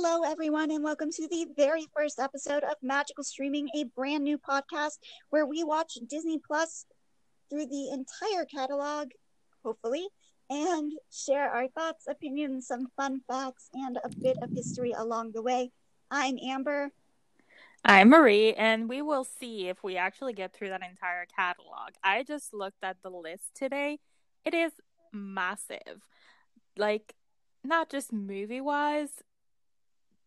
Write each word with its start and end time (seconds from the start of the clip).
Hello, 0.00 0.22
everyone, 0.22 0.70
and 0.70 0.84
welcome 0.84 1.10
to 1.10 1.26
the 1.26 1.48
very 1.56 1.84
first 1.92 2.20
episode 2.20 2.62
of 2.62 2.76
Magical 2.80 3.24
Streaming, 3.24 3.68
a 3.74 3.82
brand 3.96 4.22
new 4.22 4.38
podcast 4.38 4.98
where 5.30 5.44
we 5.44 5.64
watch 5.64 5.98
Disney 6.08 6.38
Plus 6.38 6.86
through 7.50 7.66
the 7.66 7.90
entire 7.90 8.44
catalog, 8.44 9.08
hopefully, 9.64 10.06
and 10.50 10.92
share 11.10 11.50
our 11.50 11.66
thoughts, 11.66 12.06
opinions, 12.08 12.68
some 12.68 12.86
fun 12.96 13.22
facts, 13.26 13.70
and 13.74 13.98
a 14.04 14.08
bit 14.22 14.36
of 14.40 14.50
history 14.52 14.92
along 14.96 15.32
the 15.32 15.42
way. 15.42 15.72
I'm 16.12 16.38
Amber. 16.46 16.92
I'm 17.84 18.10
Marie, 18.10 18.54
and 18.54 18.88
we 18.88 19.02
will 19.02 19.24
see 19.24 19.66
if 19.66 19.82
we 19.82 19.96
actually 19.96 20.32
get 20.32 20.52
through 20.52 20.68
that 20.68 20.88
entire 20.88 21.26
catalog. 21.26 21.94
I 22.04 22.22
just 22.22 22.54
looked 22.54 22.84
at 22.84 22.98
the 23.02 23.10
list 23.10 23.56
today. 23.56 23.98
It 24.44 24.54
is 24.54 24.70
massive. 25.12 26.06
Like, 26.76 27.16
not 27.64 27.90
just 27.90 28.12
movie 28.12 28.60
wise, 28.60 29.24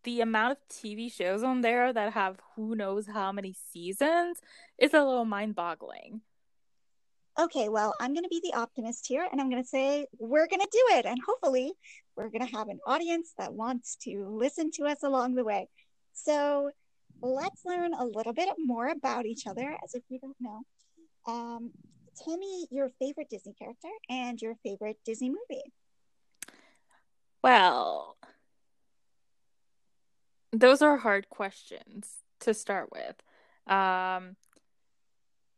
the 0.04 0.22
amount 0.22 0.54
of 0.54 0.58
TV 0.70 1.12
shows 1.12 1.44
on 1.44 1.62
there 1.62 1.94
that 1.94 2.14
have 2.14 2.38
who 2.56 2.76
knows 2.76 3.08
how 3.08 3.32
many 3.32 3.56
seasons 3.72 4.40
is 4.78 4.94
a 4.94 5.04
little 5.04 5.26
mind 5.26 5.56
boggling. 5.56 6.22
Okay, 7.40 7.70
well, 7.70 7.94
I'm 8.00 8.14
going 8.14 8.24
to 8.24 8.30
be 8.30 8.42
the 8.44 8.58
optimist 8.58 9.08
here 9.08 9.26
and 9.32 9.40
I'm 9.40 9.50
going 9.50 9.64
to 9.64 9.68
say 9.68 10.06
we're 10.20 10.48
going 10.48 10.62
to 10.62 10.68
do 10.72 10.98
it. 10.98 11.06
And 11.06 11.18
hopefully, 11.26 11.72
we're 12.16 12.30
going 12.30 12.46
to 12.46 12.58
have 12.58 12.68
an 12.68 12.80
audience 12.86 13.34
that 13.38 13.54
wants 13.54 13.96
to 14.04 14.28
listen 14.28 14.70
to 14.72 14.84
us 14.84 15.04
along 15.04 15.36
the 15.36 15.44
way. 15.44 15.70
So, 16.14 16.72
let's 17.22 17.64
learn 17.66 17.94
a 17.94 18.06
little 18.06 18.34
bit 18.34 18.50
more 18.58 18.88
about 18.90 19.26
each 19.26 19.48
other 19.48 19.78
as 19.84 19.96
if 19.96 20.04
we 20.10 20.18
don't 20.18 20.36
know. 20.40 20.62
Um, 21.26 21.72
tell 22.24 22.38
me 22.38 22.68
your 22.70 22.90
favorite 23.00 23.30
Disney 23.30 23.54
character 23.54 23.90
and 24.10 24.42
your 24.42 24.56
favorite 24.64 24.98
Disney 25.06 25.30
movie. 25.30 25.72
Well, 27.44 28.18
those 30.52 30.82
are 30.82 30.98
hard 30.98 31.30
questions 31.30 32.24
to 32.42 32.54
start 32.54 32.90
with. 32.92 33.16
Um, 33.74 34.36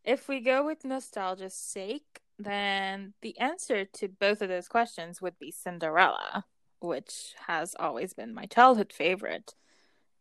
if 0.04 0.28
we 0.28 0.40
go 0.40 0.66
with 0.66 0.86
nostalgia's 0.86 1.54
sake, 1.54 2.22
then 2.38 3.14
the 3.22 3.38
answer 3.40 3.86
to 3.86 4.08
both 4.08 4.42
of 4.42 4.50
those 4.50 4.68
questions 4.68 5.22
would 5.22 5.40
be 5.40 5.52
Cinderella, 5.52 6.46
which 6.80 7.34
has 7.48 7.76
always 7.80 8.14
been 8.14 8.34
my 8.34 8.46
childhood 8.46 8.92
favorite, 8.92 9.54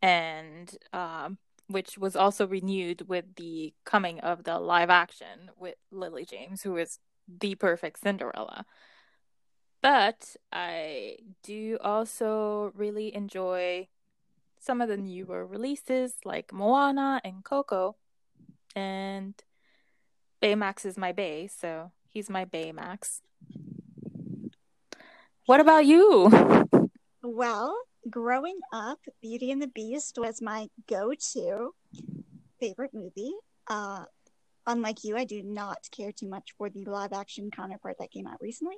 and 0.01 0.77
um, 0.93 1.39
which 1.67 1.99
was 1.99 2.15
also 2.15 2.47
renewed 2.47 3.09
with 3.09 3.25
the 3.37 3.75
coming 3.85 4.21
of 4.21 4.45
the 4.45 4.59
live 4.59 4.91
action 4.91 5.51
with 5.59 5.77
Lily 5.91 6.25
James, 6.25 6.63
who 6.63 6.77
is 6.77 6.99
the 7.27 7.55
perfect 7.55 8.01
Cinderella. 8.01 8.65
But 9.81 10.37
I 10.53 11.17
do 11.43 11.77
also 11.81 12.73
really 12.77 13.13
enjoy 13.15 13.89
some 14.63 14.81
of 14.81 14.89
the 14.89 14.97
newer 14.97 15.45
releases 15.45 16.15
like 16.25 16.53
Moana 16.53 17.21
and 17.25 17.45
Coco. 17.45 17.97
And 18.77 19.35
Baymax 20.41 20.87
is 20.87 20.97
my 20.97 21.13
Bay, 21.13 21.49
so 21.49 21.91
he's 22.09 22.31
my 22.31 22.45
Baymax. 22.45 23.21
What 25.47 25.61
about 25.61 25.85
you? 25.85 26.31
Well, 27.25 27.79
growing 28.11 28.59
up, 28.73 28.99
Beauty 29.21 29.53
and 29.53 29.63
the 29.63 29.69
Beast 29.69 30.19
was 30.19 30.43
my 30.43 30.67
go 30.89 31.13
to 31.33 31.73
favorite 32.59 32.93
movie. 32.93 33.33
Uh, 33.69 34.07
unlike 34.67 35.05
you, 35.05 35.17
I 35.17 35.25
do 35.25 35.41
not 35.45 35.89
care 35.93 36.11
too 36.11 36.29
much 36.29 36.53
for 36.59 36.69
the 36.69 36.85
live 36.85 37.13
action 37.13 37.53
counterpart 37.53 37.99
that 38.01 38.11
came 38.11 38.27
out 38.27 38.39
recently. 38.41 38.75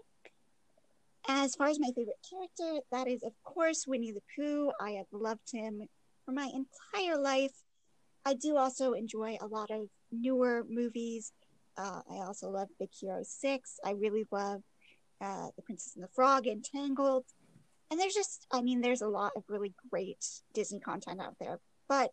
As 1.27 1.55
far 1.55 1.69
as 1.69 1.81
my 1.81 1.91
favorite 1.97 2.19
character, 2.29 2.81
that 2.93 3.09
is, 3.09 3.23
of 3.23 3.33
course, 3.45 3.87
Winnie 3.87 4.13
the 4.13 4.23
Pooh. 4.37 4.71
I 4.79 4.93
have 4.93 5.07
loved 5.11 5.51
him 5.51 5.89
for 6.25 6.33
my 6.33 6.51
entire 6.53 7.19
life. 7.19 7.53
I 8.27 8.35
do 8.35 8.57
also 8.57 8.93
enjoy 8.93 9.39
a 9.41 9.47
lot 9.47 9.71
of 9.71 9.89
newer 10.13 10.65
movies. 10.69 11.33
Uh, 11.79 12.01
I 12.11 12.17
also 12.17 12.51
love 12.51 12.69
Big 12.79 12.91
Hero 12.93 13.23
6. 13.23 13.79
I 13.85 13.93
really 13.93 14.27
love 14.31 14.63
uh, 15.21 15.49
The 15.57 15.63
Princess 15.63 15.95
and 15.95 16.05
the 16.05 16.09
Frog 16.09 16.47
and 16.47 16.63
Tangled. 16.63 17.25
And 17.91 17.99
there's 17.99 18.15
just, 18.15 18.47
I 18.53 18.61
mean, 18.61 18.81
there's 18.81 19.03
a 19.03 19.09
lot 19.09 19.33
of 19.37 19.45
really 19.49 19.73
great 19.91 20.25
Disney 20.53 20.81
content 20.81 21.21
out 21.21 21.37
there. 21.41 21.59
But 21.89 22.11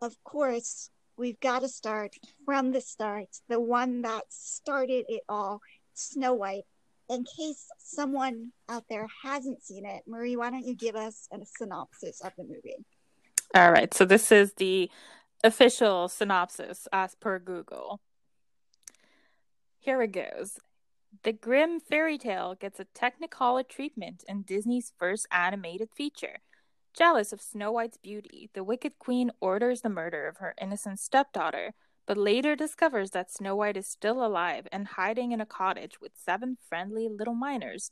of 0.00 0.14
course, 0.24 0.90
we've 1.16 1.40
got 1.40 1.60
to 1.60 1.68
start 1.68 2.14
from 2.44 2.72
the 2.72 2.80
start, 2.80 3.28
the 3.48 3.60
one 3.60 4.02
that 4.02 4.24
started 4.28 5.04
it 5.08 5.22
all, 5.28 5.60
Snow 5.94 6.34
White 6.34 6.64
in 7.12 7.24
case 7.24 7.66
someone 7.78 8.52
out 8.68 8.84
there 8.88 9.06
hasn't 9.22 9.62
seen 9.62 9.84
it, 9.84 10.02
Marie, 10.06 10.36
why 10.36 10.50
don't 10.50 10.66
you 10.66 10.74
give 10.74 10.96
us 10.96 11.28
a 11.30 11.38
synopsis 11.44 12.22
of 12.22 12.32
the 12.36 12.44
movie? 12.44 12.84
All 13.54 13.70
right. 13.70 13.92
So 13.92 14.04
this 14.04 14.32
is 14.32 14.54
the 14.54 14.90
official 15.44 16.08
synopsis 16.08 16.88
as 16.92 17.14
per 17.14 17.38
Google. 17.38 18.00
Here 19.78 20.00
it 20.02 20.12
goes. 20.12 20.58
The 21.22 21.32
Grimm 21.32 21.80
fairy 21.80 22.16
tale 22.16 22.54
gets 22.58 22.80
a 22.80 22.86
Technicolor 22.86 23.68
treatment 23.68 24.24
in 24.26 24.42
Disney's 24.42 24.92
first 24.98 25.26
animated 25.30 25.90
feature. 25.94 26.38
Jealous 26.94 27.32
of 27.32 27.42
Snow 27.42 27.72
White's 27.72 27.98
beauty, 27.98 28.48
the 28.54 28.64
Wicked 28.64 28.98
Queen 28.98 29.30
orders 29.40 29.82
the 29.82 29.88
murder 29.90 30.26
of 30.26 30.38
her 30.38 30.54
innocent 30.60 30.98
stepdaughter, 31.00 31.74
but 32.06 32.16
later 32.16 32.56
discovers 32.56 33.10
that 33.10 33.32
Snow 33.32 33.56
White 33.56 33.76
is 33.76 33.86
still 33.86 34.24
alive 34.24 34.66
and 34.72 34.86
hiding 34.86 35.32
in 35.32 35.40
a 35.40 35.46
cottage 35.46 36.00
with 36.00 36.12
seven 36.16 36.56
friendly 36.68 37.08
little 37.08 37.34
miners. 37.34 37.90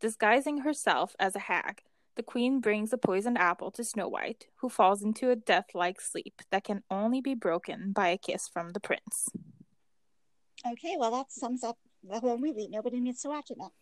Disguising 0.00 0.58
herself 0.58 1.14
as 1.20 1.36
a 1.36 1.40
hag, 1.40 1.82
the 2.16 2.22
queen 2.22 2.60
brings 2.60 2.92
a 2.92 2.98
poisoned 2.98 3.38
apple 3.38 3.70
to 3.72 3.84
Snow 3.84 4.08
White, 4.08 4.46
who 4.56 4.68
falls 4.68 5.02
into 5.02 5.30
a 5.30 5.36
death 5.36 5.66
like 5.74 6.00
sleep 6.00 6.42
that 6.50 6.64
can 6.64 6.82
only 6.90 7.20
be 7.20 7.34
broken 7.34 7.92
by 7.92 8.08
a 8.08 8.18
kiss 8.18 8.48
from 8.48 8.70
the 8.70 8.80
prince. 8.80 9.28
Okay, 10.66 10.96
well, 10.98 11.10
that 11.12 11.32
sums 11.32 11.62
up 11.64 11.78
the 12.02 12.20
whole 12.20 12.38
movie. 12.38 12.68
Nobody 12.68 13.00
needs 13.00 13.22
to 13.22 13.28
watch 13.28 13.50
it 13.50 13.58
now. 13.58 13.72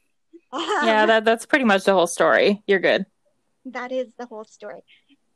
yeah, 0.84 1.06
that, 1.06 1.25
that's 1.25 1.47
pretty 1.47 1.65
much 1.65 1.84
the 1.84 1.95
whole 1.95 2.06
story. 2.06 2.62
You're 2.66 2.81
good. 2.81 3.06
That 3.65 3.93
is 3.93 4.15
the 4.19 4.25
whole 4.25 4.45
story. 4.45 4.83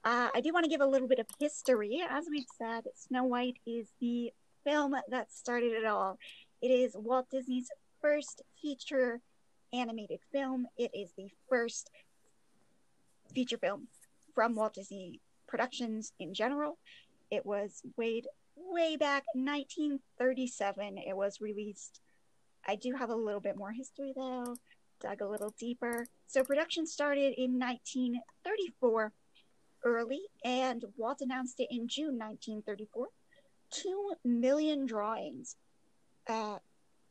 Uh, 0.05 0.29
I 0.35 0.41
do 0.41 0.53
want 0.53 0.65
to 0.65 0.71
give 0.71 0.81
a 0.81 0.87
little 0.87 1.07
bit 1.07 1.21
of 1.21 1.27
history. 1.39 2.03
As 2.09 2.27
we've 2.29 2.47
said, 2.59 2.85
Snow 2.97 3.25
White 3.25 3.59
is 3.67 3.87
the 4.01 4.33
film 4.65 4.97
that 5.09 5.33
started 5.33 5.73
it 5.73 5.85
all. 5.85 6.19
It 6.61 6.69
is 6.69 6.97
Walt 6.97 7.27
Disney's 7.31 7.71
first 8.01 8.43
feature 8.61 9.21
animated 9.73 10.19
film. 10.33 10.67
It 10.77 10.91
is 10.93 11.11
the 11.17 11.29
first 11.49 11.89
feature 13.33 13.59
film 13.59 13.87
from 14.35 14.57
Walt 14.57 14.75
Disney 14.75 15.21
Productions 15.47 16.12
in 16.19 16.35
general. 16.35 16.79
It 17.31 17.47
was 17.47 17.83
way, 17.97 18.23
way 18.57 18.97
back 18.97 19.23
1937. 19.35 20.99
It 20.99 21.17
was 21.17 21.41
released. 21.41 22.01
I 22.67 22.75
do 22.75 22.95
have 22.95 23.11
a 23.11 23.15
little 23.15 23.41
bit 23.41 23.57
more 23.57 23.71
history 23.71 24.12
though, 24.17 24.57
dug 25.01 25.21
a 25.21 25.29
little 25.29 25.55
deeper. 25.59 26.07
So 26.27 26.43
production 26.43 26.87
started 26.87 27.35
in 27.37 27.59
1934 27.59 29.12
early, 29.84 30.20
and 30.44 30.84
Walt 30.97 31.20
announced 31.20 31.60
it 31.60 31.69
in 31.70 31.88
June 31.88 32.19
1934. 32.19 33.09
Two 33.70 34.12
million 34.25 34.87
drawings, 34.87 35.56
uh, 36.28 36.59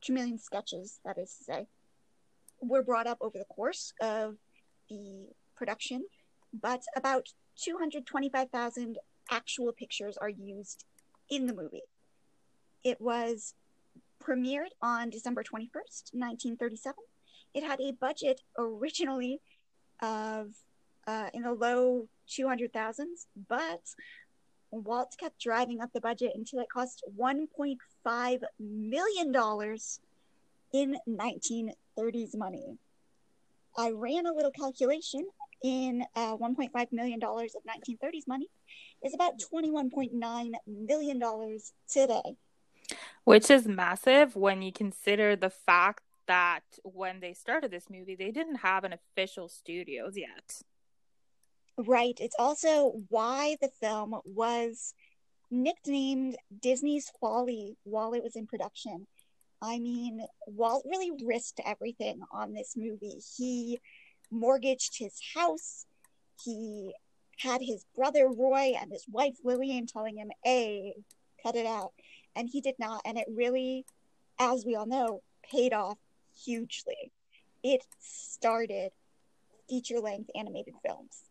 two 0.02 0.14
million 0.14 0.38
sketches, 0.38 1.00
that 1.06 1.18
is 1.18 1.36
to 1.38 1.44
say, 1.44 1.68
were 2.62 2.84
brought 2.84 3.08
up 3.08 3.18
over 3.22 3.38
the 3.38 3.46
course 3.46 3.94
of 4.02 4.36
the 4.90 5.28
production, 5.56 6.06
but 6.54 6.84
about 6.96 7.28
225,000 7.64 8.98
actual 9.30 9.72
pictures 9.72 10.18
are 10.18 10.30
used 10.30 10.86
in 11.30 11.48
the 11.48 11.54
movie. 11.54 11.84
It 12.84 13.00
was 13.00 13.54
premiered 14.22 14.70
on 14.82 15.10
December 15.10 15.44
21st, 15.44 16.14
1937. 16.14 16.96
It 17.54 17.64
had 17.64 17.82
a 17.82 17.92
budget 17.92 18.42
originally 18.58 19.42
of 20.02 20.54
uh, 21.08 21.30
in 21.34 21.44
the 21.44 21.54
low 21.54 22.08
200,000s, 22.30 23.28
but 23.50 23.82
Walt 24.72 25.16
kept 25.20 25.40
driving 25.40 25.82
up 25.82 25.92
the 25.94 26.02
budget 26.02 26.32
until 26.36 26.60
it 26.60 26.70
cost 26.70 27.04
$1.5 27.20 28.42
million 28.60 29.78
in 30.74 30.98
1930s 31.10 32.38
money. 32.38 32.78
I 33.78 33.92
ran 33.92 34.26
a 34.26 34.34
little 34.34 34.52
calculation 34.52 35.28
in 35.64 36.04
uh, 36.16 36.38
$1.5 36.38 36.92
million 36.92 37.22
of 37.24 37.30
1930s 37.30 38.28
money 38.28 38.48
is 39.04 39.14
about 39.14 39.34
$21.9 39.54 40.52
million 40.68 41.60
today. 41.88 42.36
Which 43.24 43.50
is 43.50 43.68
massive 43.68 44.36
when 44.36 44.62
you 44.62 44.72
consider 44.72 45.36
the 45.36 45.50
fact 45.50 46.04
that 46.28 46.62
when 46.84 47.20
they 47.20 47.34
started 47.34 47.72
this 47.72 47.90
movie, 47.90 48.16
they 48.16 48.32
didn't 48.32 48.58
have 48.58 48.84
an 48.84 48.94
official 48.94 49.48
studios 49.48 50.18
yet. 50.18 50.62
Right. 51.78 52.18
It's 52.20 52.36
also 52.38 53.04
why 53.10 53.58
the 53.62 53.70
film 53.70 54.20
was 54.26 54.94
nicknamed 55.50 56.38
Disney's 56.62 57.12
Folly 57.20 57.76
while 57.84 58.14
it 58.14 58.24
was 58.24 58.36
in 58.36 58.48
production. 58.48 59.08
I 59.62 59.80
mean, 59.80 60.26
Walt 60.48 60.86
really 60.86 61.12
risked 61.24 61.60
everything 61.66 62.22
on 62.32 62.54
this 62.54 62.76
movie. 62.76 63.20
He 63.38 63.80
mortgaged 64.32 64.98
his 64.98 65.20
house, 65.36 65.86
he 66.44 66.94
had 67.38 67.62
his 67.62 67.86
brother 67.96 68.28
Roy 68.28 68.74
and 68.80 68.92
his 68.92 69.06
wife 69.10 69.36
Lillian 69.44 69.88
telling 69.88 70.18
him, 70.18 70.32
"Hey, 70.44 70.96
cut 71.44 71.56
it 71.56 71.66
out," 71.66 71.94
and 72.36 72.50
he 72.50 72.62
did 72.62 72.76
not. 72.80 73.02
And 73.06 73.18
it 73.18 73.28
really, 73.30 73.86
as 74.40 74.66
we 74.66 74.76
all 74.76 74.86
know, 74.86 75.22
paid 75.44 75.74
off 75.74 75.98
hugely. 76.34 77.12
It 77.64 77.86
started 78.00 78.92
feature 79.68 80.00
length 80.00 80.30
animated 80.36 80.76
films. 80.84 81.31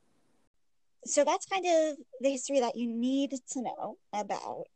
So 1.06 1.24
that's 1.24 1.46
kind 1.46 1.64
of 1.64 1.96
the 2.20 2.30
history 2.30 2.60
that 2.60 2.76
you 2.76 2.92
need 2.92 3.32
to 3.52 3.62
know 3.62 3.96
about 4.12 4.66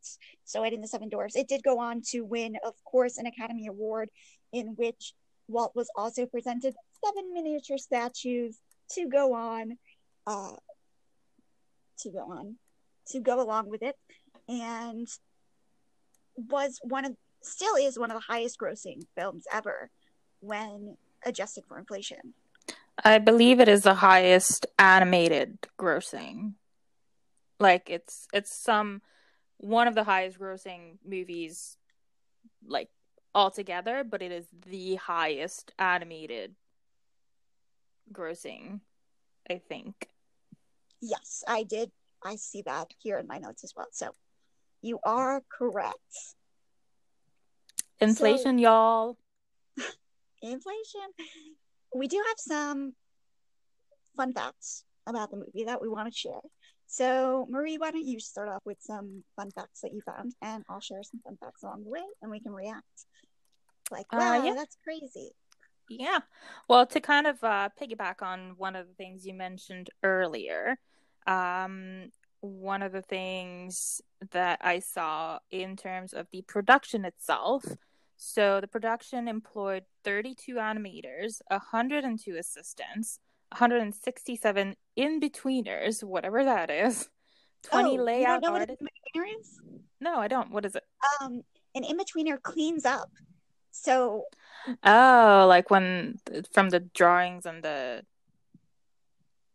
Snow 0.45 0.63
White 0.63 0.73
and 0.73 0.83
the 0.83 0.89
Seven 0.89 1.09
Dwarfs. 1.09 1.37
It 1.37 1.49
did 1.49 1.63
go 1.63 1.79
on 1.79 2.01
to 2.11 2.23
win, 2.23 2.57
of 2.65 2.75
course, 2.85 3.19
an 3.19 3.27
Academy 3.27 3.67
Award 3.67 4.09
in 4.53 4.69
which 4.77 5.13
Walt 5.49 5.73
was 5.75 5.91
also 5.97 6.25
presented 6.25 6.75
seven 7.05 7.35
miniature 7.35 7.77
statues 7.77 8.59
to 8.93 9.07
go 9.07 9.35
on, 9.35 9.77
uh, 10.27 10.57
to 11.99 12.11
go 12.11 12.31
on, 12.31 12.57
to 13.09 13.21
go 13.21 13.43
along 13.43 13.69
with 13.69 13.83
it, 13.83 13.97
and 14.49 15.07
was 16.37 16.81
one 16.83 17.05
of, 17.05 17.17
still 17.43 17.77
is 17.77 17.99
one 17.99 18.11
of 18.11 18.17
the 18.17 18.33
highest 18.33 18.59
grossing 18.59 19.03
films 19.15 19.45
ever 19.53 19.91
when 20.41 20.97
adjusted 21.27 21.65
for 21.69 21.79
inflation. 21.79 22.35
I 23.05 23.19
believe 23.19 23.61
it 23.61 23.69
is 23.69 23.83
the 23.83 23.95
highest 23.95 24.67
animated 24.79 25.59
grossing. 25.79 26.55
Like 27.61 27.91
it's 27.91 28.27
it's 28.33 28.63
some 28.63 29.03
one 29.59 29.87
of 29.87 29.95
the 29.95 30.05
highest 30.05 30.39
grossing 30.39 30.99
movies 31.07 31.77
like 32.67 32.89
altogether, 33.35 34.05
but 34.05 34.23
it 34.23 34.33
is 34.33 34.47
the 34.67 34.95
highest 34.97 35.73
animated 35.79 36.55
grossing, 38.13 38.81
I 39.51 39.61
think. 39.69 40.09
Yes, 41.01 41.45
I 41.47 41.65
did. 41.65 41.91
I 42.25 42.37
see 42.37 42.63
that 42.63 42.95
here 42.99 43.19
in 43.19 43.27
my 43.27 43.37
notes 43.39 43.65
as 43.65 43.75
well. 43.77 43.89
So 43.93 44.11
you 44.81 44.99
are 45.05 45.43
correct. 45.51 45.99
Inflation, 48.01 48.59
so, 48.59 48.63
y'all. 48.63 49.19
inflation 50.43 51.11
we 51.95 52.09
do 52.09 52.23
have 52.27 52.37
some 52.39 52.95
fun 54.17 54.33
facts 54.33 54.85
about 55.07 55.31
the 55.31 55.37
movie 55.37 55.65
that 55.65 55.81
we 55.81 55.89
want 55.89 56.13
to 56.13 56.19
share. 56.19 56.41
So, 56.87 57.47
Marie, 57.49 57.79
why 57.79 57.91
don't 57.91 58.05
you 58.05 58.21
start 58.21 58.49
off 58.49 58.63
with 58.65 58.79
some 58.81 59.25
fun 59.37 59.51
facts 59.51 59.81
that 59.81 59.93
you 59.93 60.01
found, 60.03 60.33
and 60.43 60.65
I'll 60.69 60.81
share 60.81 61.03
some 61.03 61.21
fun 61.25 61.37
facts 61.41 61.63
along 61.63 61.85
the 61.85 61.91
way, 61.91 62.03
and 62.21 62.31
we 62.31 62.41
can 62.41 62.53
react. 62.53 63.07
Like, 63.91 64.13
wow, 64.13 64.41
uh, 64.41 64.45
yeah. 64.45 64.55
that's 64.55 64.77
crazy. 64.85 65.31
Yeah. 65.89 66.21
Well, 66.69 66.87
to 66.87 67.01
kind 67.01 67.27
of 67.27 67.43
uh, 67.43 67.69
piggyback 67.81 68.23
on 68.23 68.55
one 68.57 68.77
of 68.77 68.87
the 68.87 68.95
things 68.95 69.27
you 69.27 69.35
mentioned 69.35 69.91
earlier, 70.03 70.79
um, 71.27 72.11
one 72.41 72.83
of 72.83 72.93
the 72.93 73.03
things 73.03 74.01
that 74.33 74.61
I 74.63 74.79
saw 74.79 75.39
in 75.51 75.77
terms 75.77 76.13
of 76.13 76.27
the 76.33 76.43
production 76.43 77.05
itself 77.05 77.65
so 78.27 78.59
the 78.59 78.67
production 78.67 79.29
employed 79.29 79.85
32 80.03 80.55
animators, 80.55 81.43
102 81.49 82.37
assistants, 82.37 83.19
167 83.53 84.75
in 84.97 85.21
betweeners, 85.21 86.03
whatever 86.03 86.43
that 86.43 86.71
is, 86.71 87.11
20 87.65 87.99
oh, 87.99 88.03
layout 88.03 88.43
you 88.43 88.49
artists. 88.49 89.61
No, 90.01 90.17
I 90.17 90.29
don't. 90.29 90.51
What 90.51 90.65
is 90.65 90.75
it? 90.75 90.85
Um, 91.21 91.43
an 91.75 91.85
in 91.85 91.99
betweener 91.99 92.41
cleans 92.43 92.87
up. 92.87 93.11
So. 93.71 94.25
Oh, 94.83 95.45
like 95.47 95.69
when 95.71 96.19
from 96.51 96.71
the 96.71 96.81
drawings 96.81 97.45
and 97.45 97.63
the. 97.63 98.05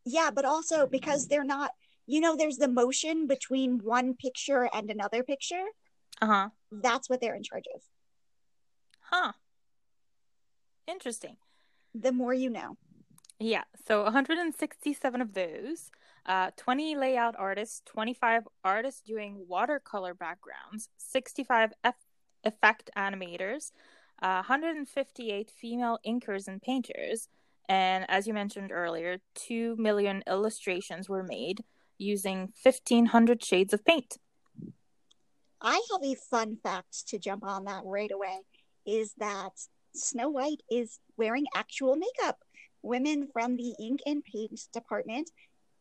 Yeah, 0.05 0.29
but 0.31 0.45
also 0.45 0.85
because 0.85 1.27
they're 1.27 1.43
not, 1.43 1.71
you 2.05 2.21
know, 2.21 2.35
there's 2.35 2.57
the 2.57 2.67
motion 2.67 3.25
between 3.25 3.79
one 3.79 4.13
picture 4.13 4.69
and 4.71 4.91
another 4.91 5.23
picture. 5.23 5.65
Uh 6.21 6.27
huh. 6.27 6.49
That's 6.71 7.09
what 7.09 7.19
they're 7.19 7.35
in 7.35 7.43
charge 7.43 7.65
of. 7.75 7.81
Huh. 9.11 9.33
Interesting. 10.87 11.37
The 11.95 12.11
more 12.11 12.33
you 12.33 12.49
know. 12.49 12.77
Yeah. 13.39 13.63
So 13.87 14.03
167 14.03 15.21
of 15.21 15.33
those, 15.33 15.91
uh, 16.25 16.51
20 16.57 16.95
layout 16.95 17.35
artists, 17.37 17.81
25 17.85 18.47
artists 18.63 19.01
doing 19.01 19.45
watercolor 19.47 20.13
backgrounds, 20.13 20.89
65 20.97 21.71
F- 21.83 21.95
effect 22.43 22.89
animators, 22.95 23.71
uh, 24.21 24.43
158 24.43 25.49
female 25.49 25.97
inkers 26.05 26.47
and 26.47 26.61
painters, 26.61 27.29
and 27.69 28.05
as 28.09 28.27
you 28.27 28.33
mentioned 28.33 28.71
earlier, 28.71 29.19
2 29.35 29.75
million 29.77 30.23
illustrations 30.27 31.07
were 31.07 31.23
made 31.23 31.63
using 31.97 32.51
1500 32.61 33.43
shades 33.43 33.73
of 33.73 33.85
paint. 33.85 34.17
I 35.61 35.81
have 35.91 36.03
a 36.03 36.15
fun 36.15 36.57
fact 36.61 37.07
to 37.09 37.19
jump 37.19 37.43
on 37.43 37.65
that 37.65 37.83
right 37.85 38.11
away 38.11 38.39
is 38.85 39.13
that 39.17 39.51
Snow 39.95 40.29
White 40.29 40.61
is 40.71 40.99
wearing 41.17 41.45
actual 41.55 41.95
makeup. 41.95 42.39
Women 42.81 43.27
from 43.33 43.57
the 43.57 43.75
ink 43.79 44.01
and 44.05 44.23
paint 44.23 44.59
department 44.73 45.29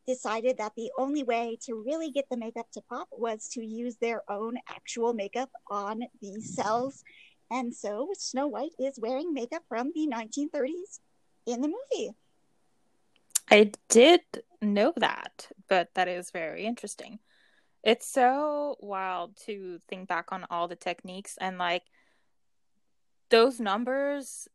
decided 0.07 0.57
that 0.59 0.73
the 0.75 0.91
only 0.99 1.23
way 1.23 1.59
to 1.63 1.75
really 1.75 2.11
get 2.11 2.25
the 2.31 2.37
makeup 2.37 2.67
to 2.73 2.81
pop 2.89 3.09
was 3.13 3.49
to 3.49 3.65
use 3.65 3.97
their 3.97 4.23
own 4.31 4.57
actual 4.69 5.13
makeup 5.13 5.51
on 5.71 6.03
the 6.21 6.41
cells. 6.41 7.05
And 7.51 7.75
so 7.75 8.09
Snow 8.15 8.49
White 8.49 8.73
is 8.79 8.99
wearing 8.99 9.33
makeup 9.35 9.63
from 9.69 9.93
the 9.95 10.09
1930s 10.09 11.01
in 11.47 11.61
the 11.61 11.69
movie. 11.69 12.13
I 13.51 13.73
did 13.89 14.21
know 14.61 14.93
that, 14.97 15.49
but 15.69 15.89
that 15.95 16.09
is 16.09 16.31
very 16.31 16.65
interesting. 16.65 17.19
It's 17.83 18.09
so 18.09 18.77
wild 18.81 19.37
to 19.47 19.79
think 19.89 20.09
back 20.09 20.33
on 20.33 20.47
all 20.51 20.69
the 20.69 20.77
techniques 20.77 21.37
and 21.41 21.59
like 21.59 21.85
those 23.31 23.61
numbers 23.61 24.49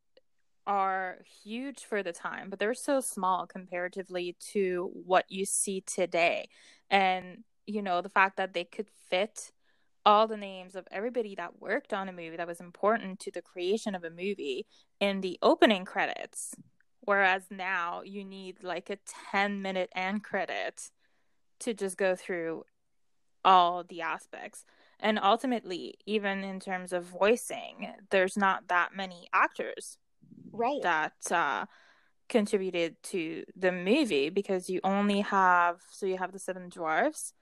are 0.65 1.19
huge 1.43 1.83
for 1.83 2.03
the 2.03 2.13
time, 2.13 2.49
but 2.49 2.59
they're 2.59 2.73
so 2.73 3.01
small 3.01 3.45
comparatively 3.45 4.35
to 4.39 4.91
what 5.05 5.25
you 5.29 5.45
see 5.45 5.81
today. 5.81 6.47
And, 6.89 7.43
you 7.65 7.81
know, 7.81 8.01
the 8.01 8.09
fact 8.09 8.37
that 8.37 8.53
they 8.53 8.63
could 8.63 8.87
fit 9.09 9.51
all 10.05 10.27
the 10.27 10.37
names 10.37 10.75
of 10.75 10.87
everybody 10.91 11.35
that 11.35 11.61
worked 11.61 11.93
on 11.93 12.09
a 12.09 12.13
movie 12.13 12.35
that 12.35 12.47
was 12.47 12.59
important 12.59 13.19
to 13.21 13.31
the 13.31 13.41
creation 13.41 13.95
of 13.95 14.03
a 14.03 14.09
movie 14.09 14.65
in 14.99 15.21
the 15.21 15.37
opening 15.41 15.85
credits. 15.85 16.55
Whereas 17.01 17.43
now 17.49 18.01
you 18.03 18.23
need 18.23 18.63
like 18.63 18.89
a 18.89 18.97
10 19.31 19.61
minute 19.61 19.89
end 19.95 20.23
credit 20.23 20.89
to 21.59 21.73
just 21.73 21.97
go 21.97 22.15
through 22.15 22.63
all 23.45 23.83
the 23.83 24.01
aspects 24.01 24.65
and 25.03 25.19
ultimately 25.21 25.95
even 26.07 26.43
in 26.43 26.59
terms 26.59 26.93
of 26.93 27.03
voicing 27.03 27.93
there's 28.09 28.35
not 28.35 28.67
that 28.69 28.95
many 28.95 29.27
actors 29.33 29.97
right. 30.51 30.81
that 30.81 31.13
uh, 31.31 31.65
contributed 32.29 32.95
to 33.03 33.43
the 33.55 33.71
movie 33.71 34.29
because 34.29 34.69
you 34.69 34.79
only 34.83 35.21
have 35.21 35.81
so 35.91 36.05
you 36.05 36.17
have 36.17 36.31
the 36.31 36.39
seven 36.39 36.69
dwarfs 36.69 37.33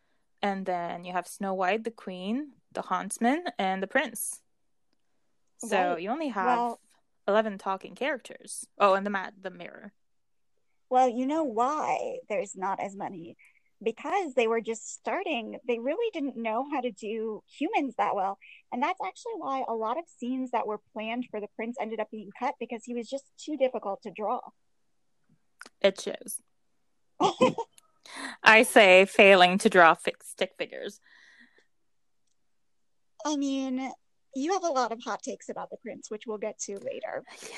and 0.41 0.65
then 0.65 1.05
you 1.05 1.13
have 1.13 1.27
snow 1.27 1.53
white 1.53 1.83
the 1.83 1.91
queen 1.91 2.51
the 2.73 2.81
huntsman 2.81 3.43
and 3.59 3.83
the 3.83 3.87
prince. 3.87 4.41
So 5.59 5.91
right. 5.91 6.01
you 6.01 6.09
only 6.09 6.29
have 6.29 6.57
well, 6.57 6.79
11 7.27 7.57
talking 7.57 7.95
characters. 7.95 8.65
Oh 8.79 8.95
and 8.95 9.05
the 9.05 9.11
mat 9.11 9.33
the 9.39 9.51
mirror. 9.51 9.93
Well 10.89 11.07
you 11.07 11.25
know 11.25 11.43
why 11.43 12.17
there's 12.27 12.55
not 12.55 12.79
as 12.79 12.95
many 12.95 13.37
because 13.83 14.33
they 14.33 14.47
were 14.47 14.61
just 14.61 14.93
starting, 14.93 15.57
they 15.67 15.79
really 15.79 16.09
didn't 16.13 16.37
know 16.37 16.65
how 16.71 16.81
to 16.81 16.91
do 16.91 17.43
humans 17.47 17.95
that 17.97 18.15
well. 18.15 18.37
And 18.71 18.81
that's 18.81 18.99
actually 19.05 19.33
why 19.37 19.63
a 19.67 19.73
lot 19.73 19.97
of 19.97 20.05
scenes 20.17 20.51
that 20.51 20.67
were 20.67 20.79
planned 20.93 21.25
for 21.31 21.39
the 21.39 21.47
prince 21.55 21.77
ended 21.81 21.99
up 21.99 22.09
being 22.11 22.29
cut 22.37 22.55
because 22.59 22.83
he 22.85 22.93
was 22.93 23.09
just 23.09 23.25
too 23.43 23.57
difficult 23.57 24.01
to 24.03 24.11
draw. 24.11 24.39
It 25.81 25.99
shows. 25.99 26.39
I 28.43 28.63
say 28.63 29.05
failing 29.05 29.57
to 29.59 29.69
draw 29.69 29.95
stick 29.95 30.51
figures. 30.57 30.99
I 33.25 33.35
mean, 33.35 33.91
you 34.35 34.53
have 34.53 34.63
a 34.63 34.67
lot 34.67 34.91
of 34.91 34.99
hot 35.03 35.21
takes 35.21 35.49
about 35.49 35.69
the 35.69 35.77
prince, 35.77 36.09
which 36.09 36.23
we'll 36.25 36.37
get 36.37 36.59
to 36.59 36.73
later. 36.79 37.23
Yeah 37.51 37.57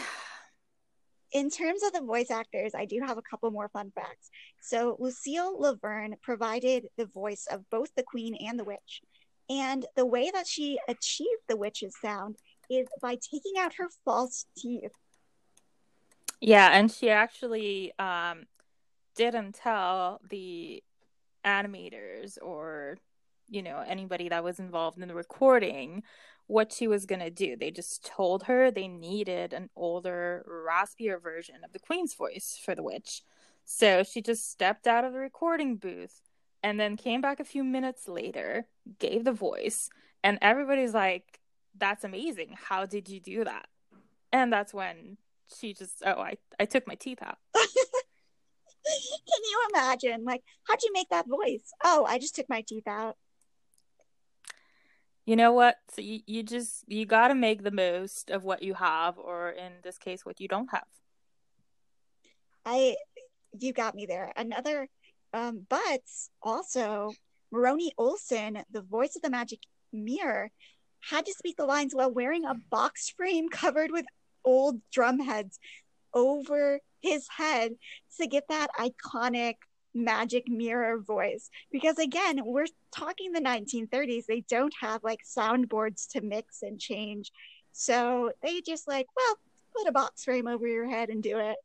in 1.33 1.49
terms 1.49 1.81
of 1.83 1.93
the 1.93 2.01
voice 2.01 2.29
actors, 2.29 2.73
I 2.75 2.85
do 2.85 2.99
have 3.05 3.17
a 3.17 3.23
couple 3.23 3.49
more 3.51 3.69
fun 3.69 3.91
facts. 3.95 4.29
So, 4.61 4.95
Lucille 4.99 5.59
La 5.59 5.73
Verne 5.73 6.15
provided 6.21 6.87
the 6.97 7.07
voice 7.07 7.47
of 7.51 7.69
both 7.69 7.89
the 7.95 8.03
queen 8.03 8.35
and 8.35 8.59
the 8.59 8.63
witch. 8.63 9.01
And 9.49 9.85
the 9.95 10.05
way 10.05 10.31
that 10.31 10.47
she 10.47 10.79
achieved 10.87 11.41
the 11.49 11.57
witch's 11.57 11.95
sound 12.01 12.37
is 12.69 12.87
by 13.01 13.15
taking 13.15 13.53
out 13.59 13.73
her 13.77 13.89
false 14.05 14.45
teeth. 14.57 14.91
Yeah, 16.39 16.69
and 16.71 16.91
she 16.91 17.09
actually 17.09 17.93
um, 17.99 18.43
didn't 19.15 19.55
tell 19.55 20.21
the 20.29 20.83
animators 21.45 22.37
or, 22.41 22.97
you 23.49 23.63
know, 23.63 23.83
anybody 23.85 24.29
that 24.29 24.43
was 24.43 24.59
involved 24.59 25.01
in 25.01 25.07
the 25.07 25.15
recording 25.15 26.03
what 26.47 26.71
she 26.71 26.87
was 26.87 27.05
going 27.05 27.21
to 27.21 27.29
do. 27.29 27.55
They 27.55 27.71
just 27.71 28.05
told 28.05 28.43
her 28.43 28.69
they 28.69 28.87
needed 28.87 29.53
an 29.53 29.69
older, 29.75 30.45
raspier 30.47 31.21
version 31.21 31.55
of 31.63 31.73
the 31.73 31.79
Queen's 31.79 32.13
voice 32.13 32.59
for 32.63 32.75
the 32.75 32.83
witch. 32.83 33.21
So 33.65 34.03
she 34.03 34.21
just 34.21 34.49
stepped 34.49 34.87
out 34.87 35.05
of 35.05 35.13
the 35.13 35.19
recording 35.19 35.77
booth, 35.77 36.21
and 36.61 36.79
then 36.79 36.97
came 36.97 37.21
back 37.21 37.39
a 37.39 37.45
few 37.45 37.63
minutes 37.63 38.07
later, 38.07 38.67
gave 38.99 39.23
the 39.23 39.31
voice, 39.31 39.89
and 40.23 40.37
everybody's 40.41 40.93
like, 40.93 41.39
"That's 41.77 42.03
amazing! 42.03 42.55
How 42.67 42.85
did 42.85 43.09
you 43.09 43.19
do 43.19 43.43
that?" 43.45 43.67
And 44.31 44.51
that's 44.51 44.73
when 44.73 45.17
she 45.59 45.73
just, 45.73 46.01
oh, 46.05 46.19
I 46.19 46.37
I 46.59 46.65
took 46.65 46.87
my 46.87 46.95
teeth 46.95 47.19
out. 47.21 47.37
Can 47.53 49.43
you 49.43 49.67
imagine? 49.73 50.23
Like, 50.25 50.43
how'd 50.67 50.83
you 50.83 50.91
make 50.93 51.09
that 51.09 51.27
voice? 51.27 51.71
Oh, 51.83 52.05
I 52.07 52.19
just 52.19 52.35
took 52.35 52.49
my 52.49 52.63
teeth 52.67 52.87
out. 52.87 53.17
You 55.25 55.35
know 55.35 55.53
what? 55.53 55.77
So 55.89 56.01
you, 56.01 56.19
you 56.25 56.43
just 56.43 56.83
you 56.87 57.05
got 57.05 57.29
to 57.29 57.35
make 57.35 57.63
the 57.63 57.71
most 57.71 58.29
of 58.29 58.43
what 58.43 58.61
you 58.61 58.73
have, 58.73 59.17
or 59.17 59.49
in 59.51 59.71
this 59.83 59.97
case, 59.97 60.25
what 60.25 60.39
you 60.39 60.47
don't 60.47 60.69
have. 60.71 60.83
I, 62.65 62.95
you 63.57 63.73
got 63.73 63.95
me 63.95 64.05
there. 64.05 64.31
Another, 64.35 64.87
um, 65.33 65.65
but 65.69 66.01
also 66.41 67.11
Moroni 67.51 67.91
Olsen, 67.97 68.63
the 68.71 68.81
voice 68.81 69.15
of 69.15 69.21
the 69.21 69.29
magic 69.29 69.59
mirror, 69.91 70.49
had 71.09 71.25
to 71.25 71.33
speak 71.33 71.57
the 71.57 71.65
lines 71.65 71.93
while 71.93 72.11
wearing 72.11 72.45
a 72.45 72.55
box 72.69 73.09
frame 73.09 73.49
covered 73.49 73.91
with 73.91 74.05
old 74.45 74.81
drum 74.91 75.19
heads 75.19 75.59
over 76.13 76.79
his 77.01 77.27
head 77.37 77.73
to 78.19 78.27
get 78.27 78.45
that 78.49 78.67
iconic 78.79 79.55
magic 79.93 80.47
mirror 80.47 80.99
voice. 80.99 81.49
Because 81.71 81.97
again 81.99 82.41
we're 82.43 82.67
talking 82.91 83.31
the 83.31 83.41
1930s 83.41 84.25
they 84.25 84.43
don't 84.49 84.73
have 84.79 85.03
like 85.03 85.19
soundboards 85.23 86.07
to 86.11 86.21
mix 86.21 86.61
and 86.61 86.79
change. 86.79 87.31
So 87.71 88.31
they 88.41 88.61
just 88.61 88.87
like 88.87 89.07
well 89.15 89.37
put 89.75 89.87
a 89.87 89.91
box 89.91 90.23
frame 90.23 90.47
over 90.47 90.67
your 90.67 90.89
head 90.89 91.09
and 91.09 91.21
do 91.21 91.39
it. 91.39 91.57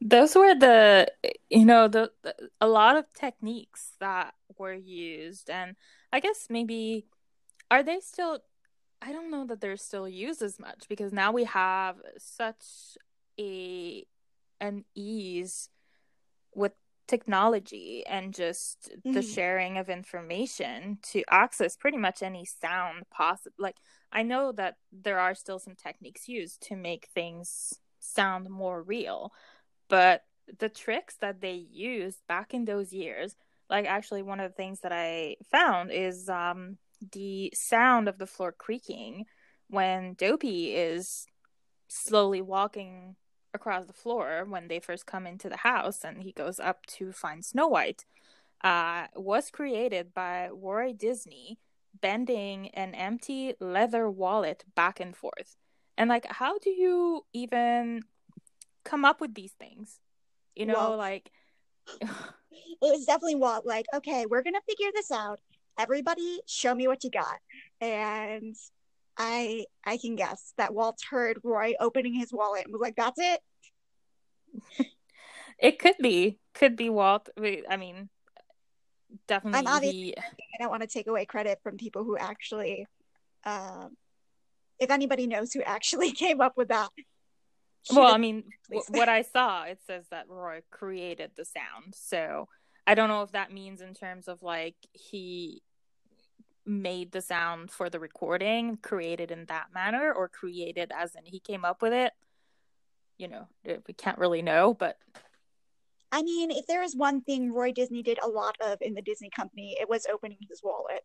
Those 0.00 0.34
were 0.34 0.54
the 0.54 1.10
you 1.50 1.64
know 1.64 1.88
the, 1.88 2.10
the 2.22 2.34
a 2.60 2.66
lot 2.68 2.96
of 2.96 3.12
techniques 3.12 3.92
that 4.00 4.34
were 4.58 4.74
used. 4.74 5.50
And 5.50 5.76
i 6.12 6.20
guess 6.20 6.46
maybe 6.48 7.06
are 7.70 7.82
they 7.82 8.00
still 8.00 8.40
I 9.02 9.12
don't 9.12 9.30
know 9.30 9.44
that 9.46 9.60
they're 9.60 9.76
still 9.76 10.08
used 10.08 10.40
as 10.40 10.58
much 10.58 10.86
because 10.88 11.12
now 11.12 11.30
we 11.30 11.44
have 11.44 11.96
such 12.16 12.96
a 13.38 14.06
an 14.60 14.84
ease 14.94 15.68
technology 17.06 18.04
and 18.06 18.32
just 18.34 18.90
mm-hmm. 18.90 19.12
the 19.12 19.22
sharing 19.22 19.78
of 19.78 19.88
information 19.88 20.98
to 21.02 21.22
access 21.30 21.76
pretty 21.76 21.98
much 21.98 22.22
any 22.22 22.44
sound 22.44 23.02
possible 23.10 23.54
like 23.58 23.76
i 24.12 24.22
know 24.22 24.52
that 24.52 24.76
there 24.92 25.18
are 25.18 25.34
still 25.34 25.58
some 25.58 25.74
techniques 25.74 26.28
used 26.28 26.60
to 26.62 26.76
make 26.76 27.08
things 27.14 27.74
sound 28.00 28.48
more 28.48 28.82
real 28.82 29.32
but 29.88 30.22
the 30.58 30.68
tricks 30.68 31.16
that 31.20 31.40
they 31.40 31.66
used 31.70 32.18
back 32.26 32.54
in 32.54 32.64
those 32.64 32.92
years 32.92 33.34
like 33.68 33.86
actually 33.86 34.22
one 34.22 34.40
of 34.40 34.50
the 34.50 34.56
things 34.56 34.80
that 34.80 34.92
i 34.92 35.36
found 35.50 35.90
is 35.90 36.28
um 36.28 36.78
the 37.12 37.52
sound 37.54 38.08
of 38.08 38.18
the 38.18 38.26
floor 38.26 38.52
creaking 38.52 39.24
when 39.68 40.14
Dopey 40.14 40.74
is 40.74 41.26
slowly 41.88 42.42
walking 42.42 43.16
across 43.54 43.86
the 43.86 43.92
floor 43.92 44.44
when 44.46 44.68
they 44.68 44.80
first 44.80 45.06
come 45.06 45.26
into 45.26 45.48
the 45.48 45.58
house 45.58 46.04
and 46.04 46.22
he 46.22 46.32
goes 46.32 46.60
up 46.60 46.84
to 46.86 47.12
find 47.12 47.44
Snow 47.44 47.68
White 47.68 48.04
uh, 48.62 49.06
was 49.14 49.50
created 49.50 50.12
by 50.14 50.48
Roy 50.52 50.92
Disney 50.92 51.58
bending 52.00 52.68
an 52.70 52.94
empty 52.94 53.54
leather 53.60 54.10
wallet 54.10 54.64
back 54.74 55.00
and 55.00 55.16
forth. 55.16 55.56
And 55.96 56.10
like, 56.10 56.26
how 56.28 56.58
do 56.58 56.70
you 56.70 57.24
even 57.32 58.02
come 58.84 59.04
up 59.04 59.20
with 59.20 59.34
these 59.34 59.52
things? 59.52 60.00
You 60.56 60.66
know, 60.66 60.74
well, 60.74 60.96
like 60.96 61.30
it 62.00 62.08
was 62.80 63.04
definitely 63.06 63.36
what 63.36 63.64
like, 63.64 63.86
okay, 63.94 64.26
we're 64.26 64.42
gonna 64.42 64.60
figure 64.66 64.90
this 64.94 65.10
out 65.10 65.40
everybody 65.78 66.40
show 66.46 66.74
me 66.74 66.86
what 66.86 67.02
you 67.04 67.10
got 67.10 67.38
and 67.80 68.54
i 69.16 69.64
i 69.84 69.96
can 69.96 70.16
guess 70.16 70.52
that 70.56 70.74
walt 70.74 70.98
heard 71.08 71.38
roy 71.42 71.74
opening 71.80 72.14
his 72.14 72.32
wallet 72.32 72.64
and 72.64 72.72
was 72.72 72.80
like 72.80 72.96
that's 72.96 73.18
it. 73.20 73.40
It 75.58 75.78
could 75.78 75.94
be 76.00 76.40
could 76.54 76.76
be 76.76 76.90
walt. 76.90 77.28
I 77.68 77.76
mean 77.76 78.08
definitely 79.28 79.60
I'm 79.60 79.66
obviously, 79.68 80.18
i 80.18 80.22
don't 80.58 80.70
want 80.70 80.82
to 80.82 80.88
take 80.88 81.06
away 81.06 81.24
credit 81.24 81.60
from 81.62 81.76
people 81.76 82.02
who 82.02 82.16
actually 82.16 82.86
um 83.44 83.96
if 84.80 84.90
anybody 84.90 85.26
knows 85.26 85.52
who 85.52 85.62
actually 85.62 86.10
came 86.24 86.40
up 86.40 86.54
with 86.56 86.68
that. 86.68 86.88
Well 87.92 88.08
i 88.08 88.18
mean 88.18 88.44
w- 88.70 88.84
what 88.90 89.08
i 89.08 89.22
saw 89.22 89.64
it 89.64 89.78
says 89.86 90.04
that 90.10 90.28
roy 90.28 90.62
created 90.70 91.30
the 91.36 91.44
sound. 91.44 91.94
So 91.94 92.48
I 92.86 92.94
don't 92.94 93.08
know 93.08 93.22
if 93.22 93.32
that 93.32 93.52
means 93.52 93.80
in 93.80 93.94
terms 93.94 94.28
of 94.28 94.42
like 94.42 94.76
he 94.92 95.62
made 96.66 97.12
the 97.12 97.20
sound 97.20 97.70
for 97.70 97.90
the 97.90 98.00
recording, 98.00 98.78
created 98.78 99.30
in 99.30 99.46
that 99.46 99.66
manner, 99.74 100.12
or 100.12 100.28
created 100.28 100.92
as 100.96 101.14
in 101.14 101.24
he 101.24 101.40
came 101.40 101.64
up 101.64 101.82
with 101.82 101.92
it. 101.92 102.12
You 103.18 103.28
know, 103.28 103.48
we 103.64 103.94
can't 103.94 104.18
really 104.18 104.42
know, 104.42 104.74
but 104.74 104.98
I 106.10 106.22
mean, 106.22 106.50
if 106.52 106.66
there 106.66 106.82
is 106.82 106.94
one 106.94 107.22
thing 107.22 107.52
Roy 107.52 107.72
Disney 107.72 108.02
did 108.02 108.18
a 108.22 108.28
lot 108.28 108.56
of 108.64 108.78
in 108.80 108.94
the 108.94 109.02
Disney 109.02 109.30
company, 109.30 109.76
it 109.80 109.88
was 109.88 110.06
opening 110.12 110.38
his 110.48 110.62
wallet. 110.62 111.02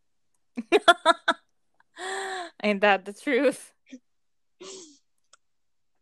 Ain't 2.64 2.82
that 2.82 3.06
the 3.06 3.14
truth? 3.14 3.74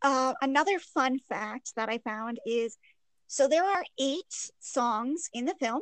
Uh, 0.02 0.34
another 0.42 0.78
fun 0.78 1.18
fact 1.18 1.72
that 1.76 1.88
I 1.88 1.98
found 1.98 2.38
is 2.46 2.76
so 3.26 3.48
there 3.48 3.64
are 3.64 3.84
eight 3.98 4.50
songs 4.60 5.28
in 5.32 5.44
the 5.44 5.54
film, 5.54 5.80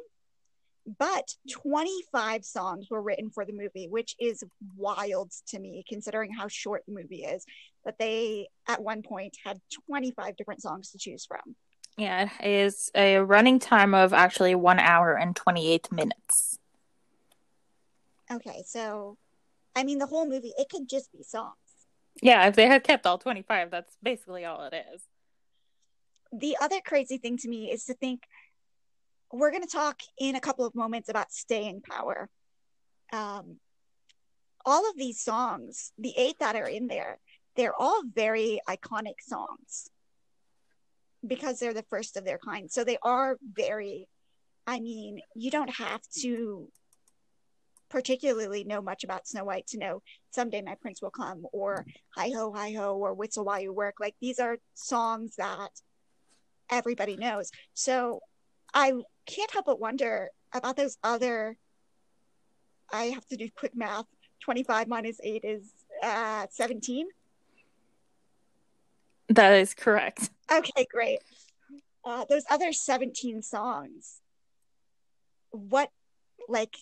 but 0.99 1.35
25 1.51 2.45
songs 2.45 2.87
were 2.91 3.03
written 3.03 3.31
for 3.31 3.45
the 3.45 3.53
movie, 3.53 3.89
which 3.89 4.15
is 4.21 4.43
wild 4.77 5.33
to 5.49 5.59
me 5.59 5.85
considering 5.89 6.33
how 6.33 6.49
short 6.49 6.83
the 6.87 6.95
movie 6.95 7.25
is. 7.25 7.45
That 7.85 7.99
they 7.99 8.49
at 8.69 8.83
one 8.83 9.03
point 9.03 9.37
had 9.45 9.61
25 9.89 10.37
different 10.37 10.63
songs 10.63 10.91
to 10.91 10.99
choose 10.99 11.25
from. 11.25 11.55
Yeah, 11.97 12.29
it 12.41 12.51
is 12.51 12.91
a 12.95 13.19
running 13.19 13.59
time 13.59 13.95
of 13.95 14.13
actually 14.13 14.55
one 14.55 14.79
hour 14.79 15.15
and 15.15 15.35
28 15.37 15.93
minutes. 15.93 16.59
Okay, 18.31 18.65
so 18.67 19.17
I 19.75 19.85
mean, 19.85 19.99
the 19.99 20.07
whole 20.07 20.29
movie, 20.29 20.53
it 20.59 20.69
could 20.69 20.89
just 20.89 21.13
be 21.13 21.23
songs. 21.23 21.55
Yeah, 22.23 22.49
if 22.49 22.57
they 22.57 22.67
had 22.67 22.83
kept 22.83 23.07
all 23.07 23.19
25, 23.19 23.71
that's 23.71 23.97
basically 24.03 24.45
all 24.45 24.65
it 24.65 24.75
is 24.95 25.03
the 26.33 26.57
other 26.61 26.81
crazy 26.85 27.19
thing 27.19 27.37
to 27.39 27.49
me 27.49 27.71
is 27.71 27.85
to 27.85 27.95
think 27.95 28.23
we're 29.39 29.51
going 29.51 29.63
to 29.63 29.69
talk 29.69 30.01
in 30.19 30.35
a 30.35 30.41
couple 30.41 30.67
of 30.67 30.75
moments 30.75 31.09
about 31.09 31.33
staying 31.33 31.83
power. 31.83 32.29
Um, 33.13 33.57
all 34.65 34.89
of 34.91 34.97
these 34.97 35.21
songs, 35.21 35.93
the 35.99 36.15
eight 36.17 36.39
that 36.41 36.57
are 36.57 36.67
in 36.67 36.89
there, 36.89 37.19
they're 37.55 37.75
all 37.79 38.03
very 38.15 38.61
iconic 38.69 39.21
songs 39.21 39.89
because 41.27 41.59
they're 41.59 41.75
the 41.75 41.85
first 41.85 42.17
of 42.17 42.25
their 42.25 42.39
kind. 42.39 42.71
So 42.71 42.85
they 42.85 42.99
are 43.03 43.37
very, 43.53 44.09
I 44.67 44.81
mean, 44.81 45.21
you 45.35 45.51
don't 45.51 45.75
have 45.75 46.01
to 46.21 46.69
particularly 47.89 48.65
know 48.65 48.83
much 48.83 49.05
about 49.05 49.29
Snow 49.29 49.45
White 49.45 49.67
to 49.69 49.79
know 49.79 50.03
someday 50.31 50.61
my 50.63 50.75
prince 50.75 51.01
will 51.01 51.11
come 51.11 51.47
or 51.53 51.87
hi 52.17 52.31
ho 52.35 52.53
hi 52.53 52.73
ho 52.73 52.97
or 52.97 53.15
whistle 53.15 53.45
while 53.45 53.61
you 53.61 53.73
work. 53.73 53.97
Like 54.01 54.17
these 54.21 54.39
are 54.39 54.59
songs 54.75 55.37
that 55.37 55.71
everybody 56.71 57.17
knows. 57.17 57.51
So 57.75 58.21
I 58.77 58.93
can't 59.25 59.51
help 59.51 59.65
but 59.65 59.81
wonder 59.81 60.29
about 60.53 60.77
those 60.77 60.99
other. 61.03 61.57
I 62.93 63.05
have 63.05 63.27
to 63.29 63.37
do 63.37 63.49
quick 63.57 63.75
math. 63.75 64.05
25 64.43 64.87
minus 64.87 65.19
8 65.25 65.45
is 65.45 65.73
uh, 66.03 66.47
17. 66.51 67.07
That 69.31 69.53
is 69.55 69.73
correct. 69.73 70.29
Okay, 70.53 70.87
great. 70.93 71.21
Uh, 72.05 72.27
those 72.29 72.45
other 72.51 72.71
17 72.71 73.41
songs, 73.41 74.21
what, 75.53 75.91
like, 76.47 76.77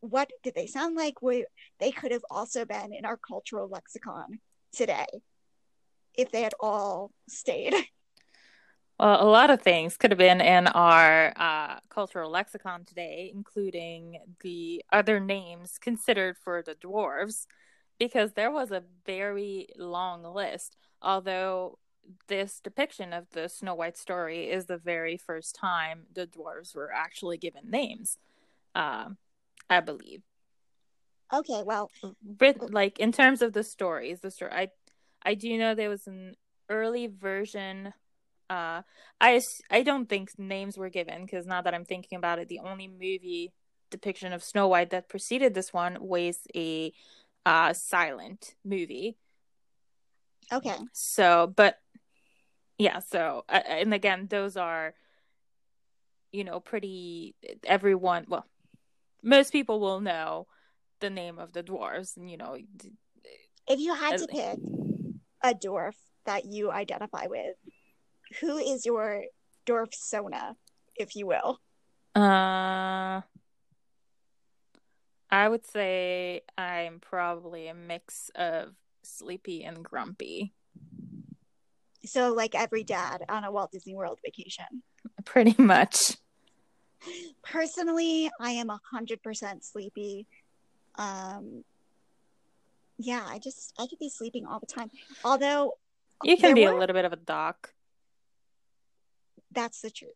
what 0.00 0.32
did 0.42 0.56
they 0.56 0.66
sound 0.66 0.96
like? 0.96 1.22
We, 1.22 1.46
they 1.78 1.92
could 1.92 2.10
have 2.10 2.24
also 2.28 2.64
been 2.64 2.92
in 2.92 3.04
our 3.04 3.16
cultural 3.16 3.68
lexicon 3.68 4.40
today 4.72 5.06
if 6.14 6.32
they 6.32 6.42
had 6.42 6.54
all 6.58 7.12
stayed. 7.28 7.72
Well, 8.98 9.22
a 9.22 9.30
lot 9.30 9.50
of 9.50 9.62
things 9.62 9.96
could 9.96 10.10
have 10.10 10.18
been 10.18 10.40
in 10.40 10.66
our 10.66 11.32
uh, 11.36 11.78
cultural 11.88 12.30
lexicon 12.30 12.84
today, 12.84 13.30
including 13.32 14.20
the 14.40 14.84
other 14.92 15.20
names 15.20 15.78
considered 15.78 16.36
for 16.36 16.62
the 16.62 16.74
dwarves, 16.74 17.46
because 17.98 18.32
there 18.32 18.50
was 18.50 18.72
a 18.72 18.82
very 19.06 19.68
long 19.76 20.24
list. 20.24 20.76
Although 21.00 21.78
this 22.26 22.58
depiction 22.60 23.12
of 23.12 23.30
the 23.30 23.48
Snow 23.48 23.74
White 23.74 23.96
story 23.96 24.50
is 24.50 24.66
the 24.66 24.78
very 24.78 25.16
first 25.16 25.54
time 25.54 26.06
the 26.12 26.26
dwarves 26.26 26.74
were 26.74 26.90
actually 26.92 27.38
given 27.38 27.70
names, 27.70 28.18
uh, 28.74 29.10
I 29.70 29.78
believe. 29.80 30.22
Okay, 31.32 31.62
well, 31.64 31.90
like 32.70 32.98
in 32.98 33.12
terms 33.12 33.42
of 33.42 33.52
the 33.52 33.62
stories, 33.62 34.20
the 34.20 34.30
story 34.30 34.50
I 34.52 34.68
I 35.22 35.34
do 35.34 35.56
know 35.58 35.74
there 35.74 35.90
was 35.90 36.06
an 36.06 36.34
early 36.68 37.06
version 37.06 37.92
Uh, 38.50 38.82
I 39.20 39.42
I 39.70 39.82
don't 39.82 40.08
think 40.08 40.38
names 40.38 40.78
were 40.78 40.88
given 40.88 41.24
because 41.24 41.46
now 41.46 41.60
that 41.62 41.74
I'm 41.74 41.84
thinking 41.84 42.16
about 42.16 42.38
it, 42.38 42.48
the 42.48 42.60
only 42.60 42.88
movie 42.88 43.52
depiction 43.90 44.32
of 44.32 44.42
Snow 44.42 44.68
White 44.68 44.90
that 44.90 45.08
preceded 45.08 45.54
this 45.54 45.72
one 45.72 45.98
was 46.00 46.38
a 46.54 46.92
uh, 47.44 47.72
silent 47.72 48.54
movie. 48.64 49.16
Okay. 50.52 50.76
So, 50.92 51.52
but 51.54 51.78
yeah, 52.78 53.00
so 53.00 53.44
uh, 53.48 53.60
and 53.66 53.92
again, 53.92 54.26
those 54.30 54.56
are 54.56 54.94
you 56.32 56.44
know 56.44 56.60
pretty 56.60 57.34
everyone. 57.64 58.26
Well, 58.28 58.46
most 59.22 59.52
people 59.52 59.80
will 59.80 60.00
know 60.00 60.46
the 61.00 61.10
name 61.10 61.38
of 61.38 61.52
the 61.52 61.62
dwarves, 61.62 62.16
and 62.16 62.30
you 62.30 62.36
know. 62.36 62.56
If 63.66 63.80
you 63.80 63.94
had 63.94 64.18
to 64.18 64.26
pick 64.26 64.58
a 65.42 65.54
dwarf 65.54 65.94
that 66.24 66.46
you 66.46 66.70
identify 66.70 67.26
with, 67.26 67.56
who 68.40 68.58
is 68.58 68.86
your 68.86 69.24
dwarf 69.66 69.94
sona, 69.94 70.56
if 70.96 71.16
you 71.16 71.26
will? 71.26 71.60
Uh, 72.14 73.20
I 75.30 75.48
would 75.48 75.66
say 75.66 76.42
I'm 76.56 77.00
probably 77.00 77.68
a 77.68 77.74
mix 77.74 78.30
of 78.34 78.74
sleepy 79.02 79.64
and 79.64 79.84
grumpy. 79.84 80.52
So, 82.04 82.32
like 82.32 82.54
every 82.54 82.84
dad 82.84 83.24
on 83.28 83.44
a 83.44 83.52
Walt 83.52 83.72
Disney 83.72 83.94
World 83.94 84.18
vacation. 84.24 84.82
Pretty 85.24 85.60
much. 85.60 86.16
Personally, 87.42 88.30
I 88.40 88.52
am 88.52 88.70
a 88.70 88.80
100% 88.94 89.64
sleepy. 89.64 90.26
Um, 90.96 91.64
yeah, 92.98 93.24
I 93.26 93.38
just, 93.38 93.74
I 93.78 93.86
could 93.86 93.98
be 93.98 94.08
sleeping 94.08 94.46
all 94.46 94.58
the 94.58 94.66
time. 94.66 94.90
Although, 95.24 95.74
you 96.24 96.36
can 96.36 96.54
be 96.54 96.66
were... 96.66 96.72
a 96.72 96.78
little 96.78 96.94
bit 96.94 97.04
of 97.04 97.12
a 97.12 97.16
doc. 97.16 97.72
That's 99.52 99.80
the 99.80 99.90
truth. 99.90 100.12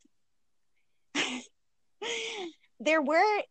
there 2.81 3.03
were 3.03 3.43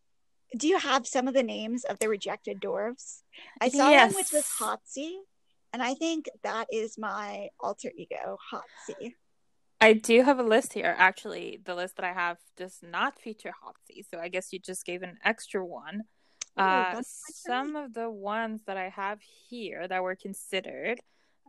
do 0.57 0.67
you 0.67 0.77
have 0.77 1.07
some 1.07 1.27
of 1.27 1.33
the 1.33 1.43
names 1.43 1.83
of 1.85 1.99
the 1.99 2.09
rejected 2.09 2.59
dwarves? 2.59 3.21
I 3.61 3.69
saw 3.69 3.89
yes. 3.89 4.13
one 4.13 4.21
which 4.21 4.33
was 4.33 4.45
Hotsy, 4.59 5.13
and 5.71 5.81
I 5.81 5.93
think 5.93 6.27
that 6.43 6.67
is 6.71 6.97
my 6.97 7.49
alter 7.59 7.91
ego, 7.95 8.37
Hotsy. 8.51 9.13
I 9.79 9.93
do 9.93 10.21
have 10.23 10.39
a 10.39 10.43
list 10.43 10.73
here. 10.73 10.93
Actually, 10.97 11.59
the 11.63 11.73
list 11.73 11.95
that 11.95 12.05
I 12.05 12.13
have 12.13 12.37
does 12.57 12.79
not 12.83 13.17
feature 13.17 13.53
Hotsy, 13.63 14.03
so 14.09 14.19
I 14.19 14.27
guess 14.27 14.51
you 14.51 14.59
just 14.59 14.85
gave 14.85 15.01
an 15.01 15.17
extra 15.23 15.65
one. 15.65 16.03
Uh, 16.57 17.01
some 17.33 17.77
of 17.77 17.93
the 17.93 18.09
ones 18.09 18.61
that 18.67 18.75
I 18.75 18.89
have 18.89 19.19
here 19.49 19.87
that 19.87 20.03
were 20.03 20.15
considered, 20.15 20.99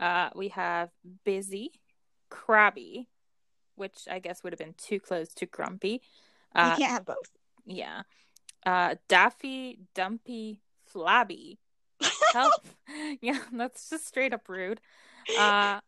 uh, 0.00 0.30
we 0.36 0.48
have 0.48 0.90
Busy, 1.24 1.72
Crabby, 2.30 3.08
which 3.76 4.07
I 4.11 4.19
guess 4.19 4.43
would 4.43 4.52
have 4.52 4.61
been 4.61 4.75
too 4.76 5.00
close 5.00 5.33
to 5.35 5.47
Grumpy. 5.47 6.02
Uh, 6.55 6.75
you 6.76 6.85
can't 6.85 6.93
have 6.93 7.07
both. 7.07 7.31
Yeah 7.64 8.02
uh, 8.64 8.97
Daffy, 9.09 9.79
Dumpy, 9.95 10.61
Flabby. 10.85 11.59
Help. 12.33 12.52
yeah, 13.21 13.41
that's 13.52 13.91
just 13.91 14.07
straight 14.07 14.35
up 14.35 14.49
rude. 14.49 14.81
Uh, 15.38 15.81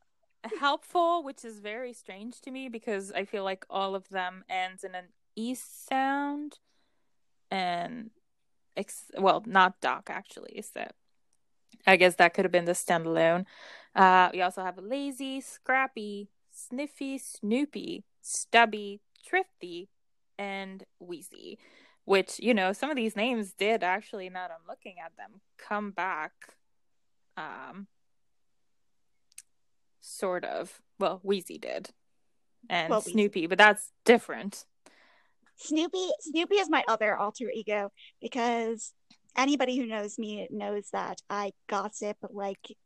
helpful, 0.58 1.22
which 1.22 1.44
is 1.44 1.58
very 1.58 1.92
strange 1.92 2.40
to 2.40 2.50
me 2.50 2.68
because 2.68 3.12
I 3.12 3.24
feel 3.24 3.44
like 3.44 3.64
all 3.68 3.94
of 3.94 4.08
them 4.08 4.44
ends 4.48 4.84
in 4.84 4.94
an 4.94 5.06
E 5.36 5.54
sound. 5.54 6.58
And, 7.50 8.10
ex- 8.76 9.10
well, 9.18 9.42
not 9.46 9.80
Doc 9.80 10.08
actually. 10.08 10.62
So 10.72 10.86
I 11.86 11.96
guess 11.96 12.16
that 12.16 12.34
could 12.34 12.44
have 12.44 12.52
been 12.52 12.64
the 12.64 12.72
standalone. 12.72 13.44
Uh, 13.94 14.30
we 14.32 14.40
also 14.40 14.62
have 14.64 14.78
Lazy, 14.78 15.40
Scrappy, 15.40 16.28
Sniffy, 16.68 17.18
Snoopy, 17.18 18.04
Stubby, 18.22 19.00
Thrifty, 19.26 19.88
and 20.38 20.84
Wheezy 20.98 21.58
which 22.06 22.38
you 22.38 22.52
know 22.52 22.70
some 22.74 22.90
of 22.90 22.96
these 22.96 23.16
names 23.16 23.54
did 23.54 23.82
actually 23.82 24.28
now 24.28 24.46
that 24.46 24.50
i'm 24.50 24.66
looking 24.68 24.96
at 25.02 25.16
them 25.16 25.40
come 25.56 25.90
back 25.90 26.32
um 27.38 27.86
sort 30.04 30.44
of. 30.44 30.80
Well 30.98 31.20
wheezy 31.22 31.58
did 31.58 31.90
and 32.68 32.90
well, 32.90 33.00
snoopy 33.00 33.46
but 33.46 33.58
that's 33.58 33.90
different. 34.04 34.64
Snoopy 35.56 36.08
snoopy 36.20 36.56
is 36.56 36.70
my 36.70 36.84
other 36.88 37.16
alter 37.16 37.50
ego 37.52 37.90
because 38.20 38.92
anybody 39.36 39.76
who 39.76 39.86
knows 39.86 40.18
me 40.18 40.48
knows 40.50 40.88
that 40.92 41.20
i 41.28 41.52
gossip 41.68 42.16
like 42.30 42.76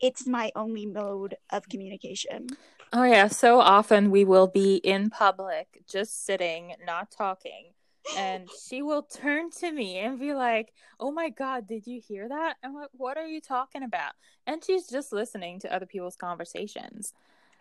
it's 0.00 0.26
my 0.26 0.50
only 0.56 0.86
mode 0.86 1.36
of 1.50 1.68
communication 1.68 2.46
oh 2.92 3.04
yeah 3.04 3.28
so 3.28 3.60
often 3.60 4.10
we 4.10 4.24
will 4.24 4.46
be 4.46 4.76
in 4.76 5.10
public 5.10 5.82
just 5.88 6.24
sitting 6.24 6.74
not 6.84 7.10
talking 7.10 7.72
and 8.16 8.48
she 8.68 8.82
will 8.82 9.02
turn 9.02 9.50
to 9.50 9.70
me 9.70 9.98
and 9.98 10.18
be 10.18 10.34
like, 10.34 10.72
"Oh 10.98 11.10
my 11.10 11.28
god, 11.30 11.66
did 11.66 11.86
you 11.86 12.00
hear 12.00 12.28
that?" 12.28 12.56
I'm 12.62 12.74
like, 12.74 12.88
"What 12.92 13.16
are 13.16 13.26
you 13.26 13.40
talking 13.40 13.82
about?" 13.82 14.12
And 14.46 14.64
she's 14.64 14.86
just 14.86 15.12
listening 15.12 15.60
to 15.60 15.72
other 15.74 15.86
people's 15.86 16.16
conversations. 16.16 17.12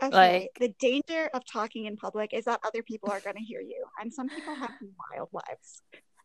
Okay. 0.01 0.41
Like 0.41 0.51
the 0.59 0.73
danger 0.79 1.29
of 1.33 1.45
talking 1.45 1.85
in 1.85 1.97
public 1.97 2.33
is 2.33 2.45
that 2.45 2.61
other 2.65 2.81
people 2.81 3.11
are 3.11 3.19
going 3.19 3.35
to 3.35 3.43
hear 3.43 3.61
you, 3.61 3.85
and 3.99 4.13
some 4.13 4.29
people 4.29 4.55
have 4.55 4.71
wild 5.11 5.29
lives. 5.33 5.81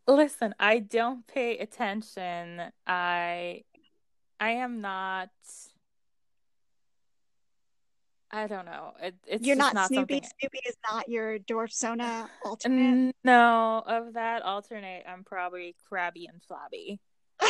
Listen, 0.07 0.55
I 0.61 0.79
don't 0.81 1.27
pay 1.27 1.59
attention. 1.59 2.63
I 2.87 3.63
I 4.39 4.51
am 4.51 4.81
not 4.81 5.31
I 8.35 8.49
don't 8.49 8.67
know. 8.67 8.95
It, 9.01 9.15
it's 9.29 9.47
You're 9.47 9.55
not, 9.55 9.75
not 9.75 9.89
Snoopy. 9.89 10.15
Something... 10.15 10.31
Snoopy 10.41 10.59
is 10.67 10.77
not 10.91 11.09
your 11.09 11.39
dwarf 11.39 11.73
sona 11.73 12.29
alternate. 12.45 13.15
No, 13.23 13.81
of 13.87 14.15
that 14.15 14.43
alternate, 14.43 15.05
I'm 15.09 15.23
probably 15.23 15.77
crabby 15.89 16.27
and 16.27 16.43
flabby. 16.43 16.99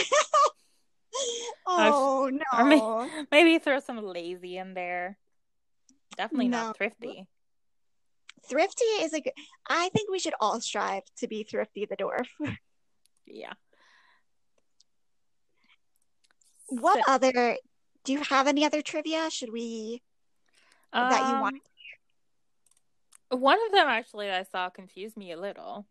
oh 1.67 2.31
no! 2.31 2.59
Or 2.59 2.65
maybe, 2.69 3.27
maybe, 3.33 3.59
throw 3.59 3.81
some 3.81 4.05
lazy 4.05 4.59
in 4.59 4.75
there. 4.75 5.17
Definitely 6.19 6.49
no. 6.49 6.67
not 6.67 6.77
thrifty. 6.77 7.27
Thrifty 8.47 8.85
is 8.85 9.15
a 9.15 9.23
good. 9.23 9.33
I 9.67 9.89
think 9.89 10.11
we 10.11 10.19
should 10.19 10.35
all 10.39 10.61
strive 10.61 11.05
to 11.17 11.27
be 11.27 11.45
thrifty 11.45 11.87
the 11.87 11.97
dwarf. 11.97 12.27
yeah. 13.27 13.55
What 16.69 17.03
so, 17.07 17.13
other? 17.13 17.57
Do 18.05 18.13
you 18.13 18.21
have 18.21 18.49
any 18.49 18.67
other 18.67 18.83
trivia? 18.83 19.31
Should 19.31 19.51
we? 19.51 20.03
Um, 20.95 21.11
that 21.11 21.29
you 21.29 21.41
want? 21.41 21.63
One 23.31 23.59
of 23.67 23.73
them 23.73 23.89
actually 23.89 24.31
I 24.31 24.45
saw 24.45 24.71
confused 24.71 25.17
me 25.17 25.33
a 25.33 25.41
little. 25.41 25.87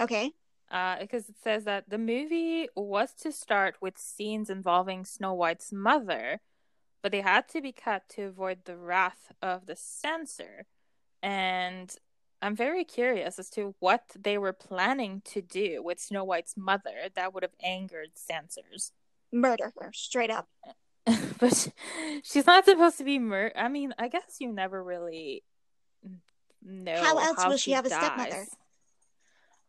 Okay. 0.00 0.32
Uh, 0.70 0.98
because 1.00 1.28
it 1.28 1.36
says 1.42 1.64
that 1.64 1.88
the 1.88 1.98
movie 1.98 2.68
was 2.74 3.12
to 3.14 3.30
start 3.30 3.76
with 3.80 3.98
scenes 3.98 4.50
involving 4.50 5.04
Snow 5.04 5.32
White's 5.32 5.72
mother, 5.72 6.40
but 7.02 7.12
they 7.12 7.20
had 7.20 7.48
to 7.50 7.60
be 7.60 7.72
cut 7.72 8.08
to 8.10 8.22
avoid 8.22 8.64
the 8.64 8.76
wrath 8.76 9.32
of 9.40 9.66
the 9.66 9.76
censor. 9.76 10.66
And 11.22 11.94
I'm 12.42 12.56
very 12.56 12.84
curious 12.84 13.38
as 13.38 13.48
to 13.50 13.74
what 13.78 14.02
they 14.18 14.38
were 14.38 14.52
planning 14.52 15.22
to 15.26 15.40
do 15.40 15.82
with 15.82 16.00
Snow 16.00 16.24
White's 16.24 16.56
mother 16.56 17.08
that 17.14 17.32
would 17.32 17.42
have 17.42 17.54
angered 17.62 18.10
censors. 18.14 18.92
Murder 19.32 19.72
her, 19.78 19.92
straight 19.92 20.30
up. 20.30 20.48
but 21.38 21.68
she's 22.22 22.46
not 22.46 22.64
supposed 22.64 22.98
to 22.98 23.04
be 23.04 23.18
mur. 23.18 23.52
I 23.54 23.68
mean, 23.68 23.94
I 23.98 24.08
guess 24.08 24.36
you 24.40 24.52
never 24.52 24.82
really 24.82 25.44
know 26.62 27.00
how 27.00 27.18
else 27.18 27.42
how 27.42 27.48
will 27.48 27.56
she, 27.56 27.70
she 27.70 27.72
have 27.72 27.88
dies. 27.88 27.92
a 27.92 28.04
stepmother. 28.04 28.46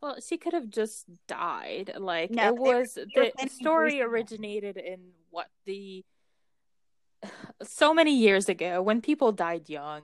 Well, 0.01 0.17
she 0.25 0.37
could 0.37 0.53
have 0.53 0.69
just 0.69 1.05
died. 1.27 1.93
Like 1.97 2.31
no, 2.31 2.47
it 2.47 2.55
was 2.55 2.93
the 2.93 3.31
story 3.49 4.01
originated 4.01 4.77
in 4.77 4.99
what 5.29 5.47
the 5.65 6.03
so 7.63 7.93
many 7.93 8.15
years 8.15 8.49
ago 8.49 8.81
when 8.81 9.01
people 9.01 9.31
died 9.31 9.69
young. 9.69 10.01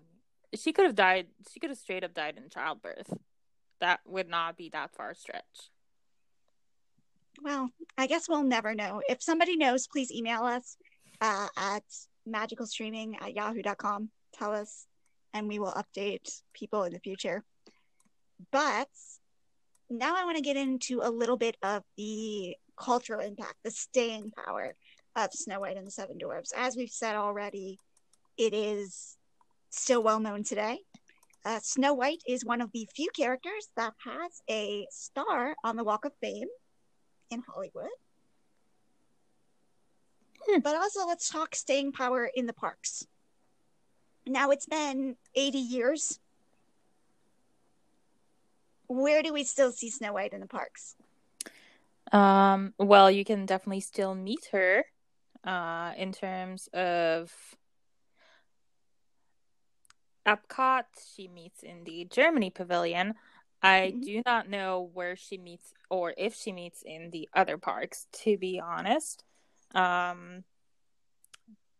She 0.55 0.71
could 0.71 0.85
have 0.85 0.95
died. 0.95 1.27
She 1.51 1.59
could 1.59 1.71
have 1.71 1.79
straight 1.79 2.03
up 2.03 2.13
died 2.13 2.37
in 2.37 2.49
childbirth. 2.49 3.11
That 3.81 4.01
would 4.05 4.29
not 4.29 4.55
be 4.55 4.69
that 4.69 4.93
far 4.93 5.15
stretch. 5.15 5.71
Well, 7.41 7.69
I 7.97 8.05
guess 8.05 8.29
we'll 8.29 8.43
never 8.43 8.75
know. 8.75 9.01
If 9.09 9.23
somebody 9.23 9.57
knows, 9.57 9.87
please 9.87 10.11
email 10.11 10.43
us 10.43 10.77
uh, 11.23 11.47
at 11.55 11.83
magicalstreaming 12.27 13.15
at 13.21 13.33
yahoo.com. 13.33 14.09
Tell 14.33 14.53
us, 14.53 14.86
and 15.33 15.47
we 15.47 15.57
will 15.57 15.71
update 15.71 16.41
people 16.53 16.83
in 16.83 16.91
the 16.91 16.99
future. 16.99 17.43
But 18.51 18.89
now 19.89 20.15
I 20.17 20.25
want 20.25 20.36
to 20.36 20.43
get 20.43 20.57
into 20.57 20.99
a 21.01 21.09
little 21.09 21.38
bit 21.38 21.55
of 21.63 21.83
the 21.97 22.57
cultural 22.77 23.21
impact, 23.21 23.55
the 23.63 23.71
staying 23.71 24.31
power 24.45 24.75
of 25.15 25.31
Snow 25.31 25.62
White 25.62 25.77
and 25.77 25.88
the 25.88 25.91
Seven 25.91 26.17
Dwarfs. 26.17 26.51
As 26.55 26.75
we've 26.75 26.89
said 26.89 27.15
already, 27.15 27.79
it 28.38 28.53
is 28.53 29.15
still 29.69 30.03
well 30.03 30.19
known 30.19 30.43
today. 30.43 30.79
Uh, 31.45 31.59
Snow 31.62 31.93
White 31.93 32.21
is 32.27 32.43
one 32.43 32.59
of 32.59 32.71
the 32.73 32.88
few 32.95 33.09
characters 33.15 33.69
that 33.77 33.93
has 34.03 34.41
a 34.49 34.88
star 34.91 35.55
on 35.63 35.77
the 35.77 35.83
Walk 35.83 36.03
of 36.03 36.12
Fame 36.21 36.47
in 37.31 37.41
Hollywood. 37.47 37.89
Hmm. 40.47 40.60
But 40.60 40.75
also, 40.75 41.06
let's 41.06 41.29
talk 41.29 41.56
staying 41.56 41.93
power 41.93 42.29
in 42.34 42.45
the 42.45 42.53
parks. 42.53 43.06
Now, 44.25 44.51
it's 44.51 44.65
been 44.65 45.17
80 45.36 45.58
years 45.58 46.19
where 48.88 49.23
do 49.23 49.34
we 49.34 49.43
still 49.43 49.71
see 49.71 49.89
Snow 49.89 50.13
White 50.13 50.34
in 50.34 50.39
the 50.41 50.47
parks? 50.47 50.95
Um, 52.12 52.73
well, 52.77 53.10
you 53.10 53.25
can 53.25 53.45
definitely 53.45 53.79
still 53.79 54.13
meet 54.13 54.49
her 54.51 54.86
uh, 55.43 55.93
in 55.97 56.12
terms 56.12 56.67
of 56.73 57.34
Epcot. 60.25 60.84
She 61.15 61.27
meets 61.27 61.63
in 61.63 61.84
the 61.86 62.06
Germany 62.06 62.49
Pavilion. 62.49 63.15
I 63.62 63.93
Mhm. 63.95 64.03
do 64.03 64.21
not 64.25 64.49
know 64.49 64.82
where 64.93 65.15
she 65.15 65.38
meets 65.38 65.73
or 65.89 66.13
if 66.17 66.36
she 66.36 66.51
meets 66.51 66.82
in 66.84 67.12
the 67.12 67.29
other 67.34 67.58
parks, 67.58 68.08
to 68.23 68.38
be 68.38 68.60
honest. 68.60 69.23
Um, 69.73 70.43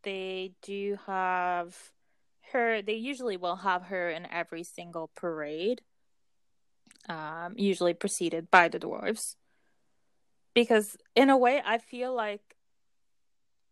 they 0.04 0.54
do 0.62 0.98
have 1.06 1.76
her, 2.52 2.82
they 2.82 2.96
usually 2.96 3.38
will 3.38 3.58
have 3.58 3.84
her 3.84 4.10
in 4.10 4.28
every 4.32 4.64
single 4.64 5.10
parade, 5.16 5.82
um, 7.10 7.54
usually 7.58 7.94
preceded 7.94 8.52
by 8.52 8.68
the 8.68 8.80
dwarves. 8.80 9.36
Because 10.54 10.98
in 11.16 11.30
a 11.30 11.38
way, 11.38 11.62
I 11.66 11.78
feel 11.80 12.14
like 12.14 12.58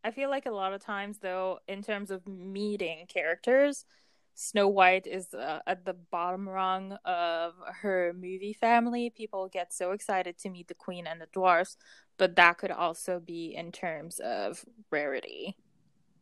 I 0.04 0.10
feel 0.10 0.30
like 0.32 0.48
a 0.48 0.52
lot 0.52 0.74
of 0.74 0.84
times, 0.84 1.20
though, 1.20 1.60
in 1.68 1.84
terms 1.84 2.10
of 2.10 2.28
meeting 2.28 3.06
characters, 3.08 3.86
Snow 4.34 4.68
White 4.68 5.08
is 5.08 5.34
uh, 5.34 5.60
at 5.68 5.86
the 5.86 5.94
bottom 5.94 6.48
rung 6.48 6.94
of 7.06 7.54
her 7.82 8.14
movie 8.16 8.54
family. 8.60 9.10
People 9.10 9.48
get 9.50 9.74
so 9.74 9.92
excited 9.92 10.38
to 10.40 10.50
meet 10.50 10.68
the 10.68 10.74
queen 10.74 11.06
and 11.06 11.22
the 11.22 11.28
dwarfs, 11.34 11.78
but 12.18 12.36
that 12.38 12.58
could 12.58 12.72
also 12.72 13.20
be 13.20 13.54
in 13.56 13.72
terms 13.72 14.20
of 14.20 14.64
rarity, 14.90 15.56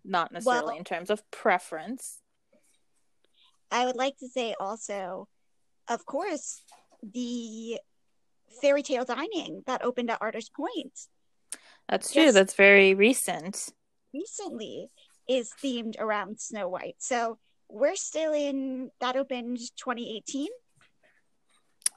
not 0.03 0.31
necessarily 0.31 0.65
Well- 0.65 0.77
in 0.77 0.83
terms 0.83 1.09
of 1.09 1.29
preference. 1.31 2.21
I 3.71 3.85
would 3.85 3.95
like 3.95 4.17
to 4.17 4.27
say 4.27 4.55
also, 4.59 5.27
of 5.87 6.03
course, 6.05 6.63
the 7.03 7.79
fairy 8.61 8.81
tale 8.81 9.05
dining 9.05 9.61
that 9.67 9.83
opened 9.83 10.09
at 10.09 10.17
Artist 10.21 10.53
Point 10.55 10.99
That's 11.87 12.11
true. 12.11 12.23
Yes. 12.23 12.33
That's 12.33 12.55
very 12.55 12.93
recent. 12.95 13.69
recently 14.13 14.89
is 15.27 15.51
themed 15.63 15.99
around 15.99 16.39
Snow 16.39 16.67
White. 16.67 16.95
So 16.97 17.37
we're 17.69 17.95
still 17.95 18.33
in 18.33 18.91
that 18.99 19.15
opened 19.15 19.57
2018. 19.77 20.47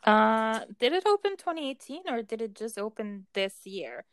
Uh, 0.04 0.60
did 0.80 0.92
it 0.92 1.06
open 1.06 1.36
2018 1.36 2.02
or 2.08 2.22
did 2.22 2.42
it 2.42 2.54
just 2.54 2.78
open 2.78 3.26
this 3.34 3.54
year? 3.64 4.04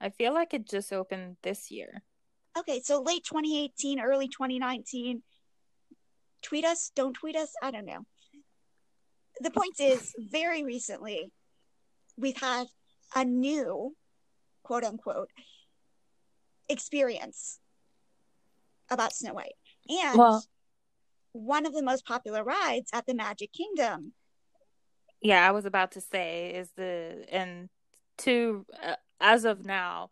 I 0.00 0.10
feel 0.10 0.34
like 0.34 0.52
it 0.52 0.68
just 0.68 0.92
opened 0.92 1.36
this 1.42 1.70
year. 1.70 2.02
Okay, 2.58 2.80
so 2.80 3.00
late 3.02 3.24
2018, 3.24 4.00
early 4.00 4.28
2019. 4.28 5.22
Tweet 6.42 6.64
us, 6.64 6.90
don't 6.94 7.14
tweet 7.14 7.36
us, 7.36 7.52
I 7.62 7.70
don't 7.70 7.86
know. 7.86 8.04
The 9.40 9.50
point 9.50 9.80
is, 9.80 10.14
very 10.18 10.64
recently, 10.64 11.30
we've 12.16 12.36
had 12.38 12.66
a 13.14 13.24
new, 13.24 13.94
quote 14.62 14.84
unquote, 14.84 15.28
experience 16.68 17.58
about 18.90 19.12
Snow 19.14 19.34
White. 19.34 19.56
And 19.88 20.18
Well- 20.18 20.44
one 21.36 21.66
of 21.66 21.72
the 21.72 21.82
most 21.82 22.06
popular 22.06 22.42
rides 22.42 22.90
at 22.92 23.06
the 23.06 23.14
Magic 23.14 23.52
Kingdom. 23.52 24.12
Yeah, 25.20 25.46
I 25.46 25.52
was 25.52 25.64
about 25.64 25.92
to 25.92 26.00
say 26.00 26.54
is 26.54 26.70
the 26.76 27.24
and 27.30 27.68
to 28.18 28.66
uh, 28.82 28.96
as 29.20 29.44
of 29.44 29.64
now, 29.64 30.10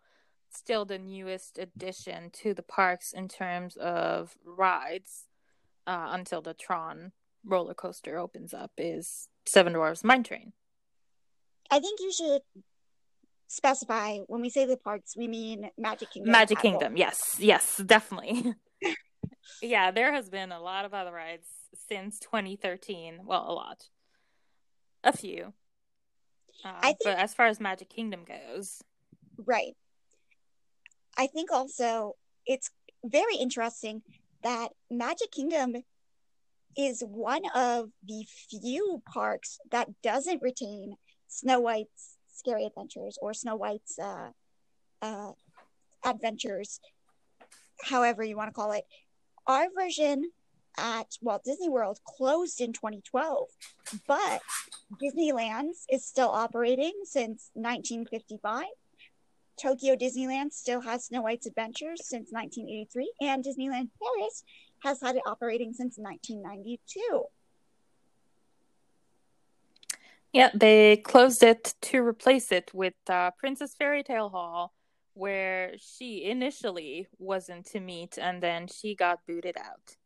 still 0.50 0.84
the 0.84 0.98
newest 0.98 1.58
addition 1.58 2.30
to 2.30 2.54
the 2.54 2.62
parks 2.62 3.12
in 3.12 3.28
terms 3.28 3.76
of 3.76 4.36
rides 4.44 5.24
uh, 5.86 6.08
until 6.10 6.40
the 6.40 6.54
Tron 6.54 7.12
roller 7.44 7.74
coaster 7.74 8.18
opens 8.18 8.54
up 8.54 8.72
is 8.78 9.28
Seven 9.46 9.74
Dwarfs 9.74 10.04
Mine 10.04 10.22
Train. 10.22 10.52
I 11.70 11.80
think 11.80 12.00
you 12.00 12.12
should 12.12 12.42
specify 13.48 14.18
when 14.26 14.40
we 14.40 14.50
say 14.50 14.66
the 14.66 14.76
parks, 14.76 15.16
we 15.16 15.28
mean 15.28 15.70
Magic 15.78 16.10
Kingdom. 16.10 16.32
Magic. 16.32 16.58
Kingdom, 16.58 16.96
yes, 16.96 17.36
yes, 17.38 17.80
definitely. 17.84 18.54
yeah, 19.62 19.90
there 19.90 20.12
has 20.12 20.28
been 20.28 20.52
a 20.52 20.60
lot 20.60 20.84
of 20.84 20.94
other 20.94 21.12
rides 21.12 21.46
since 21.88 22.18
2013. 22.20 23.20
Well, 23.24 23.44
a 23.48 23.52
lot, 23.52 23.88
a 25.02 25.12
few. 25.16 25.52
Uh, 26.64 26.72
I 26.78 26.86
think- 26.88 26.98
but 27.04 27.18
as 27.18 27.34
far 27.34 27.46
as 27.46 27.60
Magic 27.60 27.88
Kingdom 27.90 28.24
goes, 28.24 28.82
Right. 29.36 29.76
I 31.16 31.26
think 31.26 31.50
also 31.52 32.16
it's 32.46 32.70
very 33.04 33.36
interesting 33.36 34.02
that 34.42 34.72
Magic 34.90 35.30
Kingdom 35.32 35.76
is 36.76 37.02
one 37.06 37.42
of 37.54 37.90
the 38.04 38.24
few 38.50 39.02
parks 39.06 39.58
that 39.70 39.88
doesn't 40.02 40.42
retain 40.42 40.96
Snow 41.28 41.60
White's 41.60 42.16
Scary 42.28 42.64
Adventures 42.64 43.18
or 43.22 43.32
Snow 43.34 43.56
White's 43.56 43.98
uh, 43.98 44.30
uh, 45.02 45.32
Adventures, 46.04 46.80
however 47.82 48.22
you 48.22 48.36
want 48.36 48.48
to 48.48 48.54
call 48.54 48.72
it. 48.72 48.84
Our 49.46 49.66
version 49.74 50.30
at 50.78 51.18
Walt 51.20 51.44
Disney 51.44 51.68
World 51.68 52.00
closed 52.04 52.60
in 52.60 52.72
2012, 52.72 53.48
but 54.06 54.40
Disneyland's 55.02 55.86
is 55.90 56.06
still 56.06 56.28
operating 56.30 56.92
since 57.04 57.50
1955. 57.54 58.64
Tokyo 59.60 59.94
Disneyland 59.94 60.52
still 60.52 60.80
has 60.80 61.06
Snow 61.06 61.22
White's 61.22 61.46
Adventures 61.46 62.06
since 62.06 62.32
1983, 62.32 63.12
and 63.20 63.44
Disneyland 63.44 63.90
Paris 64.02 64.42
has 64.82 65.00
had 65.00 65.16
it 65.16 65.22
operating 65.26 65.72
since 65.72 65.96
1992. 65.98 67.24
Yeah, 70.32 70.50
they 70.52 70.96
closed 70.96 71.44
it 71.44 71.74
to 71.82 72.02
replace 72.02 72.50
it 72.50 72.72
with 72.74 72.94
uh, 73.08 73.30
Princess 73.38 73.74
Fairy 73.74 74.02
Tale 74.02 74.30
Hall, 74.30 74.72
where 75.14 75.72
she 75.78 76.24
initially 76.24 77.06
wasn't 77.18 77.66
to 77.66 77.80
meet, 77.80 78.18
and 78.18 78.42
then 78.42 78.66
she 78.66 78.94
got 78.94 79.20
booted 79.26 79.56
out. 79.56 79.96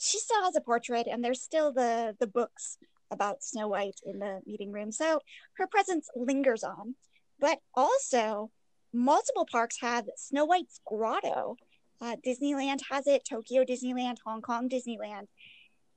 She 0.00 0.18
still 0.18 0.42
has 0.44 0.56
a 0.56 0.60
portrait, 0.60 1.06
and 1.10 1.22
there's 1.22 1.42
still 1.42 1.72
the 1.72 2.16
the 2.18 2.26
books 2.26 2.78
about 3.10 3.42
Snow 3.42 3.68
White 3.68 4.00
in 4.04 4.18
the 4.18 4.40
meeting 4.46 4.72
room, 4.72 4.92
so 4.92 5.20
her 5.54 5.66
presence 5.66 6.08
lingers 6.14 6.62
on. 6.62 6.94
But 7.40 7.58
also, 7.74 8.50
multiple 8.92 9.46
parks 9.50 9.78
have 9.80 10.06
Snow 10.16 10.44
White's 10.44 10.80
grotto. 10.86 11.56
Uh, 12.00 12.16
Disneyland 12.24 12.80
has 12.90 13.06
it, 13.06 13.24
Tokyo 13.28 13.64
Disneyland, 13.64 14.18
Hong 14.24 14.40
Kong 14.40 14.68
Disneyland, 14.68 15.26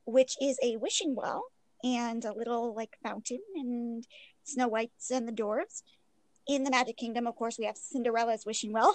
which 0.05 0.35
is 0.41 0.57
a 0.63 0.77
wishing 0.77 1.15
well 1.15 1.43
and 1.83 2.25
a 2.25 2.33
little 2.33 2.75
like 2.75 2.97
fountain 3.03 3.41
and 3.55 4.05
Snow 4.43 4.67
White's 4.67 5.11
and 5.11 5.27
the 5.27 5.31
dwarves. 5.31 5.83
In 6.51 6.63
the 6.65 6.69
Magic 6.71 6.97
Kingdom, 6.97 7.27
of 7.27 7.35
course, 7.37 7.57
we 7.57 7.63
have 7.65 7.77
Cinderella's 7.77 8.45
wishing 8.45 8.73
well. 8.73 8.93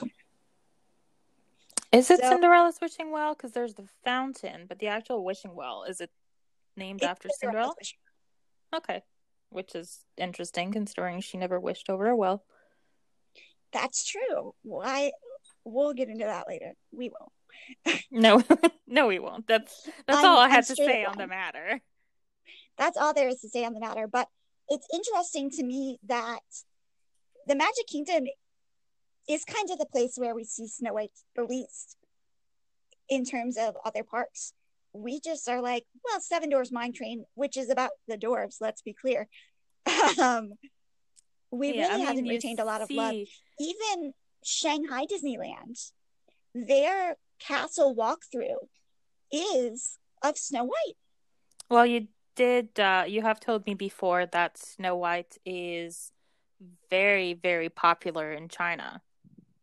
Is 1.90 2.10
it 2.10 2.20
So- 2.20 2.28
Cinderella's 2.28 2.78
wishing 2.82 3.10
well? 3.10 3.34
Because 3.34 3.52
there's 3.52 3.74
the 3.74 3.88
fountain, 4.04 4.66
but 4.66 4.78
the 4.78 4.88
actual 4.88 5.24
wishing 5.24 5.54
well 5.54 5.84
is 5.84 6.00
it 6.02 6.10
named 6.76 7.02
after 7.02 7.28
Cinderella? 7.30 7.74
Okay, 8.74 9.02
which 9.48 9.74
is 9.74 10.04
interesting 10.18 10.70
considering 10.70 11.20
she 11.20 11.38
never 11.38 11.58
wished 11.58 11.88
over 11.88 12.08
a 12.08 12.16
well. 12.16 12.44
That's 13.72 14.04
true. 14.04 14.54
Why? 14.62 15.12
We'll 15.64 15.94
get 15.94 16.08
into 16.10 16.24
that 16.26 16.46
later. 16.48 16.74
We 16.92 17.10
won't. 17.10 17.32
No, 18.10 18.42
no, 18.86 19.06
we 19.06 19.18
won't. 19.18 19.46
That's 19.46 19.88
that's 20.06 20.18
I'm- 20.18 20.26
all 20.26 20.38
I 20.38 20.48
had 20.50 20.66
to 20.66 20.76
say 20.76 21.04
on 21.06 21.16
the 21.16 21.26
matter. 21.26 21.80
That's 22.76 22.98
all 22.98 23.14
there 23.14 23.28
is 23.28 23.40
to 23.40 23.48
say 23.48 23.64
on 23.64 23.72
the 23.72 23.80
matter. 23.80 24.06
But 24.06 24.28
it's 24.68 24.86
interesting 24.92 25.48
to 25.52 25.62
me 25.64 25.98
that 26.06 26.40
the 27.46 27.54
Magic 27.54 27.86
Kingdom 27.88 28.24
is 29.28 29.44
kind 29.44 29.70
of 29.70 29.78
the 29.78 29.86
place 29.86 30.14
where 30.16 30.34
we 30.34 30.44
see 30.44 30.66
Snow 30.68 30.92
White 30.94 31.10
the 31.34 31.44
least 31.44 31.96
in 33.08 33.24
terms 33.24 33.56
of 33.56 33.76
other 33.84 34.02
parks. 34.02 34.52
We 34.92 35.20
just 35.20 35.48
are 35.48 35.60
like, 35.60 35.84
well, 36.04 36.20
Seven 36.20 36.50
Dwarfs 36.50 36.72
Mine 36.72 36.92
Train, 36.92 37.24
which 37.34 37.56
is 37.56 37.70
about 37.70 37.90
the 38.08 38.16
dwarves, 38.16 38.56
let's 38.60 38.82
be 38.82 38.94
clear. 38.94 39.28
um, 40.20 40.52
we 41.50 41.74
Yeah, 41.74 41.84
I 41.84 41.86
really 41.88 41.96
mean, 41.98 42.06
haven't 42.06 42.28
retained 42.28 42.60
a 42.60 42.64
lot 42.64 42.80
of 42.82 42.90
love. 42.90 43.14
even 43.60 44.12
Shanghai 44.44 45.06
Disneyland, 45.06 45.92
their 46.54 47.16
castle 47.38 47.94
walkthrough 47.94 48.68
is 49.30 49.98
of 50.22 50.38
Snow 50.38 50.64
White. 50.64 50.96
Well, 51.68 51.86
you 51.86 52.08
did. 52.36 52.78
Uh, 52.78 53.04
you 53.06 53.22
have 53.22 53.40
told 53.40 53.66
me 53.66 53.74
before 53.74 54.26
that 54.26 54.56
Snow 54.56 54.96
White 54.96 55.36
is 55.44 56.12
very, 56.90 57.34
very 57.34 57.68
popular 57.68 58.32
in 58.32 58.48
China. 58.48 59.02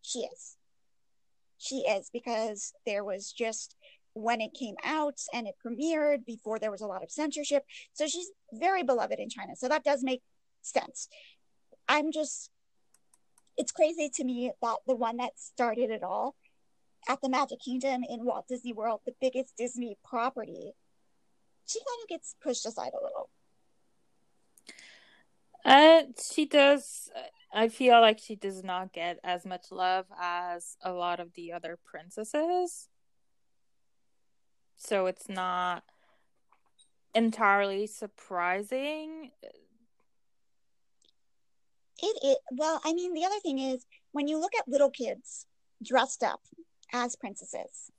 She 0.02 0.20
is. 0.20 0.58
She 1.58 1.78
is 1.78 2.10
because 2.12 2.74
there 2.86 3.04
was 3.04 3.32
just 3.32 3.76
when 4.14 4.42
it 4.42 4.54
came 4.54 4.76
out 4.84 5.20
and 5.34 5.48
it 5.48 5.56
premiered 5.66 6.26
before 6.26 6.60
there 6.60 6.72
was 6.72 6.82
a 6.82 6.88
lot 6.88 7.04
of 7.04 7.12
censorship. 7.12 7.64
So 7.94 8.08
she's 8.08 8.30
very 8.52 8.84
beloved 8.84 9.18
in 9.18 9.30
China. 9.30 9.56
So 9.56 9.68
that 9.70 9.84
does 9.84 10.04
make 10.04 10.22
sense. 10.62 11.08
I'm 11.88 12.12
just, 12.12 12.50
it's 13.58 13.72
crazy 13.72 14.12
to 14.16 14.24
me 14.24 14.52
that 14.62 14.76
the 14.86 14.96
one 14.96 15.18
that 15.18 15.32
started 15.40 15.90
it 15.90 16.04
all 16.04 16.36
at 17.08 17.22
the 17.22 17.30
Magic 17.30 17.60
Kingdom 17.60 18.04
in 18.08 18.24
Walt 18.24 18.48
Disney 18.48 18.74
World, 18.74 19.02
the 19.06 19.16
biggest 19.20 19.58
Disney 19.58 19.98
property, 20.04 20.74
she 21.66 21.80
kind 21.80 22.04
of 22.04 22.10
gets 22.10 22.36
pushed 22.42 22.66
aside 22.66 22.92
a 22.94 23.04
little. 23.04 23.30
Uh, 25.66 26.04
she 26.32 26.46
does. 26.46 27.10
I 27.54 27.70
feel 27.70 28.02
like 28.02 28.20
she 28.20 28.36
does 28.36 28.64
not 28.64 28.94
get 28.94 29.20
as 29.24 29.46
much 29.46 29.72
love 29.72 30.08
as 30.20 30.78
a 30.84 30.92
lot 30.92 31.20
of 31.20 31.34
the 31.36 31.54
other 31.54 31.78
princesses. 31.84 32.90
So 34.76 35.06
it's 35.06 35.30
not 35.30 35.84
entirely 37.16 37.88
surprising. 37.88 39.32
It, 42.02 42.18
it 42.24 42.38
well, 42.52 42.82
I 42.84 42.94
mean, 42.94 43.14
the 43.14 43.26
other 43.26 43.40
thing 43.40 43.60
is 43.60 43.86
when 44.12 44.28
you 44.28 44.40
look 44.40 44.54
at 44.58 44.68
little 44.68 44.90
kids 44.92 45.46
dressed 45.84 46.24
up 46.24 46.42
as 46.94 47.16
princesses, 47.16 47.92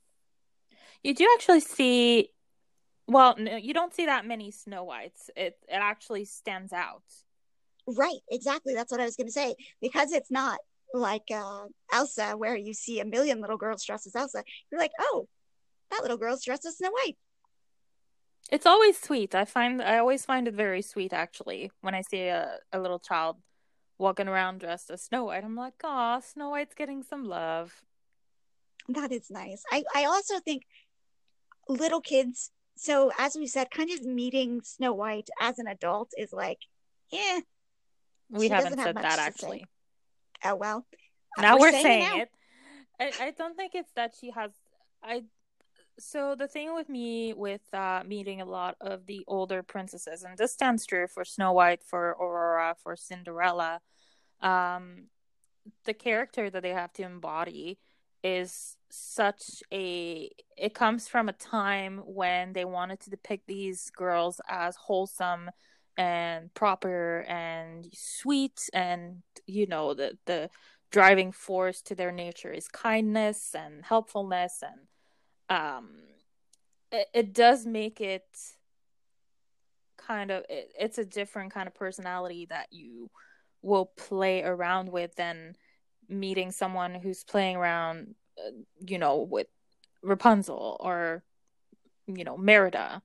You 1.03 1.13
do 1.13 1.27
actually 1.35 1.61
see. 1.61 2.31
Well, 3.07 3.35
no, 3.37 3.55
you 3.55 3.73
don't 3.73 3.93
see 3.93 4.05
that 4.07 4.25
many 4.25 4.51
Snow 4.51 4.83
Whites. 4.83 5.29
It 5.35 5.57
it 5.67 5.75
actually 5.75 6.25
stands 6.25 6.73
out. 6.73 7.03
Right? 7.87 8.19
Exactly. 8.29 8.73
That's 8.73 8.91
what 8.91 9.01
I 9.01 9.05
was 9.05 9.15
going 9.15 9.27
to 9.27 9.33
say. 9.33 9.55
Because 9.81 10.11
it's 10.11 10.31
not 10.31 10.59
like 10.93 11.23
uh, 11.33 11.65
Elsa, 11.91 12.35
where 12.37 12.55
you 12.55 12.73
see 12.73 12.99
a 12.99 13.05
million 13.05 13.41
little 13.41 13.57
girls 13.57 13.83
dressed 13.85 14.07
as 14.07 14.15
Elsa. 14.15 14.43
You're 14.71 14.79
like, 14.81 14.91
oh, 14.99 15.27
that 15.91 16.01
little 16.01 16.17
girl's 16.17 16.43
dressed 16.43 16.65
as 16.65 16.77
Snow 16.77 16.91
White. 16.91 17.17
It's 18.51 18.65
always 18.65 18.99
sweet. 18.99 19.33
I 19.33 19.45
find 19.45 19.81
I 19.81 19.97
always 19.97 20.23
find 20.23 20.47
it 20.47 20.53
very 20.53 20.81
sweet 20.81 21.13
actually 21.13 21.71
when 21.81 21.95
I 21.95 22.01
see 22.01 22.27
a, 22.27 22.57
a 22.71 22.79
little 22.79 22.99
child 22.99 23.37
walking 23.97 24.27
around 24.27 24.59
dressed 24.59 24.91
as 24.91 25.01
Snow 25.01 25.25
White. 25.25 25.43
I'm 25.43 25.55
like, 25.55 25.73
"Aw, 25.83 26.19
Snow 26.19 26.49
White's 26.49 26.75
getting 26.75 27.01
some 27.01 27.25
love." 27.25 27.83
That 28.87 29.11
is 29.11 29.31
nice. 29.31 29.63
I, 29.71 29.83
I 29.95 30.05
also 30.05 30.39
think 30.39 30.63
little 31.67 32.01
kids, 32.01 32.51
so 32.75 33.11
as 33.17 33.35
we 33.35 33.47
said, 33.47 33.71
kind 33.71 33.89
of 33.89 34.03
meeting 34.03 34.61
Snow 34.63 34.93
White 34.93 35.29
as 35.41 35.57
an 35.57 35.65
adult 35.65 36.11
is 36.17 36.31
like, 36.31 36.59
eh, 37.11 37.41
We 38.29 38.47
She 38.47 38.49
haven't 38.49 38.77
doesn't 38.77 38.79
have 38.79 38.87
said 38.87 39.03
that 39.03 39.19
actually. 39.19 39.65
oh 40.43 40.55
well. 40.55 40.85
Now 41.37 41.57
we're, 41.57 41.71
saying 41.71 41.83
saying, 41.83 42.03
now. 42.17 42.21
it. 42.21 42.29
I, 42.99 43.25
I 43.27 43.31
don't 43.31 43.55
think 43.55 43.75
it's 43.75 43.91
that 43.95 44.13
she 44.19 44.31
has. 44.31 44.51
I. 45.03 45.23
So 45.97 46.35
the 46.35 46.47
thing 46.47 46.73
with 46.73 46.89
me 46.89 47.33
with 47.33 47.61
uh, 47.73 48.03
meeting 48.05 48.41
a 48.41 48.45
lot 48.45 48.75
of 48.81 49.05
the 49.05 49.23
older 49.27 49.63
princesses, 49.63 50.23
and 50.23 50.37
this 50.37 50.53
stands 50.53 50.85
true 50.85 51.07
for 51.07 51.23
Snow 51.23 51.53
White, 51.53 51.83
for 51.83 52.09
Aurora, 52.11 52.75
for 52.83 52.95
Cinderella, 52.97 53.79
um, 54.41 55.05
the 55.85 55.93
character 55.93 56.49
that 56.49 56.63
they 56.63 56.71
have 56.71 56.91
to 56.93 57.03
embody 57.03 57.79
is 58.23 58.75
such 58.89 59.61
a. 59.71 60.29
It 60.57 60.73
comes 60.73 61.07
from 61.07 61.29
a 61.29 61.33
time 61.33 62.01
when 62.05 62.53
they 62.53 62.65
wanted 62.65 62.99
to 63.01 63.09
depict 63.09 63.47
these 63.47 63.89
girls 63.91 64.41
as 64.49 64.75
wholesome 64.75 65.49
and 65.97 66.53
proper 66.53 67.25
and 67.27 67.87
sweet, 67.93 68.69
and 68.73 69.21
you 69.45 69.67
know 69.67 69.93
the 69.93 70.17
the 70.25 70.49
driving 70.91 71.31
force 71.31 71.81
to 71.81 71.95
their 71.95 72.11
nature 72.11 72.51
is 72.51 72.67
kindness 72.67 73.53
and 73.53 73.83
helpfulness 73.83 74.63
and 74.63 75.57
um 75.57 75.89
it, 76.91 77.07
it 77.13 77.33
does 77.33 77.65
make 77.65 77.99
it 77.99 78.23
kind 79.97 80.31
of 80.31 80.43
it, 80.49 80.71
it's 80.79 80.97
a 80.97 81.05
different 81.05 81.53
kind 81.53 81.67
of 81.67 81.75
personality 81.75 82.45
that 82.49 82.67
you 82.71 83.09
will 83.61 83.87
play 83.97 84.43
around 84.43 84.89
with 84.89 85.13
than 85.15 85.55
meeting 86.07 86.51
someone 86.51 86.93
who's 86.93 87.23
playing 87.23 87.55
around 87.55 88.15
uh, 88.37 88.51
you 88.85 88.97
know 88.97 89.17
with 89.17 89.47
Rapunzel 90.03 90.77
or 90.79 91.23
you 92.07 92.23
know 92.23 92.37
Merida 92.37 93.01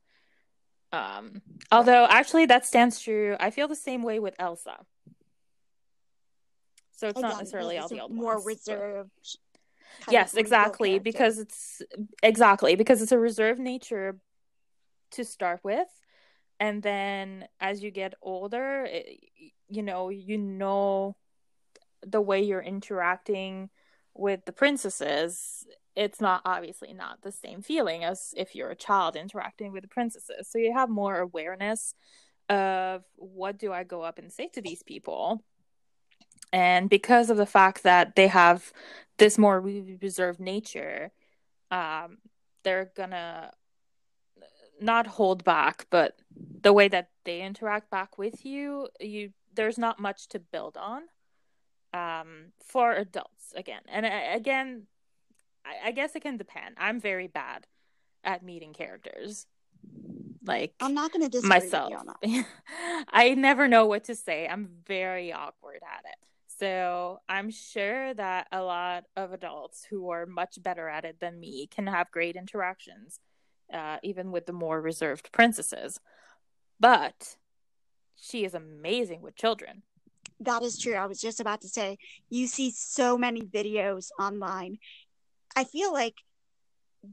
um 0.92 1.42
although 1.70 2.06
actually 2.08 2.46
that 2.46 2.66
stands 2.66 3.00
true. 3.00 3.36
I 3.38 3.50
feel 3.50 3.68
the 3.68 3.76
same 3.76 4.02
way 4.02 4.18
with 4.18 4.34
Elsa. 4.38 4.76
So 6.92 7.08
it's 7.08 7.20
not 7.20 7.38
necessarily 7.38 7.78
all 7.78 7.88
the 7.88 8.00
old 8.00 8.12
more 8.12 8.34
ones, 8.34 8.46
reserved. 8.46 9.10
kind 10.00 10.12
yes 10.12 10.34
exactly 10.34 10.98
because 10.98 11.38
it's 11.38 11.82
exactly 12.22 12.74
because 12.74 13.00
it's 13.00 13.12
a 13.12 13.18
reserved 13.18 13.60
nature 13.60 14.18
to 15.12 15.24
start 15.24 15.60
with. 15.64 15.88
And 16.58 16.82
then 16.82 17.48
as 17.58 17.82
you 17.82 17.90
get 17.90 18.14
older 18.20 18.84
it, 18.84 19.18
you 19.68 19.82
know 19.82 20.10
you 20.10 20.36
know 20.36 21.16
the 22.06 22.20
way 22.20 22.42
you're 22.42 22.60
interacting 22.60 23.70
with 24.14 24.44
the 24.44 24.52
princesses 24.52 25.66
it's 25.96 26.20
not 26.20 26.42
obviously 26.44 26.92
not 26.92 27.22
the 27.22 27.32
same 27.32 27.62
feeling 27.62 28.04
as 28.04 28.32
if 28.36 28.54
you're 28.54 28.70
a 28.70 28.76
child 28.76 29.16
interacting 29.16 29.72
with 29.72 29.82
the 29.82 29.88
princesses. 29.88 30.48
So 30.48 30.58
you 30.58 30.72
have 30.72 30.88
more 30.88 31.18
awareness 31.18 31.94
of 32.48 33.04
what 33.14 33.58
do 33.58 33.72
i 33.72 33.84
go 33.84 34.02
up 34.02 34.18
and 34.18 34.32
say 34.32 34.48
to 34.48 34.60
these 34.60 34.82
people? 34.82 35.44
And 36.52 36.90
because 36.90 37.30
of 37.30 37.36
the 37.36 37.46
fact 37.46 37.84
that 37.84 38.16
they 38.16 38.26
have 38.26 38.72
this 39.18 39.38
more 39.38 39.60
reserved 39.60 40.40
nature 40.40 41.12
um 41.70 42.18
they're 42.64 42.90
gonna 42.96 43.52
not 44.80 45.06
hold 45.06 45.44
back 45.44 45.86
but 45.90 46.16
the 46.62 46.72
way 46.72 46.88
that 46.88 47.10
they 47.24 47.42
interact 47.42 47.90
back 47.90 48.18
with 48.18 48.44
you 48.44 48.88
you 48.98 49.30
there's 49.54 49.78
not 49.78 50.00
much 50.00 50.26
to 50.28 50.38
build 50.38 50.76
on 50.76 51.02
um 51.92 52.52
for 52.64 52.92
adults 52.94 53.52
again. 53.54 53.82
And 53.88 54.06
uh, 54.06 54.20
again 54.32 54.86
I, 55.64 55.88
I 55.88 55.90
guess 55.92 56.14
it 56.14 56.20
can 56.20 56.36
depend 56.36 56.76
i'm 56.78 57.00
very 57.00 57.26
bad 57.26 57.66
at 58.24 58.42
meeting 58.42 58.72
characters 58.72 59.46
like 60.44 60.74
I'm 60.80 60.94
not 60.94 61.12
going 61.12 61.22
to 61.22 61.28
disagree 61.28 61.48
myself. 61.60 61.92
with 61.92 62.30
you 62.30 62.32
on 62.32 62.44
that. 62.46 62.46
I 63.12 63.34
never 63.34 63.68
know 63.68 63.86
what 63.86 64.04
to 64.04 64.14
say. 64.14 64.48
I'm 64.48 64.70
very 64.86 65.32
awkward 65.32 65.80
at 65.82 66.04
it. 66.04 66.16
So 66.58 67.20
I'm 67.28 67.50
sure 67.50 68.12
that 68.14 68.48
a 68.52 68.62
lot 68.62 69.04
of 69.16 69.32
adults 69.32 69.86
who 69.88 70.10
are 70.10 70.26
much 70.26 70.62
better 70.62 70.88
at 70.88 71.04
it 71.04 71.18
than 71.20 71.40
me 71.40 71.66
can 71.66 71.86
have 71.86 72.10
great 72.10 72.36
interactions, 72.36 73.18
uh, 73.72 73.96
even 74.02 74.30
with 74.30 74.46
the 74.46 74.52
more 74.52 74.80
reserved 74.80 75.30
princesses. 75.32 76.00
But 76.78 77.36
she 78.16 78.44
is 78.44 78.54
amazing 78.54 79.22
with 79.22 79.36
children. 79.36 79.82
That 80.40 80.62
is 80.62 80.78
true. 80.78 80.94
I 80.94 81.06
was 81.06 81.20
just 81.20 81.40
about 81.40 81.62
to 81.62 81.68
say, 81.68 81.98
you 82.28 82.46
see 82.46 82.70
so 82.70 83.16
many 83.16 83.42
videos 83.42 84.08
online. 84.18 84.78
I 85.56 85.64
feel 85.64 85.92
like 85.92 86.14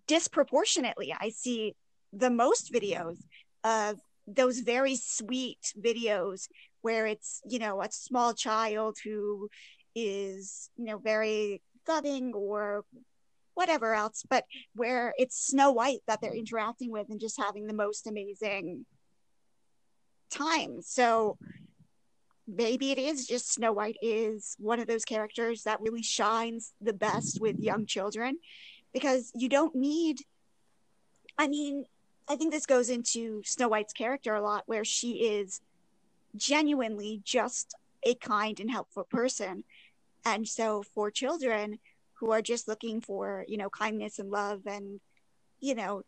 disproportionately, 0.07 1.15
I 1.17 1.29
see 1.29 1.75
the 2.13 2.29
most 2.29 2.73
videos 2.73 3.17
of 3.63 3.99
those 4.27 4.59
very 4.59 4.95
sweet 4.95 5.73
videos 5.79 6.47
where 6.81 7.05
it's, 7.05 7.41
you 7.47 7.59
know, 7.59 7.81
a 7.81 7.91
small 7.91 8.33
child 8.33 8.97
who 9.03 9.49
is, 9.95 10.69
you 10.77 10.85
know, 10.85 10.97
very 10.97 11.61
loving 11.87 12.33
or 12.33 12.83
whatever 13.53 13.93
else, 13.93 14.23
but 14.29 14.45
where 14.75 15.13
it's 15.17 15.47
Snow 15.47 15.71
White 15.71 16.01
that 16.07 16.21
they're 16.21 16.33
interacting 16.33 16.91
with 16.91 17.07
and 17.09 17.19
just 17.19 17.41
having 17.41 17.65
the 17.65 17.73
most 17.73 18.05
amazing 18.05 18.85
time. 20.29 20.81
So, 20.81 21.37
maybe 22.47 22.91
it 22.91 22.97
is 22.97 23.27
just 23.27 23.53
Snow 23.53 23.73
White 23.73 23.97
is 24.01 24.55
one 24.59 24.79
of 24.79 24.87
those 24.87 25.05
characters 25.05 25.63
that 25.63 25.81
really 25.81 26.03
shines 26.03 26.73
the 26.81 26.93
best 26.93 27.41
with 27.41 27.59
young 27.59 27.85
children 27.85 28.37
because 28.93 29.31
you 29.35 29.49
don't 29.49 29.75
need 29.75 30.21
I 31.37 31.47
mean, 31.47 31.85
I 32.27 32.35
think 32.35 32.51
this 32.51 32.65
goes 32.65 32.89
into 32.89 33.43
Snow 33.45 33.67
White's 33.67 33.93
character 33.93 34.33
a 34.33 34.41
lot 34.41 34.63
where 34.65 34.83
she 34.83 35.27
is 35.27 35.61
genuinely 36.35 37.21
just 37.23 37.75
a 38.03 38.15
kind 38.15 38.59
and 38.59 38.71
helpful 38.71 39.03
person. 39.03 39.63
And 40.25 40.47
so 40.47 40.83
for 40.83 41.11
children 41.11 41.79
who 42.13 42.31
are 42.31 42.41
just 42.41 42.67
looking 42.67 43.01
for, 43.01 43.45
you 43.47 43.57
know, 43.57 43.69
kindness 43.69 44.17
and 44.19 44.31
love 44.31 44.61
and 44.65 44.99
you 45.59 45.75
know 45.75 46.03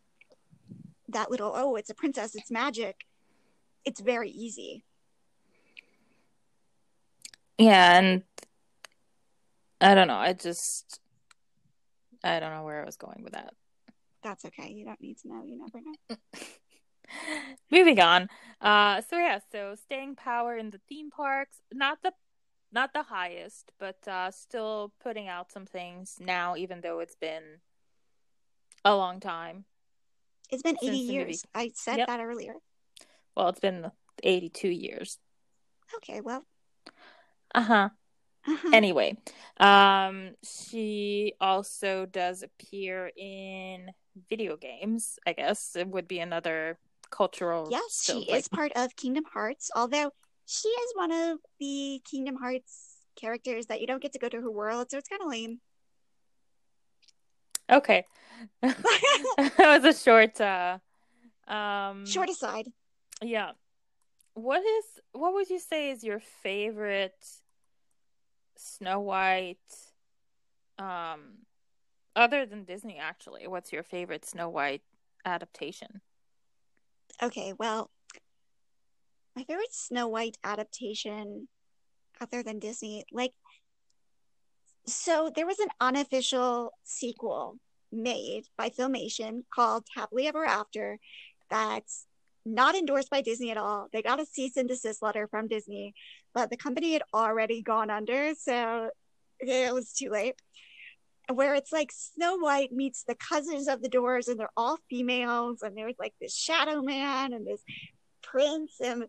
that 1.10 1.32
little 1.32 1.54
oh, 1.56 1.75
it's 1.75 1.89
a 1.89 1.95
princess, 1.95 2.36
it's 2.36 2.52
magic. 2.52 3.06
It's 3.86 3.99
very 3.99 4.30
easy. 4.30 4.84
Yeah, 7.60 8.00
and 8.00 8.24
I 9.82 9.93
don't 9.93 10.08
know. 10.08 10.15
I 10.17 10.34
just 10.34 11.00
I 12.24 12.39
don't 12.39 12.54
know 12.54 12.63
where 12.63 12.82
I 12.82 12.86
was 12.86 12.95
going 12.98 13.22
with 13.24 13.34
that. 13.34 13.54
That's 14.24 14.45
okay. 14.45 14.69
You 14.72 14.86
don't 14.86 15.02
need 15.02 15.17
to 15.19 15.28
know. 15.28 15.43
You 15.45 15.58
never 15.60 15.82
know. 15.82 16.17
Moving 17.72 18.00
on. 18.00 18.30
Uh 18.62 19.02
so 19.02 19.17
yeah, 19.17 19.39
so 19.52 19.76
staying 19.76 20.15
power 20.15 20.58
in 20.58 20.69
the 20.69 20.80
theme 20.88 21.10
parks, 21.12 21.62
not 21.74 22.00
the 22.02 22.13
not 22.72 22.93
the 22.93 23.04
highest, 23.04 23.72
but 23.80 24.08
uh 24.08 24.32
still 24.32 24.93
putting 25.04 25.28
out 25.28 25.52
some 25.52 25.65
things 25.65 26.17
now 26.19 26.56
even 26.56 26.82
though 26.82 27.00
it's 27.00 27.15
been 27.15 27.43
a 28.86 28.95
long 28.95 29.19
time. 29.19 29.65
It's 30.52 30.63
been 30.63 30.78
80 30.82 30.98
years. 30.98 31.45
I 31.54 31.72
said 31.76 31.98
Yep. 32.00 32.08
that 32.08 32.19
earlier. 32.22 32.56
Well, 33.36 33.50
it's 33.50 33.60
been 33.60 33.91
82 34.24 34.69
years. 34.69 35.19
Okay, 35.98 36.22
well. 36.22 36.45
Uh-huh. 37.55 37.89
uh-huh. 38.47 38.69
Anyway, 38.73 39.17
um 39.57 40.31
she 40.43 41.33
also 41.41 42.05
does 42.05 42.43
appear 42.43 43.12
in 43.17 43.91
video 44.29 44.57
games, 44.57 45.19
I 45.25 45.33
guess. 45.33 45.75
It 45.75 45.88
would 45.88 46.07
be 46.07 46.19
another 46.19 46.77
cultural 47.09 47.67
yes, 47.71 47.83
so, 47.89 48.13
she 48.13 48.31
like- 48.31 48.39
is 48.39 48.47
part 48.47 48.71
of 48.75 48.95
Kingdom 48.95 49.25
Hearts, 49.33 49.71
although 49.75 50.12
she 50.45 50.69
is 50.69 50.91
one 50.95 51.12
of 51.12 51.39
the 51.59 52.01
Kingdom 52.09 52.35
Hearts 52.38 52.97
characters 53.15 53.65
that 53.67 53.81
you 53.81 53.88
don't 53.88 54.01
get 54.01 54.13
to 54.13 54.19
go 54.19 54.29
to 54.29 54.41
her 54.41 54.51
world, 54.51 54.89
so 54.89 54.97
it's 54.97 55.09
kind 55.09 55.21
of 55.21 55.27
lame. 55.29 55.59
Okay. 57.69 58.05
that 58.62 59.57
was 59.57 59.83
a 59.83 59.93
short 59.93 60.39
uh 60.41 60.79
um 61.47 62.05
Short 62.05 62.29
aside. 62.29 62.67
Yeah. 63.21 63.51
What 64.39 64.63
is 64.63 64.86
what 65.12 65.34
would 65.34 65.49
you 65.49 65.60
say 65.60 65.91
is 65.91 66.02
your 66.02 66.19
favorite 66.19 67.25
Snow 68.56 69.02
White 69.02 69.58
um 70.78 71.39
other 72.15 72.45
than 72.45 72.63
Disney 72.63 72.97
actually? 72.97 73.47
What's 73.47 73.73
your 73.73 73.84
favorite 73.84 74.25
Snow 74.25 74.47
White 74.47 74.84
adaptation? 75.25 75.99
Okay, 77.21 77.54
well, 77.60 77.91
my 79.36 79.43
favorite 79.43 79.73
Snow 79.73 80.08
White 80.08 80.38
adaptation 80.41 81.49
other 82.21 82.41
than 82.41 82.60
Disney, 82.60 83.04
like 83.12 83.34
so 84.88 85.30
there 85.36 85.45
was 85.45 85.60
an 85.60 85.69
unofficial 85.82 86.71
sequel 86.84 87.58
made 87.91 88.43
by 88.58 88.69
Filmation 88.69 89.43
called 89.54 89.86
Happily 89.95 90.28
Ever 90.28 90.45
After 90.45 90.97
that's 91.49 92.06
not 92.53 92.75
endorsed 92.75 93.09
by 93.09 93.21
Disney 93.21 93.51
at 93.51 93.57
all. 93.57 93.88
They 93.91 94.01
got 94.01 94.21
a 94.21 94.25
cease 94.25 94.57
and 94.57 94.67
desist 94.67 95.01
letter 95.01 95.27
from 95.27 95.47
Disney, 95.47 95.93
but 96.33 96.49
the 96.49 96.57
company 96.57 96.93
had 96.93 97.03
already 97.13 97.62
gone 97.62 97.89
under, 97.89 98.33
so 98.35 98.89
it 99.39 99.73
was 99.73 99.93
too 99.93 100.09
late. 100.09 100.35
Where 101.31 101.53
it's 101.55 101.71
like 101.71 101.91
Snow 101.91 102.38
White 102.38 102.71
meets 102.71 103.03
the 103.03 103.15
cousins 103.15 103.67
of 103.67 103.81
the 103.81 103.89
Dwarfs, 103.89 104.27
and 104.27 104.39
they're 104.39 104.49
all 104.57 104.77
females, 104.89 105.62
and 105.62 105.77
there's 105.77 105.99
like 105.99 106.13
this 106.19 106.35
Shadow 106.35 106.81
Man 106.81 107.33
and 107.33 107.45
this 107.45 107.62
Prince, 108.21 108.75
and 108.83 109.05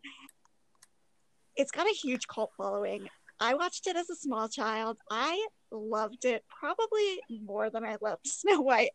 it's 1.56 1.70
got 1.70 1.86
a 1.86 1.94
huge 2.02 2.26
cult 2.26 2.50
following. 2.56 3.08
I 3.38 3.54
watched 3.54 3.86
it 3.86 3.96
as 3.96 4.10
a 4.10 4.16
small 4.16 4.48
child. 4.48 4.98
I 5.10 5.46
loved 5.70 6.26
it 6.26 6.44
probably 6.48 7.20
more 7.42 7.70
than 7.70 7.84
I 7.84 7.96
loved 8.00 8.22
Snow 8.26 8.60
White, 8.60 8.90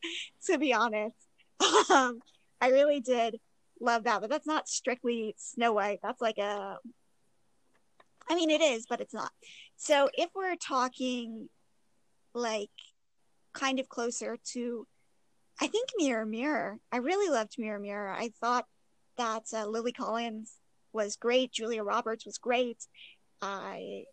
to 0.48 0.58
be 0.58 0.74
honest. 0.74 1.16
Um, 1.90 2.20
I 2.60 2.70
really 2.70 3.00
did 3.00 3.40
love 3.80 4.04
that, 4.04 4.22
but 4.22 4.30
that's 4.30 4.48
not 4.48 4.68
strictly 4.68 5.36
Snow 5.38 5.74
White. 5.74 6.00
That's 6.02 6.22
like 6.22 6.38
a, 6.38 6.78
I 8.30 8.36
mean, 8.36 8.50
it 8.50 8.62
is, 8.62 8.86
but 8.88 9.02
it's 9.02 9.14
not. 9.14 9.32
So 9.76 10.10
if 10.14 10.30
we're 10.36 10.56
talking 10.56 11.50
like 12.34 12.70
kind 13.54 13.80
of 13.80 13.90
closer 13.90 14.38
to, 14.54 14.88
I 15.62 15.68
think 15.68 15.90
Mirror 15.98 16.26
Mirror. 16.26 16.80
I 16.92 16.98
really 16.98 17.32
loved 17.32 17.56
Mirror 17.58 17.80
Mirror. 17.80 18.12
I 18.12 18.30
thought 18.42 18.66
that 19.18 19.44
uh, 19.54 19.66
Lily 19.66 19.94
Collins 19.94 20.54
was 20.92 21.16
great. 21.16 21.52
Julia 21.52 21.84
Roberts 21.84 22.26
was 22.26 22.38
great. 22.38 22.86
I 23.42 24.04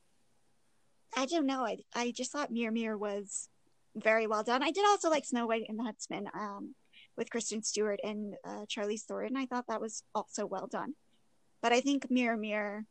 I 1.16 1.26
don't 1.26 1.46
know. 1.46 1.64
I 1.64 1.78
I 1.94 2.12
just 2.12 2.32
thought 2.32 2.52
Mirror 2.52 2.72
Mirror 2.72 2.98
was 2.98 3.48
very 3.94 4.26
well 4.26 4.42
done. 4.42 4.62
I 4.62 4.70
did 4.70 4.86
also 4.86 5.10
like 5.10 5.24
Snow 5.24 5.46
White 5.46 5.66
and 5.68 5.78
the 5.78 5.84
Huntsman 5.84 6.28
um, 6.34 6.74
with 7.16 7.30
Kristen 7.30 7.62
Stewart 7.62 8.00
and 8.02 8.34
uh, 8.44 8.64
Charlize 8.66 9.02
Theron. 9.02 9.36
I 9.36 9.46
thought 9.46 9.66
that 9.68 9.80
was 9.80 10.02
also 10.14 10.46
well 10.46 10.66
done. 10.66 10.94
But 11.60 11.72
I 11.72 11.80
think 11.80 12.10
Mirror 12.10 12.38
Mirror 12.38 12.84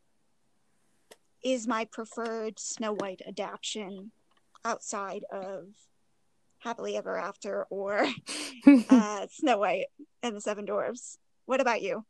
is 1.44 1.68
my 1.68 1.86
preferred 1.86 2.60
Snow 2.60 2.94
White 2.94 3.22
adaptation 3.28 4.12
outside 4.64 5.24
of 5.32 5.66
Happily 6.60 6.96
Ever 6.96 7.18
After 7.18 7.66
or 7.70 8.08
uh, 8.90 9.28
Snow 9.32 9.58
White 9.58 9.88
and 10.22 10.36
the 10.36 10.42
Seven 10.42 10.66
Dwarfs. 10.66 11.18
What 11.46 11.62
about 11.62 11.82
you? 11.82 12.06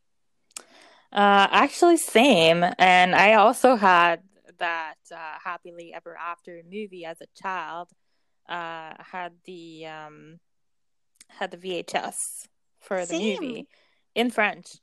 Uh, 1.12 1.47
actually, 1.52 1.97
same. 1.97 2.65
And 2.78 3.15
I 3.15 3.36
also 3.36 3.76
had 3.76 4.21
that 4.60 4.95
uh, 5.12 5.38
Happily 5.43 5.93
Ever 5.93 6.17
After 6.17 6.62
movie 6.69 7.06
as 7.06 7.21
a 7.21 7.41
child. 7.41 7.89
Uh, 8.50 8.93
had 9.00 9.32
the 9.45 9.86
um, 9.86 10.39
had 11.39 11.51
the 11.51 11.57
VHS 11.57 12.47
for 12.79 12.99
the 12.99 13.05
Same. 13.05 13.39
movie 13.41 13.67
in 14.15 14.31
French. 14.31 14.75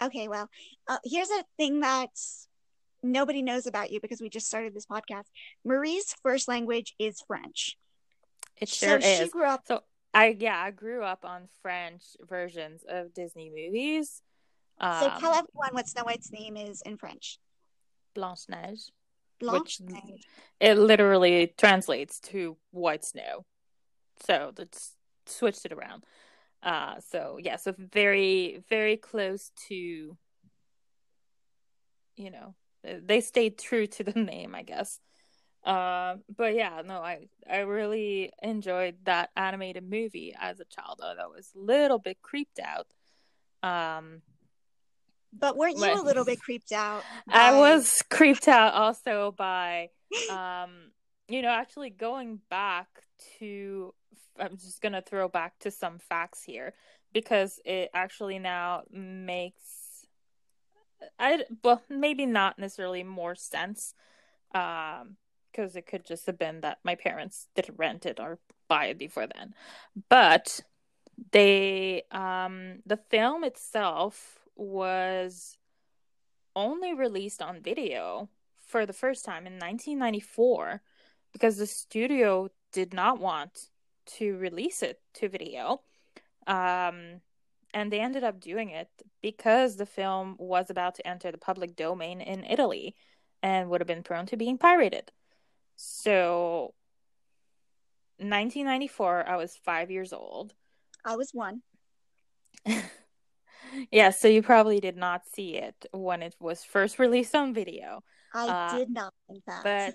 Okay, 0.00 0.28
well, 0.28 0.48
uh, 0.88 0.98
here's 1.04 1.30
a 1.30 1.44
thing 1.56 1.80
that 1.80 2.10
nobody 3.02 3.42
knows 3.42 3.66
about 3.66 3.90
you 3.90 4.00
because 4.00 4.20
we 4.20 4.28
just 4.28 4.46
started 4.46 4.74
this 4.74 4.86
podcast. 4.86 5.24
Marie's 5.64 6.14
first 6.22 6.48
language 6.48 6.94
is 6.98 7.20
French. 7.26 7.76
It 8.58 8.68
sure 8.68 9.00
so 9.00 9.06
is. 9.08 9.18
She 9.18 9.28
grew 9.28 9.46
up. 9.46 9.62
So 9.66 9.82
I 10.12 10.36
yeah, 10.38 10.58
I 10.58 10.70
grew 10.70 11.02
up 11.02 11.24
on 11.24 11.48
French 11.62 12.02
versions 12.26 12.84
of 12.88 13.14
Disney 13.14 13.50
movies. 13.50 14.22
Um, 14.78 15.00
so 15.00 15.08
tell 15.20 15.32
everyone 15.32 15.70
what 15.72 15.88
Snow 15.88 16.04
White's 16.04 16.30
name 16.32 16.56
is 16.56 16.82
in 16.82 16.96
French. 16.96 17.38
Blanche 18.14 18.46
Neige. 18.48 18.88
Blanche 19.40 19.80
Neige. 19.80 20.22
It 20.60 20.78
literally 20.78 21.54
translates 21.58 22.20
to 22.20 22.56
white 22.70 23.04
snow. 23.04 23.44
So 24.24 24.52
let's 24.56 24.95
switched 25.28 25.64
it 25.64 25.72
around. 25.72 26.04
Uh, 26.62 26.96
so 27.00 27.38
yeah, 27.40 27.56
so 27.56 27.74
very, 27.78 28.62
very 28.68 28.96
close 28.96 29.50
to, 29.68 30.16
you 32.16 32.30
know, 32.30 32.54
they 32.82 33.20
stayed 33.20 33.58
true 33.58 33.86
to 33.86 34.04
the 34.04 34.12
name, 34.20 34.54
I 34.54 34.62
guess. 34.62 35.00
Uh, 35.64 36.16
but 36.34 36.54
yeah, 36.54 36.82
no, 36.84 37.00
I 37.00 37.26
I 37.50 37.58
really 37.58 38.32
enjoyed 38.40 38.96
that 39.04 39.30
animated 39.36 39.88
movie 39.88 40.32
as 40.38 40.60
a 40.60 40.64
child. 40.64 41.00
Although 41.02 41.22
I 41.22 41.26
was 41.26 41.50
a 41.56 41.58
little 41.58 41.98
bit 41.98 42.22
creeped 42.22 42.60
out. 42.60 42.86
Um, 43.68 44.22
but 45.38 45.56
weren't 45.56 45.76
you 45.76 45.92
a 45.92 46.02
little 46.02 46.24
bit 46.24 46.40
creeped 46.40 46.72
out? 46.72 47.02
By... 47.26 47.34
I 47.34 47.58
was 47.58 48.02
creeped 48.10 48.48
out 48.48 48.74
also 48.74 49.34
by, 49.36 49.90
um, 50.30 50.92
you 51.28 51.42
know, 51.42 51.50
actually 51.50 51.90
going 51.90 52.40
back 52.50 52.88
to. 53.38 53.94
I'm 54.38 54.56
just 54.58 54.82
gonna 54.82 55.02
throw 55.02 55.28
back 55.28 55.58
to 55.60 55.70
some 55.70 55.98
facts 55.98 56.42
here 56.42 56.74
because 57.12 57.58
it 57.64 57.90
actually 57.94 58.38
now 58.38 58.82
makes. 58.90 60.06
I 61.18 61.44
well 61.62 61.82
maybe 61.88 62.26
not 62.26 62.58
necessarily 62.58 63.02
more 63.02 63.34
sense, 63.34 63.94
um, 64.54 65.16
because 65.50 65.76
it 65.76 65.86
could 65.86 66.04
just 66.04 66.26
have 66.26 66.38
been 66.38 66.60
that 66.60 66.78
my 66.84 66.94
parents 66.94 67.48
didn't 67.54 67.78
rent 67.78 68.06
it 68.06 68.20
or 68.20 68.38
buy 68.68 68.86
it 68.86 68.98
before 68.98 69.26
then, 69.26 69.54
but 70.08 70.60
they 71.32 72.02
um 72.10 72.80
the 72.84 72.96
film 72.96 73.42
itself 73.42 74.40
was 74.54 75.56
only 76.54 76.92
released 76.94 77.40
on 77.40 77.60
video 77.60 78.28
for 78.66 78.84
the 78.84 78.92
first 78.92 79.24
time 79.24 79.46
in 79.46 79.54
1994 79.54 80.82
because 81.36 81.58
the 81.58 81.66
studio 81.66 82.48
did 82.72 82.94
not 82.94 83.20
want 83.20 83.68
to 84.06 84.38
release 84.38 84.82
it 84.82 84.98
to 85.12 85.28
video. 85.28 85.82
Um, 86.46 87.20
and 87.74 87.92
they 87.92 88.00
ended 88.00 88.24
up 88.24 88.40
doing 88.40 88.70
it 88.70 88.88
because 89.20 89.76
the 89.76 89.84
film 89.84 90.36
was 90.38 90.70
about 90.70 90.94
to 90.94 91.06
enter 91.06 91.30
the 91.30 91.36
public 91.36 91.76
domain 91.76 92.22
in 92.22 92.42
Italy 92.42 92.96
and 93.42 93.68
would 93.68 93.82
have 93.82 93.86
been 93.86 94.02
prone 94.02 94.24
to 94.26 94.38
being 94.38 94.56
pirated. 94.56 95.12
So, 95.74 96.72
1994, 98.16 99.28
I 99.28 99.36
was 99.36 99.58
five 99.62 99.90
years 99.90 100.14
old. 100.14 100.54
I 101.04 101.16
was 101.16 101.32
one. 101.34 101.60
yeah, 103.92 104.08
so 104.08 104.26
you 104.26 104.40
probably 104.40 104.80
did 104.80 104.96
not 104.96 105.28
see 105.28 105.56
it 105.56 105.84
when 105.92 106.22
it 106.22 106.34
was 106.40 106.64
first 106.64 106.98
released 106.98 107.34
on 107.34 107.52
video. 107.52 108.02
I 108.34 108.48
uh, 108.48 108.78
did 108.78 108.90
not, 108.90 109.14
in 109.28 109.40
fact. 109.40 109.64
But 109.64 109.94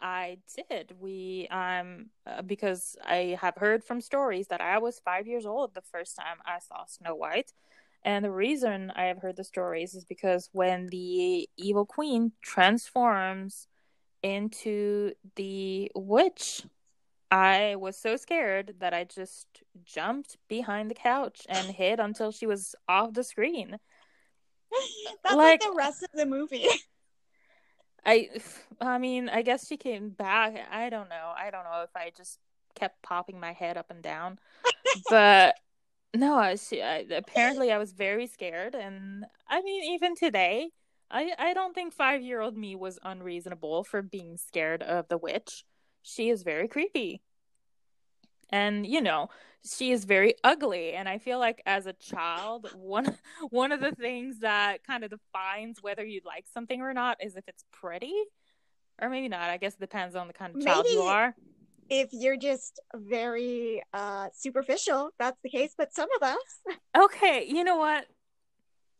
I 0.00 0.38
did. 0.68 0.94
We 0.98 1.48
um 1.50 2.06
uh, 2.26 2.42
because 2.42 2.96
I 3.04 3.38
have 3.40 3.56
heard 3.56 3.84
from 3.84 4.00
stories 4.00 4.48
that 4.48 4.60
I 4.60 4.78
was 4.78 5.00
5 5.00 5.26
years 5.26 5.46
old 5.46 5.74
the 5.74 5.82
first 5.82 6.16
time 6.16 6.38
I 6.44 6.58
saw 6.58 6.84
Snow 6.86 7.14
White. 7.14 7.52
And 8.04 8.24
the 8.24 8.32
reason 8.32 8.90
I 8.96 9.04
have 9.04 9.18
heard 9.18 9.36
the 9.36 9.44
stories 9.44 9.94
is 9.94 10.04
because 10.04 10.48
when 10.52 10.88
the 10.88 11.48
evil 11.56 11.86
queen 11.86 12.32
transforms 12.42 13.68
into 14.22 15.12
the 15.36 15.90
witch 15.94 16.64
I 17.32 17.76
was 17.76 17.96
so 17.96 18.16
scared 18.16 18.74
that 18.80 18.92
I 18.92 19.04
just 19.04 19.46
jumped 19.84 20.36
behind 20.48 20.90
the 20.90 20.94
couch 20.94 21.46
and 21.48 21.66
hid 21.68 21.98
until 21.98 22.30
she 22.30 22.46
was 22.46 22.74
off 22.86 23.14
the 23.14 23.24
screen. 23.24 23.78
That's 25.24 25.34
like, 25.34 25.62
like 25.62 25.62
the 25.62 25.74
rest 25.74 26.02
of 26.02 26.10
the 26.12 26.26
movie. 26.26 26.66
I 28.04 28.30
I 28.80 28.98
mean, 28.98 29.28
I 29.28 29.42
guess 29.42 29.66
she 29.66 29.76
came 29.76 30.10
back. 30.10 30.54
I 30.70 30.90
don't 30.90 31.08
know. 31.08 31.32
I 31.36 31.50
don't 31.50 31.64
know 31.64 31.82
if 31.82 31.94
I 31.94 32.12
just 32.16 32.38
kept 32.74 33.02
popping 33.02 33.38
my 33.38 33.52
head 33.52 33.76
up 33.76 33.90
and 33.90 34.02
down. 34.02 34.38
but 35.10 35.54
no, 36.14 36.54
she, 36.56 36.82
I, 36.82 37.06
apparently 37.10 37.72
I 37.72 37.78
was 37.78 37.92
very 37.92 38.26
scared 38.26 38.74
and 38.74 39.24
I 39.48 39.62
mean 39.62 39.94
even 39.94 40.14
today, 40.14 40.70
I 41.10 41.32
I 41.38 41.54
don't 41.54 41.74
think 41.74 41.96
5-year-old 41.96 42.56
me 42.56 42.76
was 42.76 42.98
unreasonable 43.02 43.84
for 43.84 44.02
being 44.02 44.36
scared 44.36 44.82
of 44.82 45.08
the 45.08 45.18
witch 45.18 45.64
she 46.02 46.28
is 46.30 46.42
very 46.42 46.68
creepy. 46.68 47.22
And 48.52 48.86
you 48.86 49.00
know 49.00 49.28
she 49.64 49.90
is 49.92 50.04
very 50.04 50.34
ugly 50.44 50.92
and 50.92 51.08
i 51.08 51.18
feel 51.18 51.38
like 51.38 51.62
as 51.66 51.86
a 51.86 51.92
child 51.94 52.68
one 52.74 53.16
one 53.50 53.72
of 53.72 53.80
the 53.80 53.92
things 53.92 54.40
that 54.40 54.84
kind 54.84 55.02
of 55.02 55.10
defines 55.10 55.82
whether 55.82 56.04
you 56.04 56.20
like 56.24 56.44
something 56.52 56.80
or 56.80 56.94
not 56.94 57.16
is 57.20 57.34
if 57.36 57.44
it's 57.48 57.64
pretty 57.72 58.14
or 59.02 59.10
maybe 59.10 59.28
not. 59.28 59.50
I 59.50 59.56
guess 59.56 59.74
it 59.74 59.80
depends 59.80 60.14
on 60.14 60.28
the 60.28 60.32
kind 60.32 60.54
of 60.54 60.62
child 60.62 60.84
Maybe- 60.84 60.94
you 60.94 61.02
are. 61.02 61.34
If 61.90 62.08
you're 62.12 62.38
just 62.38 62.80
very 62.94 63.82
uh, 63.92 64.28
superficial, 64.34 65.10
that's 65.18 65.38
the 65.42 65.50
case. 65.50 65.74
But 65.76 65.92
some 65.92 66.08
of 66.16 66.22
us, 66.22 66.76
okay 66.96 67.44
you 67.46 67.64
know 67.64 67.76
what? 67.76 68.06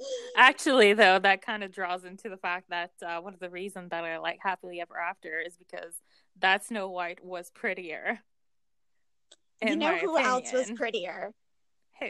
Actually 0.37 0.93
though 0.93 1.19
that 1.19 1.43
kind 1.43 1.63
of 1.63 1.73
draws 1.73 2.05
into 2.05 2.29
the 2.29 2.37
fact 2.37 2.69
that 2.71 2.91
uh, 3.07 3.21
one 3.21 3.33
of 3.33 3.41
the 3.41 3.49
reasons 3.51 3.91
that 3.91 4.05
i 4.05 4.19
like 4.19 4.39
happily 4.43 4.81
ever 4.81 4.99
after 4.99 5.39
is 5.39 5.57
because 5.57 5.95
that 6.41 6.65
snow 6.65 6.89
white 6.89 7.25
was 7.25 7.51
prettier 7.51 8.19
you 9.63 9.77
know 9.77 9.97
who 9.97 10.19
else 10.19 10.53
was 10.53 10.71
prettier? 10.73 11.33
who 12.01 12.09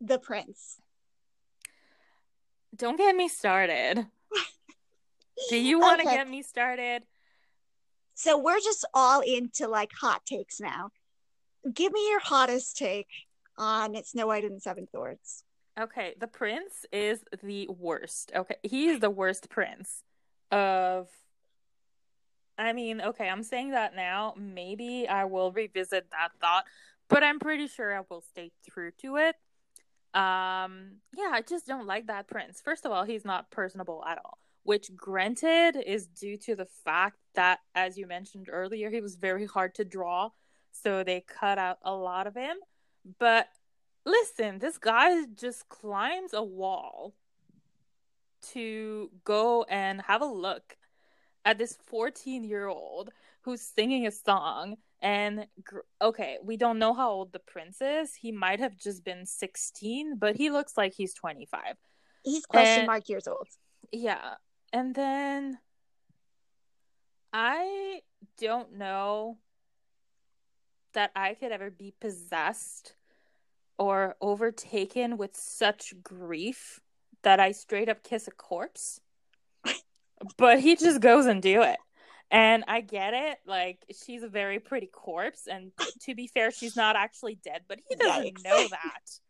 The 0.00 0.18
prince. 0.18 0.76
don't 2.76 2.96
get 2.96 3.14
me 3.14 3.28
started 3.28 4.06
do 5.48 5.56
you 5.56 5.78
want 5.78 6.00
to 6.00 6.06
Okay. 6.06 6.16
get 6.16 6.28
me 6.28 6.42
started 6.42 7.02
So 8.14 8.36
we're 8.38 8.60
just 8.60 8.84
all 8.94 9.20
into 9.20 9.66
like 9.68 9.90
hot 10.00 10.24
takes 10.26 10.60
now. 10.60 10.90
Give 11.72 11.92
me 11.92 12.08
your 12.10 12.20
hottest 12.20 12.76
take 12.76 13.08
on 13.56 13.94
it's 13.94 14.10
Snow 14.10 14.26
White 14.28 14.44
and 14.44 14.56
the 14.56 14.60
Seven 14.60 14.86
Dwarfs. 14.92 15.42
Okay, 15.78 16.14
the 16.20 16.28
prince 16.28 16.86
is 16.92 17.24
the 17.42 17.66
worst. 17.68 18.30
Okay, 18.34 18.56
he 18.62 18.88
is 18.88 19.00
the 19.00 19.10
worst 19.10 19.48
prince 19.48 20.02
of. 20.52 21.08
I 22.56 22.72
mean, 22.72 23.00
okay, 23.00 23.28
I'm 23.28 23.42
saying 23.42 23.70
that 23.70 23.96
now. 23.96 24.34
Maybe 24.36 25.08
I 25.08 25.24
will 25.24 25.52
revisit 25.52 26.10
that 26.10 26.30
thought, 26.40 26.64
but 27.08 27.24
I'm 27.24 27.38
pretty 27.38 27.66
sure 27.66 27.96
I 27.96 28.02
will 28.08 28.20
stay 28.20 28.52
true 28.70 28.92
to 29.02 29.16
it. 29.16 29.36
Um, 30.14 30.98
yeah, 31.16 31.30
I 31.32 31.42
just 31.46 31.66
don't 31.66 31.86
like 31.86 32.06
that 32.06 32.28
prince. 32.28 32.60
First 32.60 32.86
of 32.86 32.92
all, 32.92 33.04
he's 33.04 33.24
not 33.24 33.50
personable 33.50 34.04
at 34.06 34.18
all, 34.24 34.38
which 34.62 34.94
granted 34.94 35.76
is 35.84 36.06
due 36.06 36.36
to 36.38 36.54
the 36.54 36.68
fact 36.84 37.18
that, 37.34 37.58
as 37.74 37.98
you 37.98 38.06
mentioned 38.06 38.48
earlier, 38.50 38.90
he 38.90 39.00
was 39.00 39.16
very 39.16 39.46
hard 39.46 39.74
to 39.74 39.84
draw, 39.84 40.30
so 40.70 41.02
they 41.02 41.20
cut 41.20 41.58
out 41.58 41.78
a 41.82 41.92
lot 41.92 42.28
of 42.28 42.36
him. 42.36 42.56
But 43.18 43.48
listen, 44.06 44.60
this 44.60 44.78
guy 44.78 45.24
just 45.34 45.68
climbs 45.68 46.32
a 46.32 46.44
wall 46.44 47.14
to 48.52 49.10
go 49.24 49.64
and 49.64 50.02
have 50.02 50.22
a 50.22 50.26
look 50.26 50.76
at 51.44 51.58
this 51.58 51.76
14 51.86 52.44
year 52.44 52.66
old 52.66 53.10
who's 53.42 53.60
singing 53.60 54.06
a 54.06 54.10
song. 54.10 54.76
And 55.02 55.46
gr- 55.62 55.80
okay, 56.00 56.38
we 56.42 56.56
don't 56.56 56.78
know 56.78 56.94
how 56.94 57.10
old 57.10 57.32
the 57.32 57.38
prince 57.38 57.80
is. 57.82 58.14
He 58.14 58.32
might 58.32 58.60
have 58.60 58.76
just 58.76 59.04
been 59.04 59.26
16, 59.26 60.16
but 60.16 60.36
he 60.36 60.50
looks 60.50 60.76
like 60.76 60.94
he's 60.94 61.12
25. 61.14 61.76
He's 62.24 62.46
question 62.46 62.80
And- 62.80 62.86
mark 62.86 63.08
years 63.08 63.28
old. 63.28 63.48
Yeah. 63.92 64.36
And 64.72 64.94
then 64.94 65.58
I 67.32 68.00
don't 68.38 68.78
know 68.78 69.38
that 70.94 71.10
I 71.14 71.34
could 71.34 71.52
ever 71.52 71.70
be 71.70 71.92
possessed 72.00 72.94
or 73.78 74.16
overtaken 74.20 75.16
with 75.16 75.36
such 75.36 75.92
grief 76.02 76.80
that 77.22 77.40
I 77.40 77.52
straight 77.52 77.88
up 77.88 78.02
kiss 78.04 78.28
a 78.28 78.30
corpse. 78.30 79.00
But 80.36 80.60
he 80.60 80.76
just 80.76 81.00
goes 81.00 81.26
and 81.26 81.42
do 81.42 81.62
it. 81.62 81.76
And 82.30 82.64
I 82.66 82.80
get 82.80 83.14
it, 83.14 83.38
like 83.46 83.84
she's 84.04 84.22
a 84.22 84.28
very 84.28 84.58
pretty 84.58 84.86
corpse, 84.86 85.46
and 85.46 85.72
to 86.02 86.14
be 86.14 86.26
fair, 86.26 86.50
she's 86.50 86.76
not 86.76 86.96
actually 86.96 87.38
dead, 87.44 87.62
but 87.68 87.78
he 87.88 87.94
doesn't 87.96 88.38
Yikes. 88.38 88.44
know 88.44 88.68
that. 88.68 89.20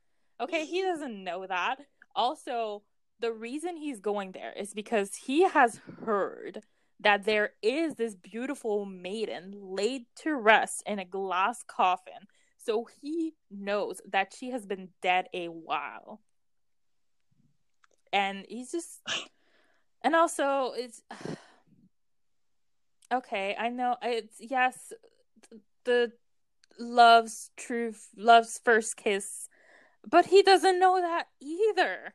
Okay, 0.41 0.65
he 0.65 0.83
doesn't 0.83 1.23
know 1.23 1.47
that. 1.47 1.77
Also, 2.15 2.83
the 3.21 3.33
reason 3.33 3.77
he's 3.77 4.01
going 4.01 4.33
there 4.33 4.53
is 4.53 4.73
because 4.73 5.15
he 5.15 5.43
has 5.49 5.81
heard 6.05 6.61
that 7.01 7.25
there 7.25 7.51
is 7.63 7.97
this 7.97 8.15
beautiful 8.15 8.87
maiden 8.87 9.53
laid 9.55 10.07
to 10.23 10.35
rest 10.35 10.83
in 10.87 10.99
a 10.99 11.05
glass 11.05 11.63
coffin. 11.67 12.29
So 12.59 12.89
he 13.03 13.35
knows 13.51 14.01
that 14.11 14.33
she 14.37 14.51
has 14.51 14.65
been 14.65 14.89
dead 15.03 15.27
a 15.35 15.49
while. 15.49 16.21
And 18.13 18.47
he's 18.49 18.71
just 18.73 19.01
and 20.05 20.15
also 20.15 20.73
it's 20.77 21.03
okay, 23.13 23.57
I 23.59 23.71
know 23.71 23.97
it's 24.03 24.37
yes 24.39 24.93
the 25.85 26.13
love's 26.79 27.51
true 27.57 27.95
love's 28.17 28.61
first 28.65 28.97
kiss, 28.97 29.49
but 30.09 30.27
he 30.27 30.43
doesn't 30.43 30.79
know 30.79 31.01
that 31.01 31.25
either. 31.41 32.15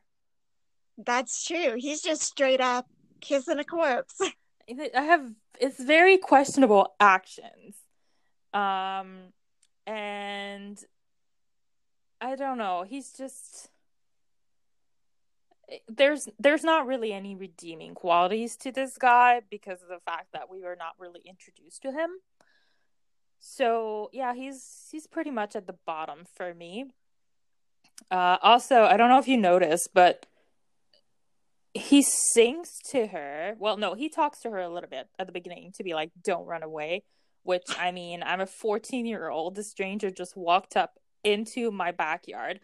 That's 0.96 1.44
true. 1.44 1.74
He's 1.76 2.02
just 2.02 2.22
straight 2.22 2.60
up 2.60 2.86
kissing 3.20 3.58
a 3.58 3.64
corpse. 3.64 4.20
I 4.96 5.02
have 5.02 5.32
it's 5.60 5.82
very 5.82 6.16
questionable 6.16 6.94
actions. 7.00 7.74
Um 8.54 9.32
and 9.86 10.82
I 12.20 12.36
don't 12.36 12.58
know, 12.58 12.84
he's 12.86 13.12
just 13.12 13.69
there's 15.88 16.28
there's 16.38 16.64
not 16.64 16.86
really 16.86 17.12
any 17.12 17.34
redeeming 17.34 17.94
qualities 17.94 18.56
to 18.56 18.72
this 18.72 18.96
guy 18.98 19.40
because 19.50 19.82
of 19.82 19.88
the 19.88 20.00
fact 20.04 20.28
that 20.32 20.50
we 20.50 20.62
were 20.62 20.76
not 20.76 20.94
really 20.98 21.20
introduced 21.24 21.82
to 21.82 21.92
him. 21.92 22.10
So, 23.38 24.10
yeah, 24.12 24.34
he's 24.34 24.88
he's 24.90 25.06
pretty 25.06 25.30
much 25.30 25.56
at 25.56 25.66
the 25.66 25.76
bottom 25.86 26.26
for 26.34 26.54
me. 26.54 26.86
Uh 28.10 28.38
also, 28.42 28.82
I 28.82 28.96
don't 28.96 29.08
know 29.08 29.18
if 29.18 29.28
you 29.28 29.36
noticed, 29.36 29.90
but 29.94 30.26
he 31.72 32.02
sings 32.02 32.78
to 32.90 33.06
her. 33.08 33.54
Well, 33.58 33.76
no, 33.76 33.94
he 33.94 34.08
talks 34.08 34.40
to 34.40 34.50
her 34.50 34.58
a 34.58 34.68
little 34.68 34.90
bit 34.90 35.08
at 35.18 35.26
the 35.26 35.32
beginning 35.32 35.72
to 35.76 35.84
be 35.84 35.94
like, 35.94 36.10
"Don't 36.22 36.46
run 36.46 36.62
away." 36.62 37.04
Which 37.42 37.66
I 37.78 37.92
mean, 37.92 38.22
I'm 38.22 38.40
a 38.40 38.46
14 38.46 39.06
year 39.06 39.30
old. 39.30 39.54
The 39.54 39.64
stranger 39.64 40.10
just 40.10 40.36
walked 40.36 40.76
up 40.76 40.98
into 41.24 41.70
my 41.70 41.92
backyard. 41.92 42.60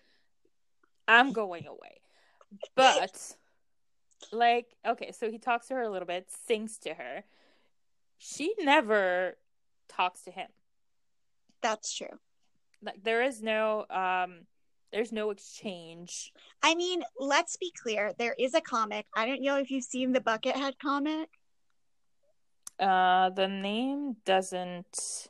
I'm 1.09 1.33
going 1.33 1.67
away. 1.67 2.01
But 2.75 3.35
like, 4.33 4.67
okay, 4.87 5.13
so 5.13 5.31
he 5.31 5.39
talks 5.39 5.69
to 5.69 5.75
her 5.75 5.83
a 5.83 5.91
little 5.91 6.07
bit, 6.07 6.29
sings 6.47 6.79
to 6.79 6.95
her. 6.95 7.25
She 8.19 8.55
never 8.59 9.37
talks 9.89 10.23
to 10.23 10.31
him. 10.31 10.49
That's 11.63 11.95
true. 11.95 12.19
Like 12.83 13.03
there 13.03 13.23
is 13.23 13.43
no 13.43 13.87
um 13.91 14.47
there's 14.93 15.13
no 15.13 15.31
exchange. 15.31 16.33
I 16.63 16.75
mean, 16.75 17.03
let's 17.19 17.57
be 17.57 17.73
clear. 17.83 18.13
There 18.19 18.35
is 18.39 18.55
a 18.55 18.61
comic. 18.61 19.07
I 19.15 19.27
don't 19.27 19.43
know 19.43 19.59
if 19.59 19.71
you've 19.71 19.85
seen 19.85 20.13
the 20.13 20.21
Buckethead 20.21 20.79
comic. 20.81 21.29
Uh 22.79 23.31
the 23.31 23.49
name 23.49 24.17
doesn't 24.25 25.29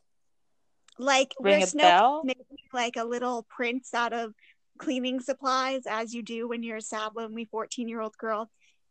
Like 0.99 1.35
ring 1.41 1.55
where 1.55 1.65
a 1.65 1.67
Snow 1.67 1.83
bell. 1.83 2.21
making 2.25 2.45
like 2.73 2.97
a 2.97 3.05
little 3.05 3.45
prince 3.45 3.95
out 3.95 4.13
of 4.13 4.35
cleaning 4.77 5.21
supplies, 5.21 5.83
as 5.89 6.15
you 6.15 6.23
do 6.23 6.49
when 6.49 6.63
you're 6.63 6.77
a 6.79 6.83
sad, 6.83 7.11
lonely 7.17 7.45
14 7.45 7.89
year 7.89 8.01
old 8.01 8.17
girl. 8.17 8.51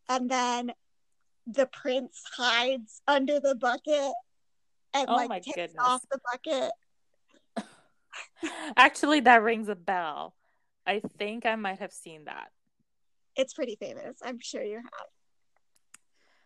And 0.10 0.30
then 0.30 0.72
the 1.48 1.68
prince 1.68 2.22
hides 2.36 3.02
under 3.08 3.40
the 3.40 3.56
bucket 3.56 4.14
and 4.94 5.08
Oh 5.10 5.16
like 5.16 5.30
my 5.30 5.40
takes 5.40 5.56
goodness. 5.56 5.76
off 5.84 6.02
the 6.12 6.20
bucket. 6.32 6.72
Actually, 8.78 9.22
that 9.22 9.44
rings 9.44 9.70
a 9.70 9.76
bell. 9.76 10.36
I 10.86 11.02
think 11.18 11.46
I 11.46 11.56
might 11.56 11.80
have 11.80 11.92
seen 11.92 12.26
that. 12.26 12.50
It's 13.36 13.54
pretty 13.54 13.76
famous. 13.80 14.18
I'm 14.24 14.40
sure 14.40 14.64
you 14.64 14.78
have. 14.78 15.08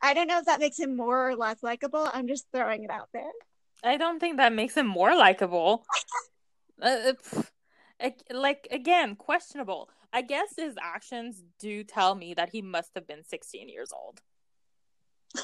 I 0.02 0.14
don't 0.14 0.28
know 0.28 0.40
if 0.40 0.46
that 0.46 0.60
makes 0.62 0.80
him 0.80 0.96
more 0.96 1.30
or 1.30 1.36
less 1.36 1.62
likable. 1.62 2.10
I'm 2.14 2.28
just 2.28 2.48
throwing 2.54 2.84
it 2.84 2.90
out 2.90 3.10
there. 3.14 3.30
I 3.84 3.98
don't 3.98 4.20
think 4.20 4.38
that 4.38 4.54
makes 4.54 4.76
him 4.76 4.88
more 4.88 5.16
likable. 5.16 5.86
Uh, 6.82 7.10
ag- 7.10 7.46
like 8.32 8.68
again, 8.72 9.16
questionable. 9.16 9.90
I 10.12 10.22
guess 10.22 10.56
his 10.58 10.76
actions 10.82 11.44
do 11.60 11.84
tell 11.84 12.16
me 12.16 12.34
that 12.34 12.50
he 12.50 12.62
must 12.62 12.92
have 12.96 13.08
been 13.08 13.24
16 13.24 13.70
years 13.70 13.92
old. 13.94 14.22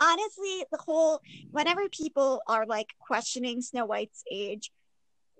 honestly 0.00 0.64
the 0.70 0.78
whole 0.78 1.20
whenever 1.50 1.88
people 1.88 2.40
are 2.46 2.66
like 2.66 2.88
questioning 2.98 3.60
snow 3.60 3.84
white's 3.84 4.22
age 4.30 4.70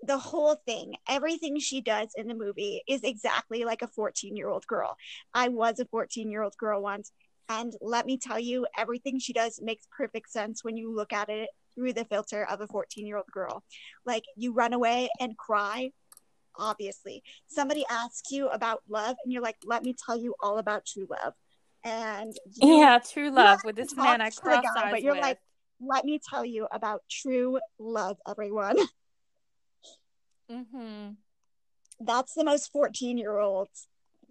the 0.03 0.17
whole 0.17 0.55
thing 0.67 0.95
everything 1.09 1.59
she 1.59 1.81
does 1.81 2.09
in 2.15 2.27
the 2.27 2.33
movie 2.33 2.81
is 2.87 3.01
exactly 3.03 3.63
like 3.63 3.81
a 3.81 3.87
14 3.87 4.35
year 4.35 4.49
old 4.49 4.65
girl 4.67 4.95
i 5.33 5.47
was 5.47 5.79
a 5.79 5.85
14 5.85 6.29
year 6.29 6.43
old 6.43 6.55
girl 6.57 6.81
once 6.81 7.11
and 7.49 7.73
let 7.81 8.05
me 8.05 8.17
tell 8.17 8.39
you 8.39 8.65
everything 8.77 9.19
she 9.19 9.33
does 9.33 9.59
makes 9.61 9.87
perfect 9.95 10.29
sense 10.29 10.63
when 10.63 10.77
you 10.77 10.93
look 10.93 11.13
at 11.13 11.29
it 11.29 11.49
through 11.75 11.93
the 11.93 12.05
filter 12.05 12.45
of 12.45 12.61
a 12.61 12.67
14 12.67 13.05
year 13.05 13.17
old 13.17 13.25
girl 13.31 13.63
like 14.05 14.23
you 14.35 14.53
run 14.53 14.73
away 14.73 15.09
and 15.19 15.37
cry 15.37 15.91
obviously 16.57 17.23
somebody 17.47 17.85
asks 17.89 18.31
you 18.31 18.47
about 18.49 18.81
love 18.89 19.15
and 19.23 19.31
you're 19.31 19.41
like 19.41 19.55
let 19.65 19.83
me 19.83 19.95
tell 20.05 20.17
you 20.17 20.35
all 20.41 20.57
about 20.57 20.85
true 20.85 21.07
love 21.09 21.33
and 21.83 22.33
you 22.55 22.77
Yeah, 22.77 22.99
true 22.99 23.31
love 23.31 23.59
with 23.63 23.75
this 23.75 23.95
man 23.95 24.21
I 24.21 24.29
talk 24.29 24.43
to 24.43 24.49
the 24.49 24.49
cross 24.61 24.75
guy, 24.75 24.91
but 24.91 25.01
you're 25.01 25.13
with. 25.13 25.21
like, 25.21 25.39
let 25.79 26.05
me 26.05 26.19
tell 26.29 26.45
you 26.45 26.67
about 26.71 27.01
true 27.09 27.59
love, 27.79 28.17
everyone. 28.27 28.77
Mm-hmm. 30.51 31.11
That's 32.01 32.33
the 32.33 32.43
most 32.43 32.73
14 32.73 33.17
year 33.17 33.39
old 33.39 33.69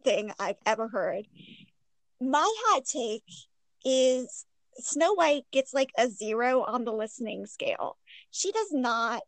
thing 0.04 0.32
I've 0.38 0.58
ever 0.66 0.86
heard. 0.88 1.26
My 2.20 2.46
hot 2.66 2.84
take 2.84 3.24
is 3.86 4.44
Snow 4.82 5.14
White 5.14 5.44
gets 5.52 5.74
like 5.74 5.90
a 5.98 6.08
zero 6.08 6.62
on 6.62 6.84
the 6.84 6.92
listening 6.92 7.46
scale. 7.46 7.96
She 8.30 8.52
does 8.52 8.72
not 8.72 9.22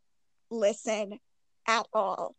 listen 0.50 1.18
at 1.66 1.86
all. 1.92 2.36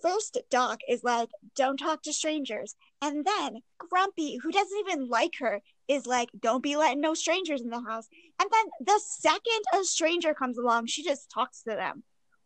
First, 0.00 0.38
Doc 0.50 0.80
is 0.88 1.02
like, 1.02 1.28
don't 1.56 1.76
talk 1.76 2.02
to 2.02 2.12
strangers. 2.12 2.76
And 3.02 3.24
then 3.24 3.62
Grumpy, 3.78 4.36
who 4.36 4.52
doesn't 4.52 4.78
even 4.78 5.08
like 5.08 5.34
her, 5.40 5.60
is 5.88 6.06
like, 6.06 6.28
don't 6.38 6.62
be 6.62 6.76
letting 6.76 7.00
no 7.00 7.14
strangers 7.14 7.62
in 7.62 7.70
the 7.70 7.82
house. 7.82 8.06
And 8.40 8.48
then 8.52 8.64
the 8.86 9.00
second 9.04 9.62
a 9.74 9.84
stranger 9.84 10.34
comes 10.34 10.58
along, 10.58 10.86
she 10.86 11.02
just 11.02 11.30
talks 11.30 11.62
to 11.62 11.70
them. 11.70 12.04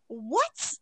What? 0.09 0.75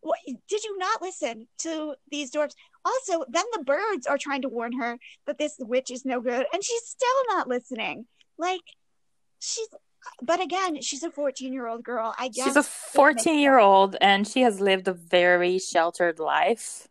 What, 0.00 0.18
did 0.26 0.64
you 0.64 0.78
not 0.78 1.02
listen 1.02 1.48
to 1.58 1.94
these 2.10 2.30
dwarfs? 2.30 2.54
Also, 2.84 3.24
then 3.28 3.44
the 3.52 3.64
birds 3.64 4.06
are 4.06 4.18
trying 4.18 4.42
to 4.42 4.48
warn 4.48 4.72
her 4.78 4.98
that 5.26 5.38
this 5.38 5.56
witch 5.58 5.90
is 5.90 6.04
no 6.04 6.20
good, 6.20 6.46
and 6.52 6.62
she's 6.64 6.86
still 6.86 7.08
not 7.30 7.48
listening. 7.48 8.06
Like, 8.38 8.62
she's, 9.40 9.68
but 10.22 10.40
again, 10.40 10.80
she's 10.80 11.02
a 11.02 11.10
14 11.10 11.52
year 11.52 11.66
old 11.66 11.82
girl. 11.82 12.14
I 12.18 12.28
guess 12.28 12.44
She's 12.46 12.56
a 12.56 12.62
14 12.62 13.38
year 13.38 13.58
old 13.58 13.96
and 14.00 14.26
she 14.26 14.42
has 14.42 14.60
lived 14.60 14.88
a 14.88 14.92
very 14.92 15.58
sheltered 15.58 16.18
life. 16.18 16.88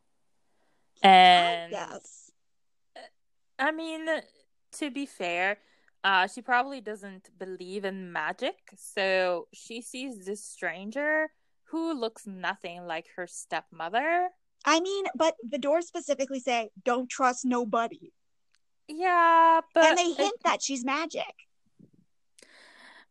And 1.02 1.72
Yes. 1.72 2.32
I 3.60 3.72
mean, 3.72 4.08
to 4.74 4.92
be 4.92 5.06
fair, 5.06 5.58
uh, 6.04 6.28
she 6.28 6.42
probably 6.42 6.82
doesn't 6.82 7.30
believe 7.40 7.86
in 7.86 8.12
magic. 8.12 8.56
So 8.78 9.48
she 9.54 9.82
sees 9.82 10.26
this 10.26 10.44
stranger 10.44 11.28
who 11.66 11.94
looks 11.94 12.28
nothing 12.28 12.86
like 12.86 13.08
her 13.16 13.28
stepmother. 13.28 14.30
I 14.66 14.80
mean, 14.80 15.06
but 15.16 15.36
the 15.48 15.58
dwarfs 15.58 15.88
specifically 15.88 16.40
say, 16.40 16.70
don't 16.84 17.10
trust 17.10 17.46
nobody. 17.46 18.12
Yeah, 18.88 19.62
but 19.74 19.84
and 19.86 19.98
they 19.98 20.12
it- 20.12 20.18
hint 20.18 20.36
that 20.44 20.62
she's 20.62 20.86
magic. 20.86 21.34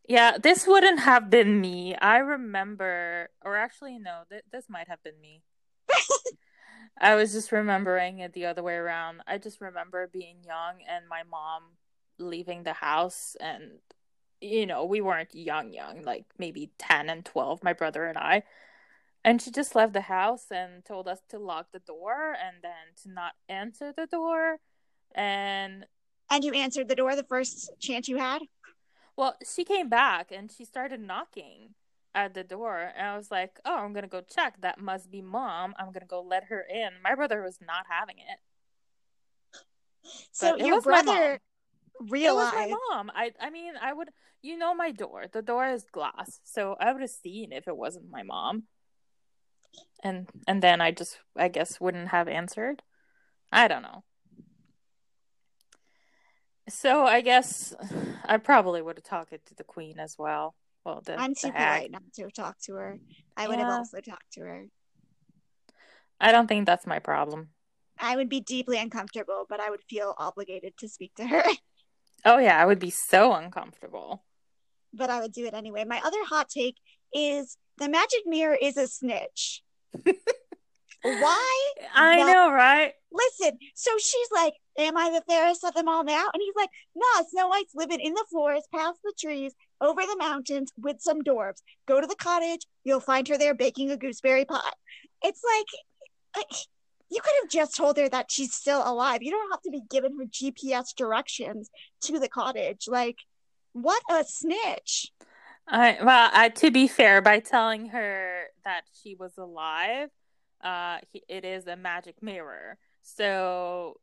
yeah, 0.08 0.38
this 0.38 0.66
wouldn't 0.66 1.00
have 1.00 1.30
been 1.30 1.60
me. 1.60 1.94
I 1.96 2.18
remember, 2.18 3.28
or 3.44 3.56
actually, 3.56 3.98
no, 3.98 4.22
th- 4.30 4.44
this 4.52 4.66
might 4.68 4.88
have 4.88 5.02
been 5.02 5.20
me. 5.20 5.42
I 7.00 7.14
was 7.14 7.32
just 7.32 7.52
remembering 7.52 8.20
it 8.20 8.32
the 8.32 8.46
other 8.46 8.62
way 8.62 8.74
around. 8.74 9.20
I 9.26 9.38
just 9.38 9.60
remember 9.60 10.06
being 10.10 10.36
young 10.44 10.76
and 10.88 11.06
my 11.08 11.22
mom 11.30 11.62
leaving 12.18 12.62
the 12.62 12.72
house, 12.72 13.36
and 13.40 13.78
you 14.40 14.66
know, 14.66 14.84
we 14.84 15.00
weren't 15.00 15.34
young, 15.34 15.72
young, 15.72 16.02
like 16.02 16.24
maybe 16.38 16.70
10 16.78 17.08
and 17.10 17.24
12, 17.24 17.62
my 17.64 17.72
brother 17.72 18.06
and 18.06 18.16
I. 18.18 18.42
And 19.24 19.42
she 19.42 19.50
just 19.50 19.74
left 19.74 19.92
the 19.92 20.02
house 20.02 20.46
and 20.50 20.84
told 20.84 21.08
us 21.08 21.18
to 21.30 21.38
lock 21.38 21.72
the 21.72 21.80
door 21.80 22.32
and 22.32 22.58
then 22.62 22.94
to 23.02 23.10
not 23.10 23.32
answer 23.48 23.92
the 23.96 24.06
door. 24.06 24.58
And 25.16 25.86
And 26.30 26.44
you 26.44 26.52
answered 26.54 26.88
the 26.88 26.96
door 26.96 27.16
the 27.16 27.24
first 27.24 27.72
chance 27.80 28.08
you 28.08 28.18
had. 28.18 28.42
well, 29.16 29.36
she 29.44 29.64
came 29.64 29.88
back 29.88 30.30
and 30.32 30.50
she 30.52 30.64
started 30.64 31.00
knocking 31.00 31.74
at 32.14 32.34
the 32.34 32.44
door. 32.44 32.92
And 32.96 33.08
I 33.08 33.16
was 33.16 33.30
like, 33.30 33.60
oh, 33.64 33.78
I'm 33.78 33.92
going 33.94 34.04
to 34.04 34.08
go 34.08 34.22
check. 34.22 34.60
That 34.62 34.80
must 34.80 35.10
be 35.10 35.22
mom. 35.22 35.74
I'm 35.78 35.86
going 35.88 36.00
to 36.02 36.06
go 36.06 36.22
let 36.22 36.44
her 36.46 36.62
in. 36.62 37.02
My 37.02 37.14
brother 37.16 37.42
was 37.42 37.58
not 37.60 37.86
having 37.88 38.18
it. 38.18 38.40
So 40.32 40.54
it 40.56 40.64
your 40.64 40.78
brother 40.78 41.40
It 42.22 42.32
was 42.34 42.52
my 42.52 42.66
mom. 42.66 43.10
I 43.14 43.32
I 43.40 43.50
mean, 43.50 43.74
I 43.80 43.92
would 43.92 44.10
you 44.42 44.56
know 44.58 44.74
my 44.74 44.92
door. 44.92 45.26
The 45.32 45.42
door 45.42 45.66
is 45.68 45.84
glass. 45.84 46.40
So 46.44 46.76
I 46.80 46.92
would 46.92 47.02
have 47.02 47.10
seen 47.10 47.52
if 47.52 47.68
it 47.68 47.76
wasn't 47.76 48.10
my 48.10 48.22
mom. 48.22 48.64
And 50.02 50.28
and 50.46 50.62
then 50.62 50.80
I 50.80 50.90
just 50.90 51.20
I 51.36 51.48
guess 51.48 51.80
wouldn't 51.80 52.08
have 52.08 52.28
answered. 52.28 52.82
I 53.52 53.68
don't 53.68 53.82
know. 53.82 54.04
So 56.68 57.04
I 57.04 57.20
guess 57.20 57.74
I 58.24 58.38
probably 58.38 58.82
would 58.82 58.96
have 58.96 59.04
talked 59.04 59.30
to 59.30 59.54
the 59.54 59.64
queen 59.64 59.98
as 59.98 60.16
well. 60.18 60.54
Well, 60.84 61.00
the, 61.04 61.18
I'm 61.18 61.34
too 61.34 61.50
polite 61.52 61.90
not 61.90 62.02
to 62.14 62.22
have 62.22 62.32
talked 62.32 62.64
to 62.64 62.74
her. 62.74 62.98
I 63.36 63.48
would 63.48 63.58
have 63.58 63.68
also 63.68 64.00
talked 64.00 64.32
to 64.34 64.40
her. 64.42 64.66
I 66.20 66.32
don't 66.32 66.46
think 66.46 66.64
that's 66.66 66.86
my 66.86 66.98
problem. 66.98 67.50
I 67.98 68.14
would 68.16 68.28
be 68.28 68.40
deeply 68.40 68.78
uncomfortable, 68.78 69.46
but 69.48 69.58
I 69.60 69.70
would 69.70 69.82
feel 69.88 70.14
obligated 70.18 70.76
to 70.78 70.88
speak 70.88 71.14
to 71.16 71.26
her. 71.26 71.42
Oh 72.24 72.38
yeah, 72.38 72.60
I 72.60 72.64
would 72.66 72.80
be 72.80 72.90
so 72.90 73.34
uncomfortable. 73.34 74.24
but 74.92 75.10
I 75.10 75.20
would 75.20 75.32
do 75.32 75.46
it 75.46 75.54
anyway. 75.54 75.84
My 75.84 76.00
other 76.04 76.24
hot 76.24 76.48
take 76.48 76.76
is 77.14 77.56
the 77.78 77.88
magic 77.88 78.22
mirror 78.26 78.56
is 78.60 78.76
a 78.76 78.88
snitch. 78.88 79.62
Why? 81.02 81.72
I 81.94 82.16
know, 82.16 82.50
right? 82.50 82.94
Listen, 83.12 83.58
so 83.74 83.92
she's 83.98 84.28
like, 84.34 84.54
Am 84.78 84.96
I 84.96 85.10
the 85.10 85.22
fairest 85.28 85.64
of 85.64 85.74
them 85.74 85.88
all 85.88 86.04
now? 86.04 86.26
And 86.32 86.40
he's 86.40 86.54
like, 86.56 86.70
Nah, 86.94 87.24
Snow 87.28 87.48
White's 87.48 87.74
living 87.74 88.00
in 88.00 88.14
the 88.14 88.24
forest, 88.30 88.68
past 88.74 88.98
the 89.02 89.14
trees, 89.18 89.54
over 89.80 90.02
the 90.02 90.16
mountains 90.18 90.72
with 90.76 91.00
some 91.00 91.22
dwarves. 91.22 91.62
Go 91.86 92.00
to 92.00 92.06
the 92.06 92.16
cottage, 92.16 92.66
you'll 92.84 93.00
find 93.00 93.26
her 93.28 93.38
there 93.38 93.54
baking 93.54 93.90
a 93.90 93.96
gooseberry 93.96 94.44
pie. 94.44 94.60
It's 95.22 95.42
like, 95.44 96.36
like, 96.36 96.58
you 97.10 97.20
could 97.20 97.34
have 97.42 97.50
just 97.50 97.76
told 97.76 97.96
her 97.96 98.08
that 98.08 98.30
she's 98.30 98.52
still 98.52 98.82
alive. 98.84 99.22
You 99.22 99.30
don't 99.30 99.50
have 99.50 99.62
to 99.62 99.70
be 99.70 99.82
giving 99.88 100.16
her 100.18 100.24
GPS 100.24 100.94
directions 100.94 101.70
to 102.02 102.18
the 102.18 102.28
cottage. 102.28 102.86
Like, 102.88 103.18
what 103.72 104.02
a 104.10 104.24
snitch. 104.24 105.12
I 105.68 105.98
well, 106.02 106.30
I, 106.32 106.48
to 106.50 106.70
be 106.70 106.86
fair, 106.86 107.20
by 107.20 107.40
telling 107.40 107.88
her 107.88 108.44
that 108.64 108.82
she 109.02 109.16
was 109.16 109.36
alive, 109.36 110.08
uh, 110.62 110.98
he, 111.12 111.22
it 111.28 111.44
is 111.44 111.66
a 111.66 111.76
magic 111.76 112.22
mirror. 112.22 112.78
So 113.02 113.96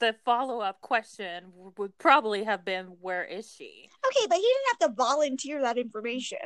the 0.00 0.14
follow 0.24 0.60
up 0.60 0.80
question 0.80 1.52
would 1.76 1.96
probably 1.98 2.44
have 2.44 2.64
been, 2.64 2.86
"Where 3.00 3.24
is 3.24 3.50
she?" 3.50 3.88
Okay, 4.06 4.26
but 4.28 4.36
he 4.36 4.42
didn't 4.42 4.80
have 4.80 4.90
to 4.90 4.94
volunteer 4.96 5.62
that 5.62 5.78
information. 5.78 6.38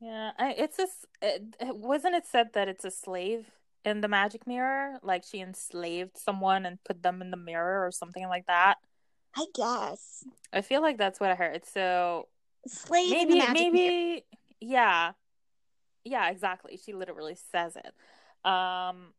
Yeah, 0.00 0.30
I, 0.38 0.52
it's 0.52 0.78
a. 0.78 0.86
It, 1.22 1.42
wasn't 1.60 2.14
it 2.14 2.26
said 2.26 2.52
that 2.54 2.68
it's 2.68 2.84
a 2.84 2.90
slave 2.90 3.46
in 3.84 4.00
the 4.00 4.08
magic 4.08 4.46
mirror? 4.46 4.98
Like 5.02 5.24
she 5.24 5.40
enslaved 5.40 6.16
someone 6.16 6.66
and 6.66 6.82
put 6.84 7.02
them 7.02 7.20
in 7.20 7.30
the 7.30 7.36
mirror 7.36 7.86
or 7.86 7.90
something 7.90 8.26
like 8.28 8.46
that. 8.46 8.76
I 9.36 9.46
guess. 9.54 10.24
I 10.52 10.60
feel 10.62 10.82
like 10.82 10.98
that's 10.98 11.20
what 11.20 11.30
I 11.30 11.34
heard. 11.34 11.64
So 11.66 12.28
Slave 12.66 13.10
maybe 13.10 13.52
maybe 13.52 13.88
mirror. 13.88 14.20
yeah 14.60 15.12
yeah 16.04 16.28
exactly 16.30 16.78
she 16.82 16.92
literally 16.92 17.36
says 17.50 17.76
it 17.76 18.48
um 18.48 19.12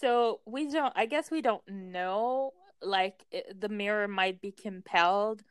so 0.00 0.40
we 0.46 0.70
don't 0.70 0.92
i 0.96 1.06
guess 1.06 1.30
we 1.30 1.42
don't 1.42 1.62
know 1.68 2.52
like 2.82 3.24
it, 3.30 3.60
the 3.60 3.68
mirror 3.68 4.08
might 4.08 4.40
be 4.40 4.52
compelled 4.52 5.42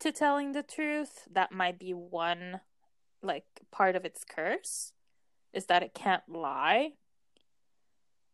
to 0.00 0.12
telling 0.12 0.52
the 0.52 0.62
truth. 0.62 1.26
That 1.30 1.52
might 1.52 1.78
be 1.78 1.92
one 1.92 2.60
like 3.22 3.44
part 3.72 3.96
of 3.96 4.04
its 4.04 4.24
curse 4.24 4.92
is 5.52 5.66
that 5.66 5.82
it 5.82 5.94
can't 5.94 6.22
lie. 6.28 6.92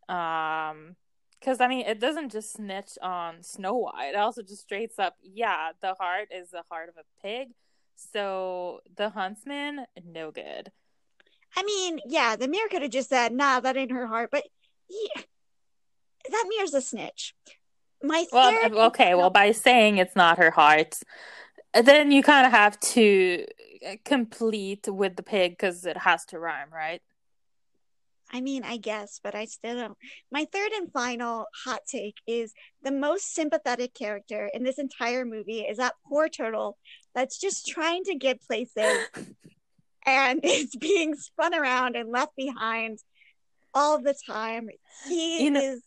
Um 0.08 0.96
because 1.40 1.60
i 1.60 1.68
mean 1.68 1.84
it 1.86 2.00
doesn't 2.00 2.32
just 2.32 2.54
snitch 2.54 2.98
on 3.02 3.42
snow 3.42 3.74
white. 3.74 4.10
It 4.10 4.16
also 4.16 4.42
just 4.42 4.62
straights 4.62 4.98
up 4.98 5.16
yeah 5.22 5.70
the 5.80 5.94
heart 5.94 6.28
is 6.30 6.50
the 6.50 6.62
heart 6.70 6.88
of 6.88 6.96
a 6.96 7.22
pig. 7.22 7.48
So 7.96 8.80
the 8.96 9.10
huntsman 9.10 9.86
no 10.04 10.30
good. 10.30 10.70
I 11.56 11.62
mean, 11.62 12.00
yeah, 12.04 12.34
the 12.34 12.48
mirror 12.48 12.66
could 12.68 12.82
have 12.82 12.90
just 12.90 13.08
said, 13.08 13.32
nah, 13.32 13.60
that 13.60 13.76
ain't 13.76 13.92
her 13.92 14.08
heart, 14.08 14.30
but 14.32 14.42
he, 14.88 15.08
that 16.30 16.44
mirror's 16.48 16.74
a 16.74 16.80
snitch. 16.80 17.34
My 18.02 18.26
well 18.32 18.50
third 18.50 18.72
okay 18.92 19.14
well 19.14 19.30
by 19.30 19.52
saying 19.52 19.96
it's 19.98 20.14
not 20.16 20.38
her 20.38 20.50
heart 20.50 20.98
then 21.72 22.12
you 22.12 22.22
kind 22.22 22.46
of 22.46 22.52
have 22.52 22.78
to 22.80 23.46
complete 24.04 24.86
with 24.86 25.16
the 25.16 25.22
pig 25.22 25.52
because 25.52 25.84
it 25.86 25.96
has 25.96 26.24
to 26.26 26.38
rhyme 26.38 26.68
right 26.72 27.00
I 28.32 28.40
mean, 28.40 28.64
I 28.64 28.78
guess, 28.78 29.20
but 29.22 29.36
I 29.36 29.44
still 29.44 29.76
don't. 29.76 29.98
My 30.32 30.44
third 30.52 30.72
and 30.72 30.90
final 30.90 31.46
hot 31.64 31.80
take 31.86 32.16
is 32.26 32.52
the 32.82 32.90
most 32.90 33.32
sympathetic 33.32 33.94
character 33.94 34.50
in 34.52 34.64
this 34.64 34.78
entire 34.78 35.24
movie 35.24 35.60
is 35.60 35.76
that 35.76 35.94
poor 36.08 36.28
turtle 36.28 36.76
that's 37.14 37.38
just 37.38 37.68
trying 37.68 38.02
to 38.04 38.16
get 38.16 38.42
places 38.42 39.06
and 40.06 40.40
is 40.42 40.74
being 40.74 41.14
spun 41.14 41.54
around 41.54 41.94
and 41.96 42.10
left 42.10 42.34
behind 42.34 42.98
all 43.72 44.00
the 44.02 44.14
time. 44.26 44.68
He 45.06 45.44
You 45.44 45.50
know- 45.52 45.60
is 45.60 45.82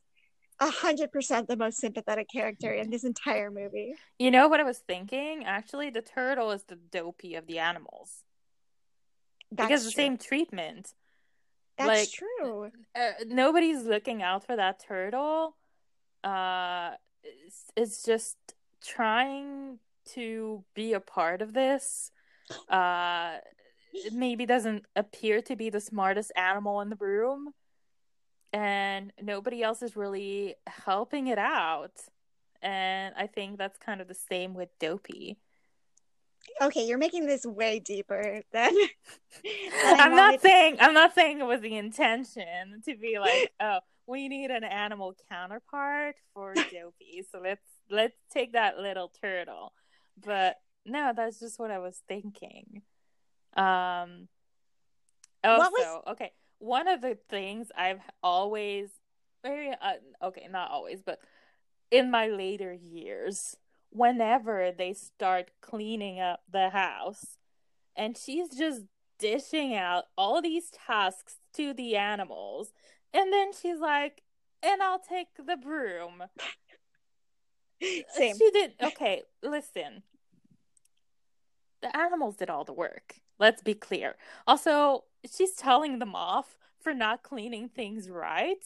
a 0.59 0.69
hundred 0.69 1.11
percent 1.11 1.47
the 1.47 1.55
most 1.55 1.77
sympathetic 1.77 2.27
character 2.29 2.71
in 2.73 2.89
this 2.89 3.03
entire 3.03 3.51
movie. 3.51 3.93
you 4.17 4.31
know 4.31 4.47
what 4.47 4.59
i 4.59 4.63
was 4.63 4.79
thinking 4.79 5.45
actually 5.45 5.89
the 5.89 6.01
turtle 6.01 6.51
is 6.51 6.63
the 6.63 6.75
dopey 6.91 7.35
of 7.35 7.45
the 7.47 7.59
animals 7.59 8.23
That's 9.51 9.67
because 9.67 9.83
the 9.85 9.91
same 9.91 10.17
treatment 10.17 10.93
That's 11.77 11.87
like, 11.87 12.09
true. 12.11 12.71
uh, 12.95 13.11
nobody's 13.27 13.83
looking 13.83 14.23
out 14.23 14.45
for 14.45 14.55
that 14.55 14.81
turtle. 14.87 15.55
Uh, 16.23 16.91
it's, 17.23 17.63
it's 17.75 18.03
just 18.03 18.35
trying 18.83 19.79
to 20.13 20.63
be 20.73 20.93
a 20.93 20.99
part 20.99 21.41
of 21.41 21.53
this. 21.53 22.11
Uh, 22.69 23.37
maybe 24.11 24.45
doesn't 24.45 24.85
appear 24.95 25.41
to 25.43 25.55
be 25.55 25.69
the 25.69 25.79
smartest 25.79 26.31
animal 26.35 26.81
in 26.81 26.89
the 26.89 26.95
room 26.99 27.51
and 28.57 29.13
nobody 29.21 29.61
else 29.61 29.83
is 29.83 29.95
really 29.95 30.55
helping 30.65 31.27
it 31.27 31.37
out. 31.37 31.91
And 32.61 33.13
i 33.15 33.27
think 33.27 33.57
that's 33.57 33.77
kind 33.77 34.01
of 34.01 34.07
the 34.07 34.15
same 34.15 34.55
with 34.55 34.69
dopey. 34.79 35.37
Okay 36.61 36.87
you're 36.87 36.97
making 36.97 37.27
this 37.27 37.45
way 37.45 37.79
deeper 37.79 38.41
than, 38.51 38.73
i'm 39.83 40.15
not 40.15 40.41
saying 40.41 40.77
i'm 40.79 40.93
not 40.93 41.13
saying 41.13 41.39
it 41.39 41.45
was 41.45 41.61
the 41.61 41.75
intention 41.75 42.81
to 42.85 42.95
be 42.95 43.19
like 43.19 43.51
oh 43.59 43.79
we 44.07 44.29
need 44.29 44.49
an 44.49 44.63
animal 44.63 45.13
counterpart 45.29 46.15
for 46.33 46.53
dopey 46.71 47.23
so 47.31 47.39
let's 47.43 47.67
let's 47.91 48.15
take 48.31 48.53
that 48.53 48.77
little 48.77 49.11
turtle. 49.21 49.73
But 50.25 50.55
no 50.85 51.13
that's 51.15 51.39
just 51.39 51.59
what 51.59 51.69
i 51.69 51.77
was 51.77 52.01
thinking. 52.07 52.81
Um 53.55 54.29
also 55.43 55.71
was... 55.71 56.01
okay 56.07 56.31
one 56.59 56.87
of 56.87 57.01
the 57.01 57.17
things 57.29 57.71
i've 57.77 58.01
always 58.23 58.89
maybe 59.43 59.73
uh, 59.81 59.93
okay 60.25 60.47
not 60.49 60.71
always 60.71 61.01
but 61.01 61.19
in 61.91 62.11
my 62.11 62.27
later 62.27 62.73
years 62.73 63.55
whenever 63.91 64.71
they 64.77 64.93
start 64.93 65.51
cleaning 65.61 66.19
up 66.19 66.41
the 66.51 66.69
house 66.69 67.37
and 67.95 68.17
she's 68.17 68.49
just 68.49 68.83
dishing 69.19 69.75
out 69.75 70.05
all 70.17 70.41
these 70.41 70.71
tasks 70.85 71.37
to 71.53 71.73
the 71.73 71.95
animals 71.95 72.73
and 73.13 73.31
then 73.31 73.51
she's 73.53 73.79
like 73.79 74.21
and 74.63 74.81
i'll 74.81 74.99
take 74.99 75.27
the 75.37 75.57
broom. 75.57 76.23
Same. 78.09 78.35
she 78.35 78.51
did 78.51 78.73
okay 78.83 79.23
listen. 79.43 80.03
The 81.81 81.95
animals 81.95 82.35
did 82.37 82.49
all 82.49 82.63
the 82.63 82.73
work 82.73 83.15
let's 83.39 83.61
be 83.61 83.73
clear. 83.73 84.15
Also 84.45 85.03
she's 85.35 85.53
telling 85.53 85.99
them 85.99 86.15
off 86.15 86.57
for 86.79 86.93
not 86.93 87.23
cleaning 87.23 87.69
things 87.69 88.09
right 88.09 88.63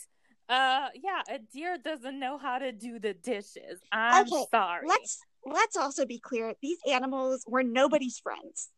uh, 0.51 0.89
yeah, 1.01 1.21
a 1.29 1.39
deer 1.39 1.77
doesn't 1.81 2.19
know 2.19 2.37
how 2.37 2.59
to 2.59 2.73
do 2.73 2.99
the 2.99 3.13
dishes. 3.13 3.79
I'm 3.89 4.27
okay, 4.27 4.45
sorry. 4.51 4.85
Let's 4.85 5.21
let's 5.45 5.77
also 5.77 6.05
be 6.05 6.19
clear. 6.19 6.53
These 6.61 6.79
animals 6.91 7.45
were 7.47 7.63
nobody's 7.63 8.19
friends. 8.19 8.69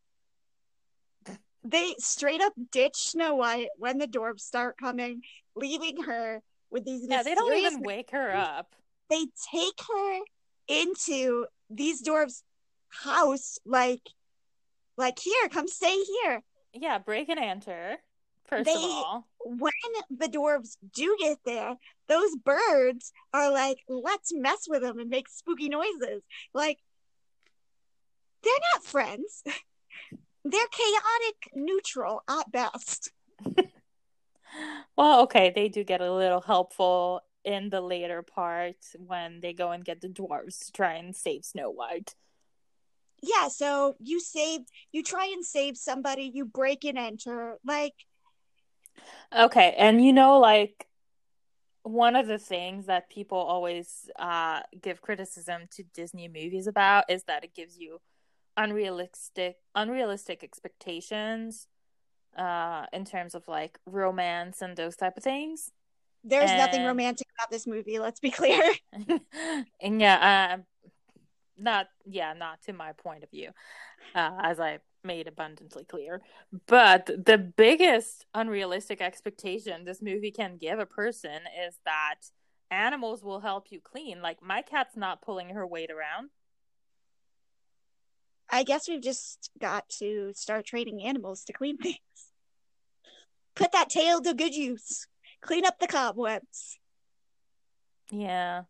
They 1.63 1.95
straight 1.97 2.41
up 2.41 2.53
ditch 2.71 2.95
Snow 2.95 3.35
White 3.35 3.69
when 3.77 3.97
the 3.97 4.07
dwarves 4.07 4.41
start 4.41 4.77
coming, 4.77 5.21
leaving 5.55 6.03
her 6.03 6.43
with 6.69 6.85
these. 6.85 7.07
Yeah, 7.09 7.23
they 7.23 7.33
don't 7.33 7.57
even 7.57 7.81
wake 7.81 8.11
her 8.11 8.35
up. 8.35 8.75
They 9.09 9.25
take 9.51 9.79
her 9.89 10.19
into 10.67 11.47
these 11.71 12.03
dwarves' 12.03 12.43
house, 12.89 13.57
like, 13.65 14.01
like 14.95 15.17
here, 15.17 15.49
come 15.49 15.67
stay 15.67 15.97
here. 16.21 16.43
Yeah, 16.73 16.97
break 16.97 17.29
and 17.29 17.39
enter. 17.39 17.97
First 18.47 18.65
they, 18.65 18.73
of 18.73 18.81
all, 18.81 19.27
when 19.45 19.71
the 20.09 20.27
dwarves 20.27 20.77
do 20.93 21.15
get 21.19 21.37
there, 21.45 21.75
those 22.07 22.35
birds 22.35 23.13
are 23.33 23.51
like, 23.51 23.77
let's 23.87 24.33
mess 24.33 24.65
with 24.67 24.81
them 24.81 24.99
and 24.99 25.09
make 25.09 25.29
spooky 25.29 25.69
noises. 25.69 26.23
Like, 26.53 26.79
they're 28.43 28.53
not 28.73 28.83
friends. 28.83 29.43
they're 30.45 30.67
chaotic 30.67 31.51
neutral 31.53 32.21
at 32.29 32.51
best. 32.51 33.11
well, 34.97 35.21
okay, 35.21 35.51
they 35.55 35.69
do 35.69 35.83
get 35.83 36.01
a 36.01 36.13
little 36.13 36.41
helpful 36.41 37.21
in 37.45 37.69
the 37.69 37.81
later 37.81 38.21
part 38.21 38.77
when 38.97 39.39
they 39.41 39.53
go 39.53 39.71
and 39.71 39.85
get 39.85 40.01
the 40.01 40.07
dwarves 40.07 40.65
to 40.65 40.71
try 40.71 40.93
and 40.93 41.15
save 41.15 41.45
Snow 41.45 41.69
White. 41.69 42.15
Yeah, 43.23 43.47
so 43.47 43.95
you 43.99 44.19
save, 44.19 44.61
you 44.91 45.01
try 45.01 45.25
and 45.25 45.45
save 45.45 45.77
somebody, 45.77 46.29
you 46.33 46.43
break 46.43 46.83
and 46.83 46.97
enter. 46.97 47.57
Like, 47.65 47.93
Okay, 49.35 49.73
and 49.77 50.03
you 50.03 50.13
know, 50.13 50.39
like 50.39 50.87
one 51.83 52.15
of 52.15 52.27
the 52.27 52.37
things 52.37 52.85
that 52.85 53.09
people 53.09 53.37
always 53.37 54.09
uh, 54.19 54.61
give 54.81 55.01
criticism 55.01 55.63
to 55.71 55.83
Disney 55.83 56.27
movies 56.27 56.67
about 56.67 57.05
is 57.09 57.23
that 57.23 57.43
it 57.43 57.55
gives 57.55 57.77
you 57.77 57.99
unrealistic 58.55 59.55
unrealistic 59.73 60.43
expectations 60.43 61.67
uh, 62.37 62.85
in 62.93 63.03
terms 63.03 63.33
of 63.33 63.47
like 63.47 63.79
romance 63.85 64.61
and 64.61 64.77
those 64.77 64.95
type 64.95 65.17
of 65.17 65.23
things. 65.23 65.71
There's 66.23 66.49
and... 66.49 66.59
nothing 66.59 66.85
romantic 66.85 67.27
about 67.37 67.51
this 67.51 67.65
movie. 67.65 67.99
Let's 67.99 68.19
be 68.19 68.31
clear. 68.31 68.61
and 69.81 69.99
yeah, 70.01 70.57
uh, 70.59 70.89
not 71.57 71.87
yeah, 72.05 72.33
not 72.33 72.61
to 72.63 72.73
my 72.73 72.93
point 72.93 73.23
of 73.23 73.29
view, 73.31 73.51
uh, 74.15 74.31
as 74.41 74.59
I 74.59 74.79
made 75.03 75.27
abundantly 75.27 75.83
clear. 75.83 76.21
But 76.67 77.07
the 77.07 77.37
biggest 77.37 78.25
unrealistic 78.33 79.01
expectation 79.01 79.83
this 79.83 80.01
movie 80.01 80.31
can 80.31 80.57
give 80.57 80.79
a 80.79 80.85
person 80.85 81.41
is 81.67 81.77
that 81.85 82.15
animals 82.71 83.23
will 83.23 83.41
help 83.41 83.67
you 83.69 83.79
clean. 83.81 84.21
Like 84.21 84.41
my 84.41 84.61
cat's 84.61 84.95
not 84.95 85.21
pulling 85.21 85.49
her 85.49 85.67
weight 85.67 85.91
around. 85.91 86.29
I 88.49 88.63
guess 88.63 88.87
we've 88.87 89.01
just 89.01 89.49
got 89.59 89.89
to 89.99 90.31
start 90.35 90.65
training 90.65 91.03
animals 91.03 91.43
to 91.45 91.53
clean 91.53 91.77
things. 91.77 91.97
Put 93.55 93.71
that 93.71 93.89
tail 93.89 94.21
to 94.21 94.33
good 94.33 94.55
use. 94.55 95.07
Clean 95.41 95.65
up 95.65 95.79
the 95.79 95.87
cobwebs. 95.87 96.79
Yeah. 98.11 98.63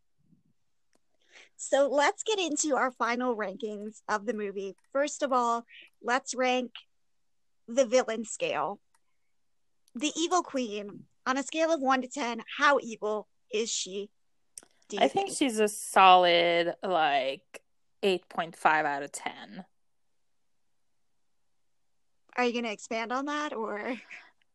So 1.63 1.87
let's 1.87 2.23
get 2.23 2.39
into 2.39 2.75
our 2.75 2.91
final 2.91 3.37
rankings 3.37 4.01
of 4.09 4.25
the 4.25 4.33
movie. 4.33 4.75
First 4.91 5.23
of 5.23 5.31
all, 5.31 5.65
let's 6.01 6.35
rank 6.35 6.71
the 7.69 7.85
villain 7.85 8.25
scale. 8.25 8.81
The 9.95 10.11
evil 10.17 10.43
queen, 10.43 11.05
on 11.25 11.37
a 11.37 11.43
scale 11.43 11.71
of 11.71 11.79
one 11.79 12.01
to 12.01 12.09
10, 12.09 12.41
how 12.57 12.79
evil 12.81 13.27
is 13.49 13.69
she? 13.69 14.09
I 14.91 15.07
think? 15.07 15.11
think 15.27 15.37
she's 15.37 15.59
a 15.59 15.69
solid, 15.69 16.75
like, 16.83 17.61
8.5 18.03 18.65
out 18.65 19.03
of 19.03 19.11
10. 19.13 19.65
Are 22.35 22.43
you 22.43 22.51
going 22.51 22.65
to 22.65 22.71
expand 22.71 23.13
on 23.13 23.25
that 23.25 23.53
or? 23.53 23.95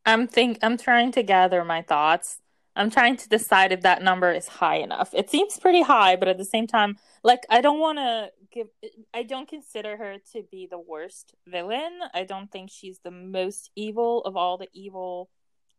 I'm 0.05 0.27
think 0.27 0.59
I'm 0.61 0.77
trying 0.77 1.11
to 1.13 1.23
gather 1.23 1.65
my 1.65 1.81
thoughts. 1.81 2.39
I'm 2.79 2.89
trying 2.89 3.17
to 3.17 3.27
decide 3.27 3.73
if 3.73 3.81
that 3.81 4.01
number 4.01 4.31
is 4.31 4.47
high 4.47 4.77
enough. 4.77 5.13
It 5.13 5.29
seems 5.29 5.59
pretty 5.59 5.81
high, 5.81 6.15
but 6.15 6.29
at 6.29 6.37
the 6.37 6.45
same 6.45 6.65
time, 6.65 6.95
like 7.25 7.45
I 7.49 7.59
don't 7.59 7.79
want 7.79 7.97
to 7.97 8.31
give 8.53 8.67
I 9.13 9.23
don't 9.23 9.49
consider 9.49 9.97
her 9.97 10.15
to 10.31 10.43
be 10.49 10.65
the 10.65 10.79
worst 10.79 11.35
villain. 11.45 11.99
I 12.13 12.23
don't 12.23 12.49
think 12.49 12.69
she's 12.71 12.99
the 12.99 13.11
most 13.11 13.69
evil 13.75 14.21
of 14.21 14.37
all 14.37 14.57
the 14.57 14.69
evil 14.71 15.29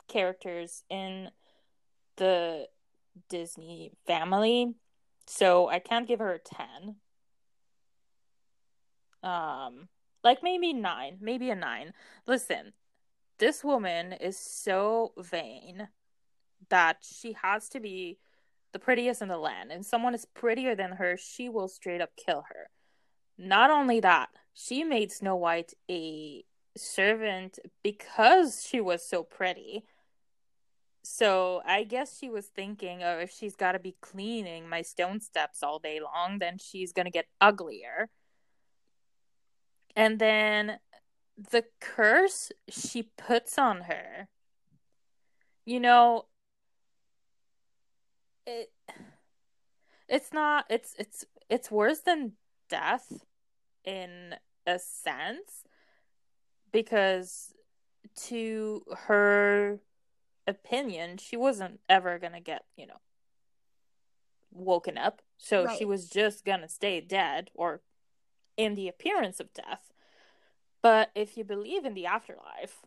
characters 0.09 0.85
in 0.91 1.31
the 2.19 2.67
Disney 3.31 3.93
family. 4.07 4.75
So 5.27 5.71
I 5.71 5.79
can't 5.79 6.07
give 6.07 6.19
her 6.19 6.35
a 6.35 6.39
10. 6.39 6.97
Um 9.23 9.89
like 10.23 10.43
maybe 10.43 10.75
9, 10.75 11.17
maybe 11.23 11.49
a 11.49 11.55
9. 11.55 11.95
Listen, 12.27 12.75
this 13.39 13.65
woman 13.65 14.13
is 14.13 14.37
so 14.37 15.15
vain 15.17 15.89
that 16.69 16.99
she 17.03 17.37
has 17.43 17.69
to 17.71 17.81
be 17.81 18.19
the 18.73 18.79
prettiest 18.79 19.23
in 19.23 19.29
the 19.29 19.39
land, 19.39 19.73
and 19.73 19.85
someone 19.85 20.15
is 20.15 20.25
prettier 20.25 20.75
than 20.75 20.93
her, 20.93 21.17
she 21.17 21.49
will 21.49 21.69
straight 21.69 22.01
up 22.01 22.11
kill 22.17 22.45
her. 22.49 22.71
Not 23.37 23.71
only 23.71 24.01
that, 24.01 24.29
she 24.53 24.85
made 24.85 25.11
Snow 25.11 25.35
White 25.35 25.73
a 25.91 26.45
servant 26.77 27.59
because 27.83 28.65
she 28.69 28.81
was 28.81 29.05
so 29.05 29.23
pretty. 29.23 29.85
So 31.03 31.63
I 31.67 31.85
guess 31.85 32.19
she 32.19 32.29
was 32.29 32.47
thinking, 32.47 33.03
oh, 33.03 33.19
if 33.19 33.33
she's 33.33 33.57
got 33.57 33.73
to 33.73 33.79
be 33.79 33.97
cleaning 34.01 34.69
my 34.69 34.83
stone 34.83 35.21
steps 35.21 35.63
all 35.63 35.79
day 35.79 35.99
long, 36.01 36.39
then 36.39 36.59
she's 36.59 36.93
going 36.93 37.07
to 37.07 37.11
get 37.11 37.27
uglier. 37.41 38.11
And 39.97 40.19
then 40.19 40.79
the 41.51 41.65
curse 41.81 42.53
she 42.69 43.03
puts 43.17 43.59
on 43.59 43.83
her. 43.83 44.29
You 45.65 45.81
know, 45.81 46.27
it 48.47 48.73
it's 50.09 50.33
not 50.33 50.65
it's 50.69 50.95
it's 50.99 51.25
it's 51.49 51.71
worse 51.71 52.01
than 52.01 52.33
death 52.69 53.25
in 53.85 54.35
a 54.67 54.79
sense 54.79 55.65
because 56.73 57.55
to 58.17 58.83
her 59.07 59.81
opinion 60.47 61.17
she 61.17 61.37
wasn't 61.37 61.81
ever 61.89 62.19
gonna 62.19 62.41
get 62.41 62.65
you 62.77 62.87
know 62.87 63.01
woken 64.53 64.99
up 64.99 65.23
so 65.39 65.65
right. 65.65 65.79
she 65.79 65.85
was 65.85 66.09
just 66.09 66.45
gonna 66.45 66.69
stay 66.69 67.01
dead 67.01 67.51
or 67.55 67.81
in 68.57 68.75
the 68.75 68.89
appearance 68.89 69.39
of 69.39 69.53
death 69.55 69.93
but 70.83 71.11
if 71.15 71.37
you 71.37 71.45
believe 71.45 71.85
in 71.85 71.95
the 71.95 72.07
afterlife 72.07 72.85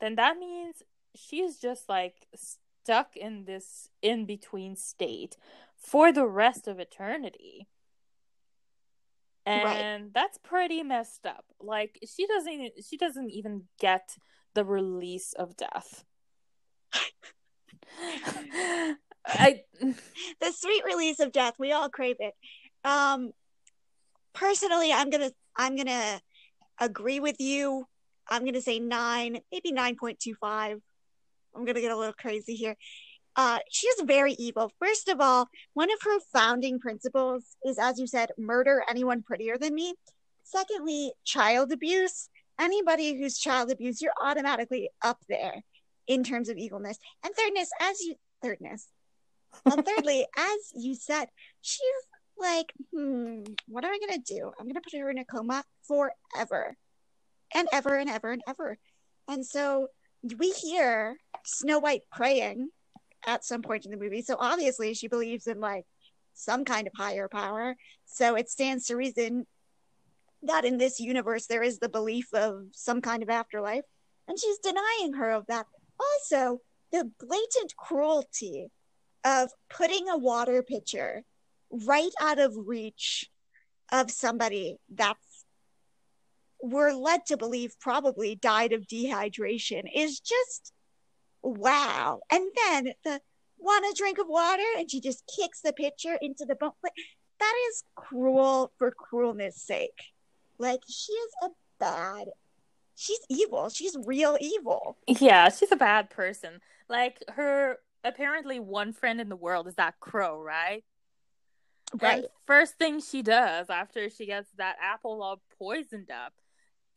then 0.00 0.16
that 0.16 0.36
means 0.38 0.82
she's 1.14 1.58
just 1.58 1.88
like 1.88 2.26
stuck 2.86 3.16
in 3.16 3.46
this 3.46 3.88
in 4.00 4.26
between 4.26 4.76
state 4.76 5.36
for 5.76 6.12
the 6.12 6.24
rest 6.24 6.68
of 6.68 6.78
eternity. 6.78 7.66
And 9.44 10.04
right. 10.04 10.14
that's 10.14 10.38
pretty 10.38 10.84
messed 10.84 11.26
up. 11.26 11.44
Like 11.60 11.98
she 12.06 12.28
doesn't 12.28 12.84
she 12.88 12.96
doesn't 12.96 13.30
even 13.30 13.64
get 13.80 14.16
the 14.54 14.64
release 14.64 15.32
of 15.32 15.56
death. 15.56 16.04
I 19.26 19.62
the 19.80 20.52
sweet 20.52 20.84
release 20.84 21.18
of 21.18 21.32
death, 21.32 21.54
we 21.58 21.72
all 21.72 21.88
crave 21.88 22.18
it. 22.20 22.34
Um 22.84 23.32
personally, 24.32 24.92
I'm 24.92 25.10
going 25.10 25.28
to 25.28 25.34
I'm 25.56 25.74
going 25.74 25.88
to 25.88 26.20
agree 26.78 27.18
with 27.18 27.40
you. 27.40 27.88
I'm 28.28 28.42
going 28.42 28.54
to 28.54 28.62
say 28.62 28.78
9, 28.78 29.40
maybe 29.50 29.72
9.25. 29.72 30.80
I'm 31.56 31.64
going 31.64 31.74
to 31.74 31.80
get 31.80 31.92
a 31.92 31.96
little 31.96 32.12
crazy 32.12 32.54
here. 32.54 32.76
Uh, 33.34 33.58
she's 33.70 34.00
very 34.04 34.32
evil. 34.34 34.72
First 34.78 35.08
of 35.08 35.20
all, 35.20 35.48
one 35.74 35.90
of 35.90 35.98
her 36.02 36.18
founding 36.32 36.78
principles 36.78 37.44
is, 37.64 37.78
as 37.78 37.98
you 37.98 38.06
said, 38.06 38.30
murder 38.38 38.82
anyone 38.88 39.22
prettier 39.22 39.58
than 39.58 39.74
me. 39.74 39.94
Secondly, 40.44 41.12
child 41.24 41.72
abuse. 41.72 42.28
Anybody 42.58 43.18
who's 43.18 43.38
child 43.38 43.70
abuse, 43.70 44.00
you're 44.00 44.12
automatically 44.22 44.88
up 45.02 45.18
there 45.28 45.62
in 46.06 46.24
terms 46.24 46.48
of 46.48 46.56
evilness. 46.56 46.98
And 47.24 47.34
thirdness, 47.34 47.68
as 47.80 48.00
you 48.00 48.14
thirdness. 48.42 48.88
And 49.64 49.84
thirdly, 49.84 50.26
as 50.36 50.72
you 50.74 50.94
said, 50.94 51.26
she's 51.60 51.82
like, 52.38 52.72
hmm, 52.94 53.42
what 53.68 53.84
am 53.84 53.92
I 53.92 53.98
gonna 53.98 54.22
do? 54.26 54.52
I'm 54.58 54.66
gonna 54.66 54.80
put 54.80 54.98
her 54.98 55.10
in 55.10 55.18
a 55.18 55.24
coma 55.24 55.62
forever 55.86 56.76
and 57.54 57.68
ever 57.72 57.96
and 57.96 58.08
ever 58.08 58.32
and 58.32 58.42
ever. 58.48 58.78
And 59.28 59.44
so 59.44 59.88
we 60.38 60.50
hear 60.50 61.16
Snow 61.46 61.78
White 61.78 62.02
praying 62.12 62.68
at 63.26 63.44
some 63.44 63.62
point 63.62 63.84
in 63.84 63.90
the 63.90 63.96
movie. 63.96 64.22
So 64.22 64.36
obviously 64.38 64.94
she 64.94 65.08
believes 65.08 65.46
in 65.46 65.60
like 65.60 65.84
some 66.34 66.64
kind 66.64 66.86
of 66.86 66.92
higher 66.96 67.28
power. 67.28 67.76
So 68.04 68.36
it 68.36 68.50
stands 68.50 68.86
to 68.86 68.96
reason 68.96 69.46
that 70.42 70.64
in 70.64 70.78
this 70.78 71.00
universe 71.00 71.46
there 71.46 71.62
is 71.62 71.78
the 71.78 71.88
belief 71.88 72.32
of 72.34 72.66
some 72.72 73.00
kind 73.00 73.22
of 73.22 73.30
afterlife. 73.30 73.84
And 74.28 74.38
she's 74.38 74.58
denying 74.58 75.14
her 75.14 75.30
of 75.30 75.46
that. 75.46 75.66
Also, 75.98 76.60
the 76.92 77.10
blatant 77.18 77.74
cruelty 77.76 78.68
of 79.24 79.50
putting 79.68 80.08
a 80.08 80.18
water 80.18 80.62
pitcher 80.62 81.22
right 81.70 82.12
out 82.20 82.38
of 82.38 82.54
reach 82.56 83.28
of 83.92 84.10
somebody 84.10 84.76
that's 84.92 85.44
we're 86.62 86.92
led 86.92 87.26
to 87.26 87.36
believe 87.36 87.74
probably 87.80 88.34
died 88.34 88.72
of 88.72 88.86
dehydration 88.86 89.82
is 89.94 90.20
just 90.20 90.72
wow. 91.46 92.20
And 92.30 92.44
then 92.66 92.94
the 93.04 93.20
want 93.58 93.84
a 93.84 93.94
drink 93.96 94.18
of 94.18 94.26
water 94.28 94.62
and 94.76 94.90
she 94.90 95.00
just 95.00 95.24
kicks 95.34 95.60
the 95.62 95.72
pitcher 95.72 96.18
into 96.20 96.44
the 96.44 96.54
bone. 96.54 96.72
That 97.38 97.54
is 97.70 97.84
cruel 97.94 98.72
for 98.78 98.90
cruelness 98.90 99.54
sake. 99.54 99.98
Like 100.58 100.80
she 100.88 101.12
is 101.12 101.32
a 101.42 101.48
bad 101.78 102.26
she's 102.96 103.20
evil. 103.28 103.68
She's 103.68 103.96
real 104.04 104.36
evil. 104.40 104.96
Yeah, 105.06 105.48
she's 105.50 105.70
a 105.70 105.76
bad 105.76 106.10
person. 106.10 106.60
Like 106.88 107.22
her 107.28 107.78
apparently 108.02 108.58
one 108.58 108.92
friend 108.92 109.20
in 109.20 109.28
the 109.28 109.36
world 109.36 109.68
is 109.68 109.74
that 109.74 110.00
crow, 110.00 110.42
right? 110.42 110.82
Right. 112.00 112.18
And 112.18 112.28
first 112.46 112.78
thing 112.78 113.00
she 113.00 113.22
does 113.22 113.70
after 113.70 114.10
she 114.10 114.26
gets 114.26 114.48
that 114.56 114.76
apple 114.82 115.22
all 115.22 115.40
poisoned 115.58 116.10
up 116.10 116.32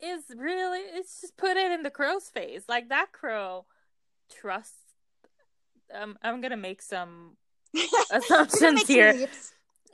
is 0.01 0.23
really 0.35 0.79
it's 0.79 1.21
just 1.21 1.37
put 1.37 1.57
it 1.57 1.71
in 1.71 1.83
the 1.83 1.91
crow's 1.91 2.29
face. 2.29 2.63
Like 2.67 2.89
that 2.89 3.11
crow 3.11 3.65
trusts 4.30 4.89
um 5.93 6.17
I'm 6.21 6.41
gonna 6.41 6.57
make 6.57 6.82
some 6.82 7.38
assumptions 8.11 8.88
here. 8.88 9.27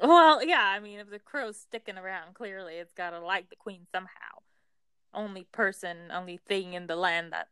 Well, 0.01 0.43
yeah, 0.45 0.63
I 0.63 0.79
mean 0.79 0.99
if 0.99 1.09
the 1.09 1.19
crow's 1.19 1.57
sticking 1.57 1.97
around, 1.97 2.33
clearly 2.33 2.75
it's 2.75 2.93
gotta 2.93 3.19
like 3.19 3.49
the 3.49 3.55
queen 3.55 3.87
somehow. 3.91 4.09
Only 5.13 5.45
person, 5.51 6.11
only 6.13 6.37
thing 6.37 6.73
in 6.73 6.87
the 6.87 6.95
land 6.95 7.31
that 7.31 7.47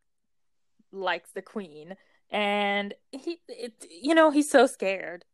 likes 0.91 1.31
the 1.31 1.41
queen. 1.41 1.95
And 2.29 2.93
he 3.11 3.39
it 3.47 3.85
you 3.89 4.15
know, 4.15 4.31
he's 4.31 4.49
so 4.49 4.67
scared. 4.67 5.25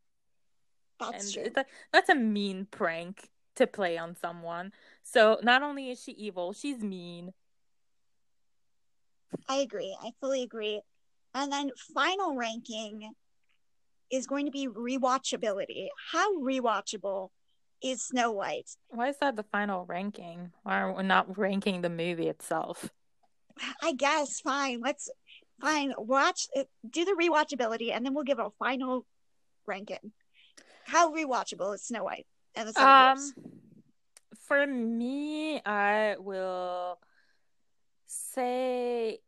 That's 1.00 1.36
and 1.36 1.46
true. 1.46 1.62
A, 1.62 1.66
that's 1.92 2.10
a 2.10 2.16
mean 2.16 2.68
prank 2.70 3.30
to 3.56 3.68
play 3.68 3.98
on 3.98 4.16
someone. 4.16 4.72
So 5.04 5.40
not 5.42 5.64
only 5.64 5.90
is 5.90 6.02
she 6.02 6.12
evil, 6.12 6.54
she's 6.54 6.80
mean. 6.80 7.34
I 9.48 9.58
agree. 9.58 9.96
I 10.02 10.12
fully 10.20 10.44
agree. 10.44 10.82
And 11.34 11.52
then 11.52 11.72
final 11.94 12.36
ranking 12.36 13.14
is 14.12 14.28
going 14.28 14.46
to 14.46 14.52
be 14.52 14.68
rewatchability. 14.68 15.88
How 16.12 16.34
rewatchable 16.36 17.30
is 17.82 18.02
Snow 18.02 18.32
White? 18.32 18.70
Why 18.90 19.10
is 19.10 19.18
that 19.22 19.36
the 19.36 19.44
final 19.44 19.86
ranking? 19.86 20.52
Why 20.64 20.80
are 20.80 20.94
we 20.94 21.04
not 21.04 21.38
ranking 21.38 21.82
the 21.82 21.90
movie 21.90 22.28
itself? 22.28 22.90
I 23.82 23.94
guess 23.94 24.40
fine. 24.40 24.82
Let's 24.82 25.10
fine 25.62 25.94
watch 25.98 26.48
do 26.90 27.06
the 27.06 27.16
rewatchability, 27.20 27.94
and 27.94 28.06
then 28.06 28.14
we'll 28.14 28.24
give 28.24 28.40
a 28.40 28.50
final 28.58 29.06
ranking. 29.66 30.12
How 30.86 31.14
rewatchable 31.14 31.76
is 31.76 31.84
Snow 31.84 32.06
White 32.06 32.26
and 32.56 32.68
the 32.68 32.74
Seven 32.74 32.90
um, 32.90 33.34
For 34.48 34.66
me, 34.66 35.62
I 35.66 36.16
will 36.18 37.00
say 38.08 39.20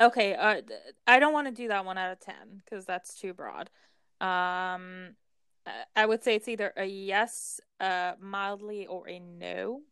Okay, 0.00 0.34
uh, 0.34 0.60
I 1.06 1.20
don't 1.20 1.32
want 1.32 1.46
to 1.46 1.52
do 1.52 1.68
that 1.68 1.84
one 1.84 1.98
out 1.98 2.12
of 2.12 2.20
ten 2.20 2.62
because 2.64 2.84
that's 2.84 3.14
too 3.14 3.32
broad. 3.32 3.70
Um, 4.20 5.14
I 5.96 6.04
would 6.04 6.22
say 6.22 6.34
it's 6.34 6.48
either 6.48 6.72
a 6.76 6.84
yes, 6.84 7.60
uh, 7.80 8.12
mildly, 8.20 8.86
or 8.86 9.08
a 9.08 9.18
no. 9.18 9.82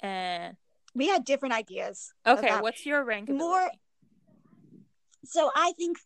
And 0.00 0.56
we 0.94 1.08
had 1.08 1.24
different 1.24 1.54
ideas. 1.54 2.12
Okay, 2.26 2.50
what's 2.60 2.84
your 2.84 3.04
rank? 3.04 3.28
More. 3.28 3.70
So 5.24 5.50
I 5.54 5.72
think 5.78 5.98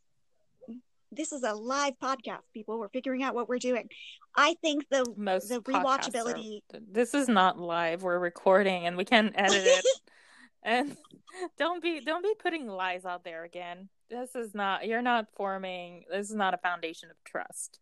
this 1.10 1.32
is 1.32 1.42
a 1.42 1.54
live 1.54 1.94
podcast. 2.02 2.40
People, 2.54 2.78
we're 2.78 2.88
figuring 2.88 3.22
out 3.22 3.34
what 3.34 3.48
we're 3.48 3.58
doing. 3.58 3.88
I 4.36 4.56
think 4.62 4.88
the 4.90 5.04
most 5.16 5.48
the 5.48 5.60
rewatchability. 5.60 6.60
Are, 6.74 6.80
this 6.90 7.14
is 7.14 7.28
not 7.28 7.58
live. 7.58 8.02
We're 8.02 8.18
recording, 8.18 8.86
and 8.86 8.96
we 8.96 9.04
can 9.04 9.32
edit 9.34 9.62
it. 9.64 9.84
and 10.62 10.96
don't 11.58 11.82
be 11.82 12.00
don't 12.00 12.22
be 12.22 12.34
putting 12.40 12.66
lies 12.66 13.04
out 13.04 13.24
there 13.24 13.44
again. 13.44 13.88
This 14.10 14.34
is 14.34 14.54
not 14.54 14.86
you're 14.86 15.02
not 15.02 15.26
forming 15.36 16.04
this 16.10 16.30
is 16.30 16.36
not 16.36 16.54
a 16.54 16.58
foundation 16.58 17.10
of 17.10 17.16
trust. 17.24 17.78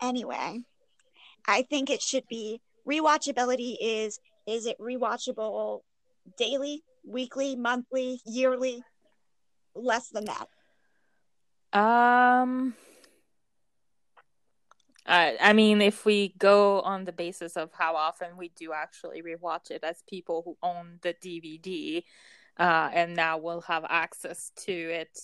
Anyway 0.00 0.60
i 1.46 1.62
think 1.62 1.88
it 1.88 2.02
should 2.02 2.26
be 2.28 2.60
rewatchability 2.86 3.76
is 3.80 4.20
is 4.46 4.66
it 4.66 4.78
rewatchable 4.78 5.80
daily 6.38 6.82
weekly 7.04 7.54
monthly 7.54 8.20
yearly? 8.24 8.82
Less 9.74 10.08
than 10.08 10.24
that. 10.24 11.78
Um 11.78 12.74
uh, 15.08 15.32
I 15.40 15.54
mean, 15.54 15.80
if 15.80 16.04
we 16.04 16.34
go 16.36 16.82
on 16.82 17.06
the 17.06 17.12
basis 17.12 17.56
of 17.56 17.70
how 17.72 17.96
often 17.96 18.36
we 18.36 18.50
do 18.50 18.74
actually 18.74 19.22
rewatch 19.22 19.70
it 19.70 19.82
as 19.82 20.02
people 20.06 20.42
who 20.44 20.58
own 20.62 20.98
the 21.00 21.14
DVD, 21.14 22.04
uh, 22.58 22.90
and 22.92 23.16
now 23.16 23.38
we'll 23.38 23.62
have 23.62 23.86
access 23.88 24.52
to 24.66 24.72
it 24.72 25.18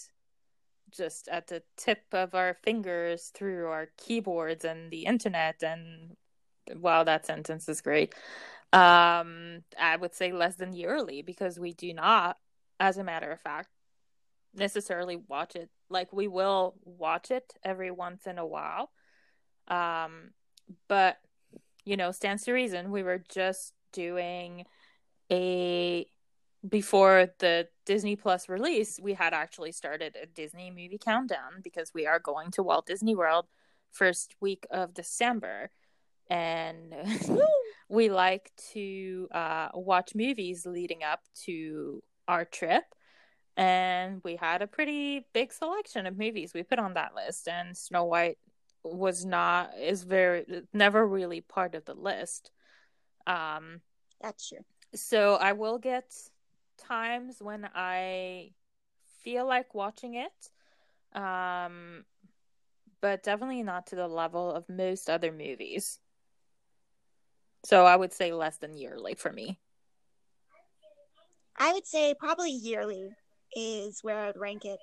just 0.90 1.28
at 1.28 1.48
the 1.48 1.62
tip 1.76 2.02
of 2.12 2.34
our 2.34 2.54
fingers 2.64 3.30
through 3.34 3.66
our 3.66 3.88
keyboards 3.98 4.64
and 4.64 4.90
the 4.90 5.04
internet, 5.04 5.62
and 5.62 6.16
wow, 6.76 7.04
that 7.04 7.26
sentence 7.26 7.68
is 7.68 7.82
great. 7.82 8.14
Um, 8.72 9.64
I 9.78 9.96
would 10.00 10.14
say 10.14 10.32
less 10.32 10.56
than 10.56 10.72
yearly 10.72 11.20
because 11.20 11.60
we 11.60 11.74
do 11.74 11.92
not, 11.92 12.38
as 12.80 12.96
a 12.96 13.04
matter 13.04 13.30
of 13.30 13.40
fact, 13.40 13.68
necessarily 14.54 15.16
watch 15.28 15.56
it. 15.56 15.68
Like 15.90 16.10
we 16.10 16.26
will 16.26 16.74
watch 16.84 17.30
it 17.30 17.52
every 17.62 17.90
once 17.90 18.26
in 18.26 18.38
a 18.38 18.46
while 18.46 18.88
um, 19.68 20.30
but 20.88 21.18
you 21.84 21.96
know, 21.96 22.12
stands 22.12 22.44
to 22.44 22.52
reason. 22.52 22.90
We 22.90 23.02
were 23.02 23.22
just 23.28 23.74
doing 23.92 24.64
a 25.30 26.06
before 26.68 27.28
the 27.38 27.68
Disney 27.84 28.16
Plus 28.16 28.48
release, 28.48 28.98
we 29.02 29.14
had 29.14 29.34
actually 29.34 29.72
started 29.72 30.16
a 30.20 30.26
Disney 30.26 30.70
movie 30.70 30.98
countdown 31.02 31.60
because 31.62 31.92
we 31.92 32.06
are 32.06 32.18
going 32.18 32.50
to 32.52 32.62
Walt 32.62 32.86
Disney 32.86 33.14
World 33.14 33.46
first 33.90 34.34
week 34.40 34.66
of 34.70 34.94
December. 34.94 35.70
And 36.30 36.94
we 37.88 38.08
like 38.08 38.50
to 38.72 39.28
uh, 39.32 39.68
watch 39.74 40.14
movies 40.14 40.64
leading 40.64 41.02
up 41.02 41.20
to 41.44 42.02
our 42.26 42.46
trip. 42.46 42.84
And 43.56 44.20
we 44.24 44.36
had 44.36 44.62
a 44.62 44.66
pretty 44.66 45.26
big 45.32 45.52
selection 45.52 46.06
of 46.06 46.18
movies 46.18 46.52
we 46.54 46.62
put 46.62 46.80
on 46.80 46.94
that 46.94 47.14
list, 47.14 47.46
and 47.46 47.76
Snow 47.76 48.04
White 48.04 48.38
was 48.84 49.24
not 49.24 49.72
is 49.78 50.04
very 50.04 50.44
never 50.72 51.06
really 51.06 51.40
part 51.40 51.74
of 51.74 51.84
the 51.84 51.94
list. 51.94 52.50
Um, 53.26 53.80
That's 54.20 54.48
true. 54.48 54.64
So 54.94 55.34
I 55.34 55.52
will 55.52 55.78
get 55.78 56.12
times 56.78 57.36
when 57.40 57.68
I 57.74 58.52
feel 59.22 59.46
like 59.46 59.74
watching 59.74 60.14
it. 60.14 61.18
Um, 61.18 62.04
but 63.00 63.22
definitely 63.22 63.62
not 63.62 63.88
to 63.88 63.96
the 63.96 64.08
level 64.08 64.50
of 64.50 64.68
most 64.68 65.10
other 65.10 65.32
movies. 65.32 65.98
So 67.64 67.86
I 67.86 67.96
would 67.96 68.12
say 68.12 68.32
less 68.32 68.58
than 68.58 68.76
yearly 68.76 69.14
for 69.14 69.32
me. 69.32 69.58
I 71.56 71.72
would 71.72 71.86
say 71.86 72.14
probably 72.18 72.50
yearly 72.50 73.10
is 73.56 74.00
where 74.02 74.18
I'd 74.18 74.36
rank 74.36 74.64
it. 74.64 74.78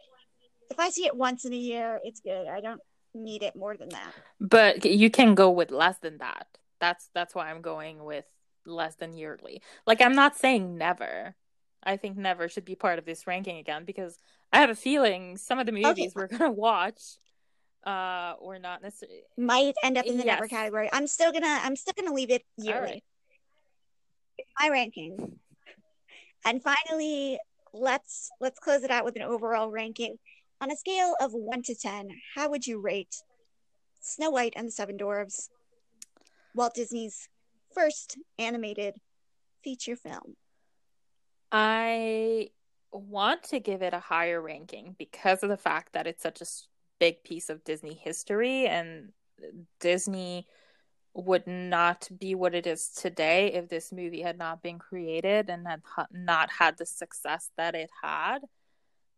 If 0.70 0.80
I 0.80 0.90
see 0.90 1.06
it 1.06 1.16
once 1.16 1.46
in 1.46 1.54
a 1.54 1.58
year, 1.58 2.00
it's 2.04 2.22
good. 2.22 2.48
I 2.48 2.62
don't 2.62 2.82
need 3.14 3.44
it 3.44 3.56
more 3.56 3.76
than 3.76 3.90
that. 3.90 4.14
But 4.40 4.86
you 4.86 5.10
can 5.10 5.36
go 5.36 5.50
with 5.50 5.72
less 5.72 5.98
than 6.00 6.18
that. 6.20 6.48
That's 6.80 7.10
that's 7.14 7.36
why 7.36 7.50
I'm 7.50 7.62
going 7.62 8.04
with 8.04 8.26
less 8.66 8.96
than 8.96 9.14
yearly. 9.14 9.62
Like 9.86 10.02
I'm 10.02 10.16
not 10.16 10.36
saying 10.36 10.78
never. 10.78 11.36
I 11.84 11.98
think 11.98 12.18
never 12.18 12.48
should 12.48 12.66
be 12.66 12.76
part 12.76 13.00
of 13.00 13.06
this 13.06 13.26
ranking 13.26 13.58
again 13.58 13.86
because 13.86 14.18
I 14.54 14.60
have 14.60 14.70
a 14.70 14.76
feeling 14.76 15.38
some 15.38 15.60
of 15.60 15.66
the 15.66 15.72
movies 15.72 15.90
okay. 15.90 16.12
we're 16.16 16.28
gonna 16.28 16.52
watch 16.52 17.02
uh 17.86 18.36
or 18.40 18.60
not 18.60 18.84
necessarily 18.84 19.24
might 19.36 19.74
end 19.84 19.98
up 19.98 20.06
in 20.06 20.18
the 20.18 20.24
yes. 20.26 20.36
never 20.36 20.48
category. 20.48 20.90
I'm 20.92 21.08
still 21.08 21.32
gonna 21.32 21.60
I'm 21.64 21.76
still 21.76 21.94
gonna 21.98 22.14
leave 22.14 22.30
it 22.30 22.44
yearly. 22.58 22.82
Right. 22.82 23.04
My 24.60 24.70
ranking. 24.70 25.40
And 26.46 26.62
finally, 26.62 27.40
let's 27.74 28.32
let's 28.40 28.60
close 28.60 28.84
it 28.84 28.92
out 28.92 29.06
with 29.06 29.16
an 29.16 29.22
overall 29.24 29.70
ranking. 29.70 30.18
On 30.62 30.70
a 30.70 30.76
scale 30.76 31.16
of 31.20 31.34
one 31.34 31.64
to 31.64 31.74
ten, 31.74 32.10
how 32.36 32.48
would 32.48 32.68
you 32.68 32.80
rate 32.80 33.24
Snow 34.00 34.30
White 34.30 34.54
and 34.56 34.68
the 34.68 34.72
Seven 34.72 34.96
Dwarfs, 34.96 35.50
Walt 36.54 36.76
Disney's 36.76 37.30
first 37.74 38.20
animated 38.38 38.94
feature 39.64 39.96
film? 39.96 40.36
I 41.52 42.50
want 42.92 43.42
to 43.46 43.60
give 43.60 43.82
it 43.82 43.96
a 43.96 44.00
higher 44.00 44.40
ranking 44.40 44.96
because 45.00 45.42
of 45.42 45.50
the 45.50 45.58
fact 45.58 45.94
that 45.94 46.06
it's 46.06 46.22
such 46.22 46.42
a 46.42 46.46
big 47.00 47.24
piece 47.24 47.50
of 47.50 47.64
Disney 47.64 47.96
history 47.96 48.68
and 48.68 49.10
Disney 49.80 50.46
would 51.16 51.48
not 51.48 52.08
be 52.20 52.36
what 52.36 52.54
it 52.54 52.68
is 52.68 52.90
today 52.90 53.54
if 53.54 53.68
this 53.68 53.92
movie 53.92 54.22
had 54.22 54.38
not 54.38 54.62
been 54.62 54.78
created 54.78 55.50
and 55.50 55.68
had 55.68 55.82
not 56.12 56.52
had 56.52 56.78
the 56.78 56.86
success 56.86 57.50
that 57.58 57.74
it 57.74 57.90
had. 58.04 58.40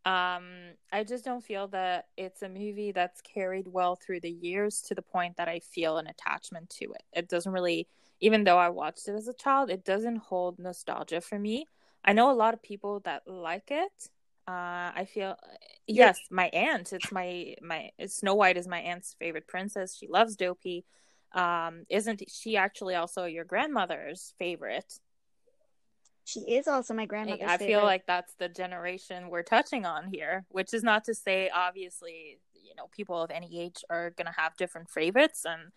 Um, 0.05 0.73
I 0.91 1.05
just 1.05 1.23
don't 1.23 1.43
feel 1.43 1.67
that 1.69 2.07
it's 2.17 2.41
a 2.41 2.49
movie 2.49 2.91
that's 2.91 3.21
carried 3.21 3.67
well 3.67 3.95
through 3.95 4.19
the 4.19 4.31
years 4.31 4.81
to 4.87 4.95
the 4.95 5.01
point 5.01 5.37
that 5.37 5.47
I 5.47 5.59
feel 5.59 5.97
an 5.97 6.07
attachment 6.07 6.69
to 6.81 6.85
it. 6.85 7.03
It 7.13 7.29
doesn't 7.29 7.51
really, 7.51 7.87
even 8.19 8.43
though 8.43 8.57
I 8.57 8.69
watched 8.69 9.07
it 9.07 9.13
as 9.15 9.29
a 9.29 9.33
child, 9.33 9.69
it 9.69 9.85
doesn't 9.85 10.17
hold 10.17 10.59
nostalgia 10.59 11.21
for 11.21 11.39
me. 11.39 11.67
I 12.03 12.11
know 12.11 12.31
a 12.31 12.33
lot 12.33 12.53
of 12.53 12.61
people 12.61 12.99
that 13.05 13.23
like 13.27 13.69
it. 13.69 14.09
Uh, 14.45 14.91
I 14.93 15.07
feel 15.09 15.37
yes, 15.87 16.19
my 16.29 16.47
aunt. 16.47 16.91
It's 16.91 17.13
my 17.13 17.55
my 17.61 17.91
Snow 18.07 18.35
White 18.35 18.57
is 18.57 18.67
my 18.67 18.79
aunt's 18.79 19.15
favorite 19.17 19.47
princess. 19.47 19.95
She 19.95 20.07
loves 20.07 20.35
Dopey. 20.35 20.83
Um, 21.33 21.85
isn't 21.89 22.21
she 22.29 22.57
actually 22.57 22.95
also 22.95 23.23
your 23.23 23.45
grandmother's 23.45 24.33
favorite? 24.37 24.99
She 26.25 26.39
is 26.41 26.67
also 26.67 26.93
my 26.93 27.05
grandmother's. 27.05 27.49
I, 27.49 27.53
I 27.55 27.57
feel 27.57 27.83
like 27.83 28.05
that's 28.05 28.33
the 28.35 28.47
generation 28.49 29.29
we're 29.29 29.43
touching 29.43 29.85
on 29.85 30.07
here, 30.11 30.45
which 30.49 30.73
is 30.73 30.83
not 30.83 31.03
to 31.05 31.13
say 31.13 31.49
obviously 31.53 32.39
you 32.53 32.75
know 32.75 32.87
people 32.91 33.21
of 33.21 33.29
any 33.31 33.59
age 33.59 33.83
are 33.89 34.11
gonna 34.11 34.33
have 34.35 34.55
different 34.55 34.89
favorites, 34.89 35.45
and 35.45 35.71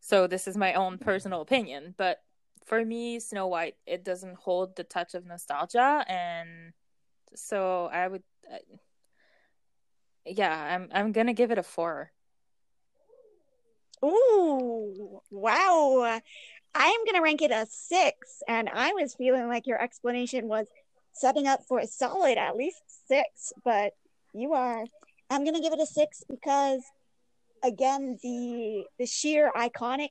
so 0.00 0.26
this 0.26 0.46
is 0.46 0.56
my 0.56 0.74
own 0.74 0.98
personal 0.98 1.40
opinion, 1.40 1.94
but 1.96 2.22
for 2.66 2.84
me, 2.84 3.20
Snow 3.20 3.46
White, 3.46 3.76
it 3.86 4.04
doesn't 4.04 4.36
hold 4.36 4.76
the 4.76 4.84
touch 4.84 5.14
of 5.14 5.24
nostalgia, 5.24 6.04
and 6.08 6.72
so 7.34 7.88
I 7.92 8.08
would, 8.08 8.22
uh, 8.52 8.58
yeah, 10.26 10.74
I'm 10.74 10.88
I'm 10.92 11.12
gonna 11.12 11.32
give 11.32 11.50
it 11.50 11.58
a 11.58 11.62
four. 11.62 12.10
Ooh, 14.04 15.20
wow! 15.30 16.20
I 16.76 16.88
am 16.88 17.04
gonna 17.06 17.22
rank 17.22 17.42
it 17.42 17.50
a 17.50 17.66
six, 17.70 18.42
and 18.46 18.68
I 18.72 18.92
was 18.92 19.14
feeling 19.14 19.48
like 19.48 19.66
your 19.66 19.80
explanation 19.80 20.46
was 20.46 20.66
setting 21.12 21.46
up 21.46 21.60
for 21.66 21.78
a 21.78 21.86
solid 21.86 22.36
at 22.36 22.56
least 22.56 22.82
six, 23.08 23.52
but 23.64 23.92
you 24.34 24.52
are. 24.52 24.84
I'm 25.30 25.44
gonna 25.44 25.60
give 25.60 25.72
it 25.72 25.80
a 25.80 25.86
six 25.86 26.22
because, 26.28 26.82
again, 27.64 28.18
the 28.22 28.84
the 28.98 29.06
sheer 29.06 29.50
iconic 29.56 30.10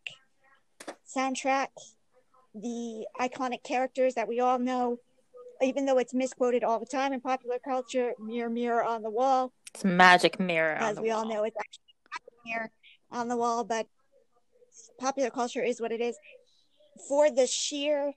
soundtrack 1.16 1.68
the 2.55 3.05
iconic 3.20 3.63
characters 3.63 4.13
that 4.16 4.28
we 4.28 4.39
all 4.39 4.57
know, 4.57 4.97
even 5.61 5.86
though 5.86 5.97
it's 5.97 6.13
misquoted 6.13 6.63
all 6.63 6.80
the 6.80 6.86
time 6.86 7.11
in 7.13 7.20
popular 7.20 7.57
culture, 7.63 8.13
mirror, 8.20 8.49
mirror 8.49 8.84
on 8.84 9.01
the 9.03 9.09
wall. 9.09 9.51
It's 9.74 9.84
magic 9.84 10.39
mirror. 10.39 10.76
As 10.80 10.99
we 10.99 11.09
wall. 11.09 11.20
all 11.20 11.26
know, 11.28 11.43
it's 11.43 11.57
actually 11.57 11.82
mirror 12.45 12.72
on 13.11 13.28
the 13.28 13.36
wall, 13.36 13.63
but 13.63 13.88
popular 14.99 15.30
culture 15.30 15.61
is 15.61 15.82
what 15.82 15.91
it 15.91 15.99
is. 15.99 16.18
For 17.07 17.29
the 17.29 17.47
sheer 17.47 18.13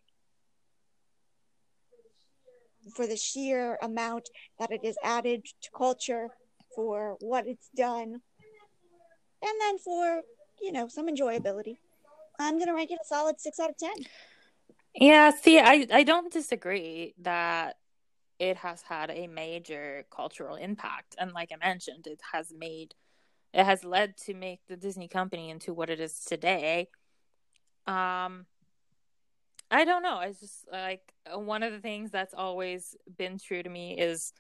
for 2.95 3.07
the 3.07 3.17
sheer 3.17 3.79
amount 3.83 4.31
that 4.59 4.71
it 4.71 4.81
is 4.83 4.97
added 5.03 5.45
to 5.45 5.71
culture, 5.77 6.29
for 6.75 7.17
what 7.21 7.47
it's 7.47 7.69
done, 7.77 8.21
and 9.43 9.61
then 9.61 9.79
for, 9.79 10.23
you 10.61 10.73
know, 10.73 10.89
some 10.89 11.09
enjoyability. 11.09 11.77
I'm 12.39 12.59
to 12.61 12.73
rank 12.73 12.91
it 12.91 12.99
a 13.03 13.07
solid 13.07 13.41
six 13.41 13.59
out 13.59 13.71
of 13.71 13.77
10. 13.77 13.91
Yeah, 14.95 15.31
see, 15.31 15.59
I, 15.59 15.87
I 15.93 16.03
don't 16.03 16.33
disagree 16.33 17.15
that 17.21 17.77
it 18.39 18.57
has 18.59 18.83
had 18.83 19.11
a 19.11 19.27
major 19.27 20.05
cultural 20.11 20.57
impact. 20.57 21.17
And 21.19 21.33
like 21.33 21.51
I 21.53 21.65
mentioned, 21.65 22.07
it 22.07 22.21
has 22.33 22.53
made, 22.57 22.95
it 23.53 23.65
has 23.65 23.85
led 23.85 24.17
to 24.27 24.35
make 24.35 24.61
the 24.69 24.77
Disney 24.77 25.09
company 25.09 25.51
into 25.51 25.75
what 25.75 25.91
it 25.91 26.01
is 26.01 26.21
today. 26.25 26.89
Um, 27.87 28.47
I 29.71 29.85
don't 29.85 30.03
know. 30.03 30.17
I 30.17 30.33
just 30.33 30.67
like 30.71 31.13
one 31.33 31.63
of 31.63 31.73
the 31.73 31.81
things 31.81 32.11
that's 32.11 32.35
always 32.35 32.97
been 33.17 33.39
true 33.39 33.63
to 33.63 33.69
me 33.69 33.99
is 33.99 34.33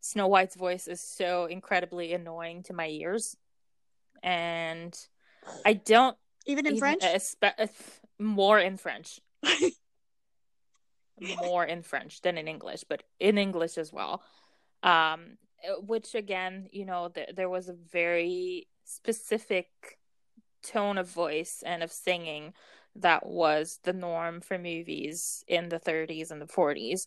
Snow 0.00 0.28
White's 0.28 0.54
voice 0.54 0.86
is 0.86 1.00
so 1.00 1.46
incredibly 1.46 2.12
annoying 2.12 2.62
to 2.64 2.72
my 2.72 2.86
ears. 2.88 3.36
And 4.22 4.96
I 5.64 5.72
don't 5.72 6.16
even 6.46 6.66
in 6.66 6.76
even, 6.76 6.98
French? 6.98 7.34
Uh, 7.42 7.66
more 8.18 8.58
in 8.58 8.76
French. 8.76 9.20
more 11.20 11.64
in 11.64 11.82
French 11.82 12.20
than 12.22 12.38
in 12.38 12.46
English, 12.48 12.84
but 12.88 13.02
in 13.18 13.38
English 13.38 13.78
as 13.78 13.92
well. 13.92 14.22
Um, 14.82 15.38
which 15.80 16.14
again, 16.14 16.68
you 16.72 16.84
know, 16.84 17.08
th- 17.08 17.30
there 17.34 17.48
was 17.48 17.68
a 17.68 17.72
very 17.72 18.68
specific 18.84 19.66
tone 20.62 20.98
of 20.98 21.08
voice 21.08 21.62
and 21.66 21.82
of 21.82 21.90
singing 21.90 22.52
that 23.02 23.26
was 23.26 23.80
the 23.84 23.92
norm 23.92 24.40
for 24.40 24.58
movies 24.58 25.44
in 25.48 25.68
the 25.68 25.78
30s 25.80 26.30
and 26.30 26.40
the 26.40 26.46
40s. 26.46 27.06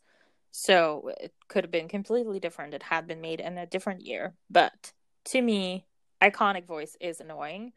So 0.52 1.12
it 1.20 1.34
could 1.48 1.64
have 1.64 1.72
been 1.72 1.88
completely 1.88 2.40
different. 2.40 2.74
It 2.74 2.84
had 2.84 3.08
been 3.08 3.22
made 3.22 3.40
in 3.40 3.58
a 3.58 3.66
different 3.66 4.02
year. 4.06 4.34
But 4.50 4.94
to 5.26 5.42
me, 5.42 5.86
iconic 6.22 6.66
voice 6.66 6.98
is 7.00 7.20
annoying. 7.22 7.72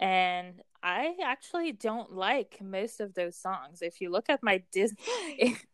And 0.00 0.60
I 0.82 1.14
actually 1.24 1.72
don't 1.72 2.12
like 2.12 2.58
most 2.60 3.00
of 3.00 3.14
those 3.14 3.36
songs. 3.36 3.80
If 3.80 4.00
you 4.00 4.10
look 4.10 4.28
at 4.28 4.42
my 4.42 4.62
Disney, 4.72 4.96
if, 5.38 5.64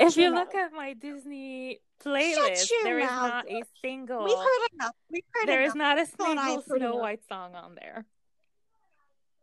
if 0.00 0.16
you 0.16 0.30
look 0.30 0.54
at 0.54 0.72
my 0.72 0.94
Disney 0.94 1.80
playlist, 2.04 2.68
there 2.82 2.98
is 2.98 3.06
mouth. 3.06 3.28
not 3.30 3.50
a 3.50 3.62
single. 3.80 4.24
We've 4.24 4.36
heard 4.36 4.68
enough. 4.74 4.92
We've 5.10 5.22
heard 5.32 5.48
There 5.48 5.60
enough. 5.62 5.72
is 5.72 5.76
not 5.76 5.98
a 5.98 6.06
single 6.06 6.62
Snow 6.62 6.76
enough. 6.76 6.94
White 6.96 7.20
song 7.28 7.54
on 7.54 7.74
there. 7.76 8.04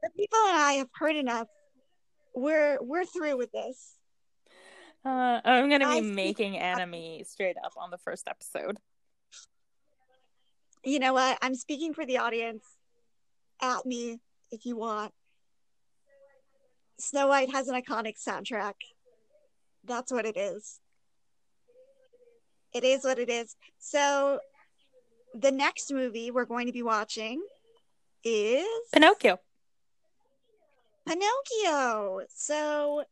The 0.02 0.10
people 0.18 0.40
and 0.48 0.58
I 0.58 0.74
have 0.74 0.90
heard 0.94 1.16
enough. 1.16 1.48
We're 2.40 2.78
we're 2.82 3.06
through 3.06 3.38
with 3.38 3.52
this. 3.52 3.96
Uh, 5.06 5.40
I'm 5.44 5.70
gonna 5.70 5.90
be 5.90 5.98
I 5.98 6.02
making 6.02 6.58
enemy 6.58 7.24
straight 7.28 7.58
up 7.64 7.74
on 7.78 7.90
the 7.90 7.98
first 7.98 8.28
episode. 8.28 8.78
You 10.84 11.00
know 11.00 11.14
what? 11.14 11.38
I'm 11.42 11.56
speaking 11.56 11.94
for 11.94 12.06
the 12.06 12.20
audience 12.20 12.64
at 13.62 13.86
me 13.86 14.20
if 14.52 14.66
you 14.66 14.78
want. 14.78 15.12
Snow 17.00 17.28
White 17.28 17.52
has 17.52 17.68
an 17.68 17.82
iconic 17.82 18.16
soundtrack. 18.18 18.74
That's 19.86 20.12
what 20.12 20.26
it 20.26 20.38
is. 20.38 20.80
It 22.74 22.84
is 22.84 23.04
what 23.04 23.20
it 23.20 23.30
is. 23.30 23.56
So, 23.80 24.40
the 25.34 25.52
next 25.52 25.92
movie 25.92 26.30
we're 26.30 26.46
going 26.46 26.68
to 26.68 26.74
be 26.74 26.84
watching 26.84 27.42
is 28.24 28.66
Pinocchio. 28.94 29.40
Pinocchio. 31.10 32.22
So, 32.30 33.04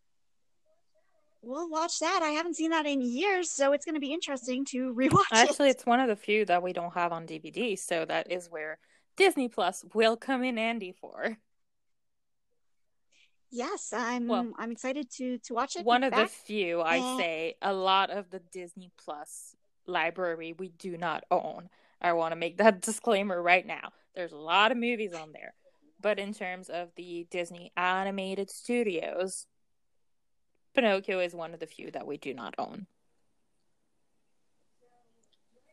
we'll 1.42 1.70
watch 1.70 2.00
that. 2.00 2.22
I 2.22 2.30
haven't 2.30 2.56
seen 2.56 2.72
that 2.72 2.86
in 2.86 3.02
years, 3.02 3.50
so 3.50 3.74
it's 3.74 3.86
going 3.86 3.96
to 3.96 4.02
be 4.02 4.14
interesting 4.14 4.66
to 4.66 4.94
rewatch 4.98 5.24
Actually, 5.32 5.70
it. 5.70 5.72
it's 5.72 5.86
one 5.86 6.00
of 6.00 6.08
the 6.08 6.16
few 6.16 6.46
that 6.46 6.62
we 6.62 6.74
don't 6.74 6.94
have 6.94 7.12
on 7.12 7.26
DVD, 7.26 7.78
so 7.78 8.06
that 8.06 8.32
is 8.32 8.50
where 8.50 8.78
Disney 9.16 9.48
Plus 9.48 9.84
will 9.94 10.16
come 10.18 10.44
in 10.44 10.58
handy 10.58 10.92
for. 10.92 11.38
Yes, 13.50 13.94
I'm 13.96 14.28
well, 14.28 14.52
I'm 14.58 14.72
excited 14.72 15.10
to 15.18 15.38
to 15.40 15.54
watch 15.54 15.78
it. 15.78 15.86
One 15.86 16.04
of 16.04 16.12
back. 16.12 16.28
the 16.28 16.36
few, 16.36 16.82
I 16.82 17.00
uh, 17.00 17.18
say, 17.18 17.56
a 17.62 17.72
lot 17.72 18.10
of 18.10 18.30
the 18.30 18.42
Disney 18.52 18.92
Plus 18.98 19.56
library 19.86 20.54
we 20.58 20.68
do 20.68 20.98
not 20.98 21.24
own. 21.32 21.70
I 22.02 22.12
want 22.14 22.34
to 22.34 22.36
make 22.36 22.58
that 22.58 22.82
disclaimer 22.82 23.42
right 23.42 23.66
now. 23.66 23.94
There's 24.16 24.34
a 24.34 24.38
lot 24.38 24.74
of 24.74 24.78
movies 24.78 25.14
on 25.14 25.32
there. 25.32 25.54
But 26.00 26.20
in 26.20 26.34
terms 26.34 26.70
of 26.70 26.90
the 26.96 27.28
Disney 27.32 27.72
animated 27.76 28.50
studios, 28.50 29.48
Pinocchio 30.76 31.20
is 31.20 31.34
one 31.34 31.54
of 31.54 31.60
the 31.60 31.66
few 31.66 31.90
that 31.92 32.06
we 32.06 32.18
do 32.18 32.34
not 32.34 32.54
own. 32.58 32.86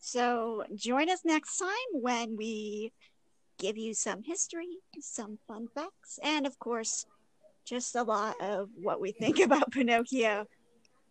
So 0.00 0.64
join 0.74 1.10
us 1.10 1.20
next 1.24 1.58
time 1.58 1.68
when 1.92 2.36
we 2.36 2.92
give 3.58 3.76
you 3.76 3.94
some 3.94 4.22
history, 4.22 4.78
some 5.00 5.38
fun 5.46 5.68
facts, 5.74 6.18
and 6.22 6.46
of 6.46 6.58
course, 6.58 7.06
just 7.64 7.96
a 7.96 8.02
lot 8.02 8.36
of 8.40 8.68
what 8.76 9.00
we 9.00 9.12
think 9.12 9.38
about 9.44 9.70
Pinocchio. 9.70 10.46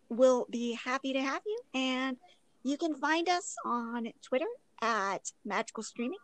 We'll 0.08 0.46
be 0.50 0.74
happy 0.74 1.12
to 1.12 1.20
have 1.20 1.42
you, 1.44 1.58
and 1.74 2.16
you 2.62 2.76
can 2.76 2.94
find 2.94 3.28
us 3.28 3.56
on 3.64 4.08
Twitter 4.22 4.46
at 4.80 5.32
Magical 5.44 5.82
Streaming, 5.82 6.18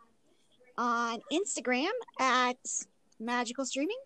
on 0.81 1.19
Instagram 1.31 1.91
at 2.19 2.57
Magical 3.19 3.65
Streaming. 3.65 3.99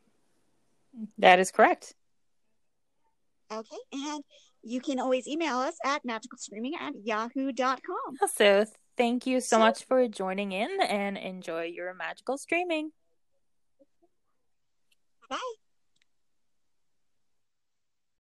That 1.17 1.39
is 1.39 1.49
correct. 1.51 1.95
Okay, 3.51 3.77
and 3.93 4.23
you 4.61 4.81
can 4.81 4.99
always 4.99 5.27
email 5.27 5.57
us 5.57 5.75
at 5.85 6.03
magicalstreaming 6.05 6.73
at 6.79 6.93
yahoo.com. 7.03 8.27
So 8.33 8.65
thank 8.97 9.25
you 9.25 9.39
so, 9.39 9.57
so 9.57 9.59
much 9.59 9.85
for 9.85 10.07
joining 10.07 10.51
in 10.51 10.69
and 10.81 11.17
enjoy 11.17 11.65
your 11.65 11.93
magical 11.93 12.37
streaming. 12.37 12.91
Bye. 15.29 15.37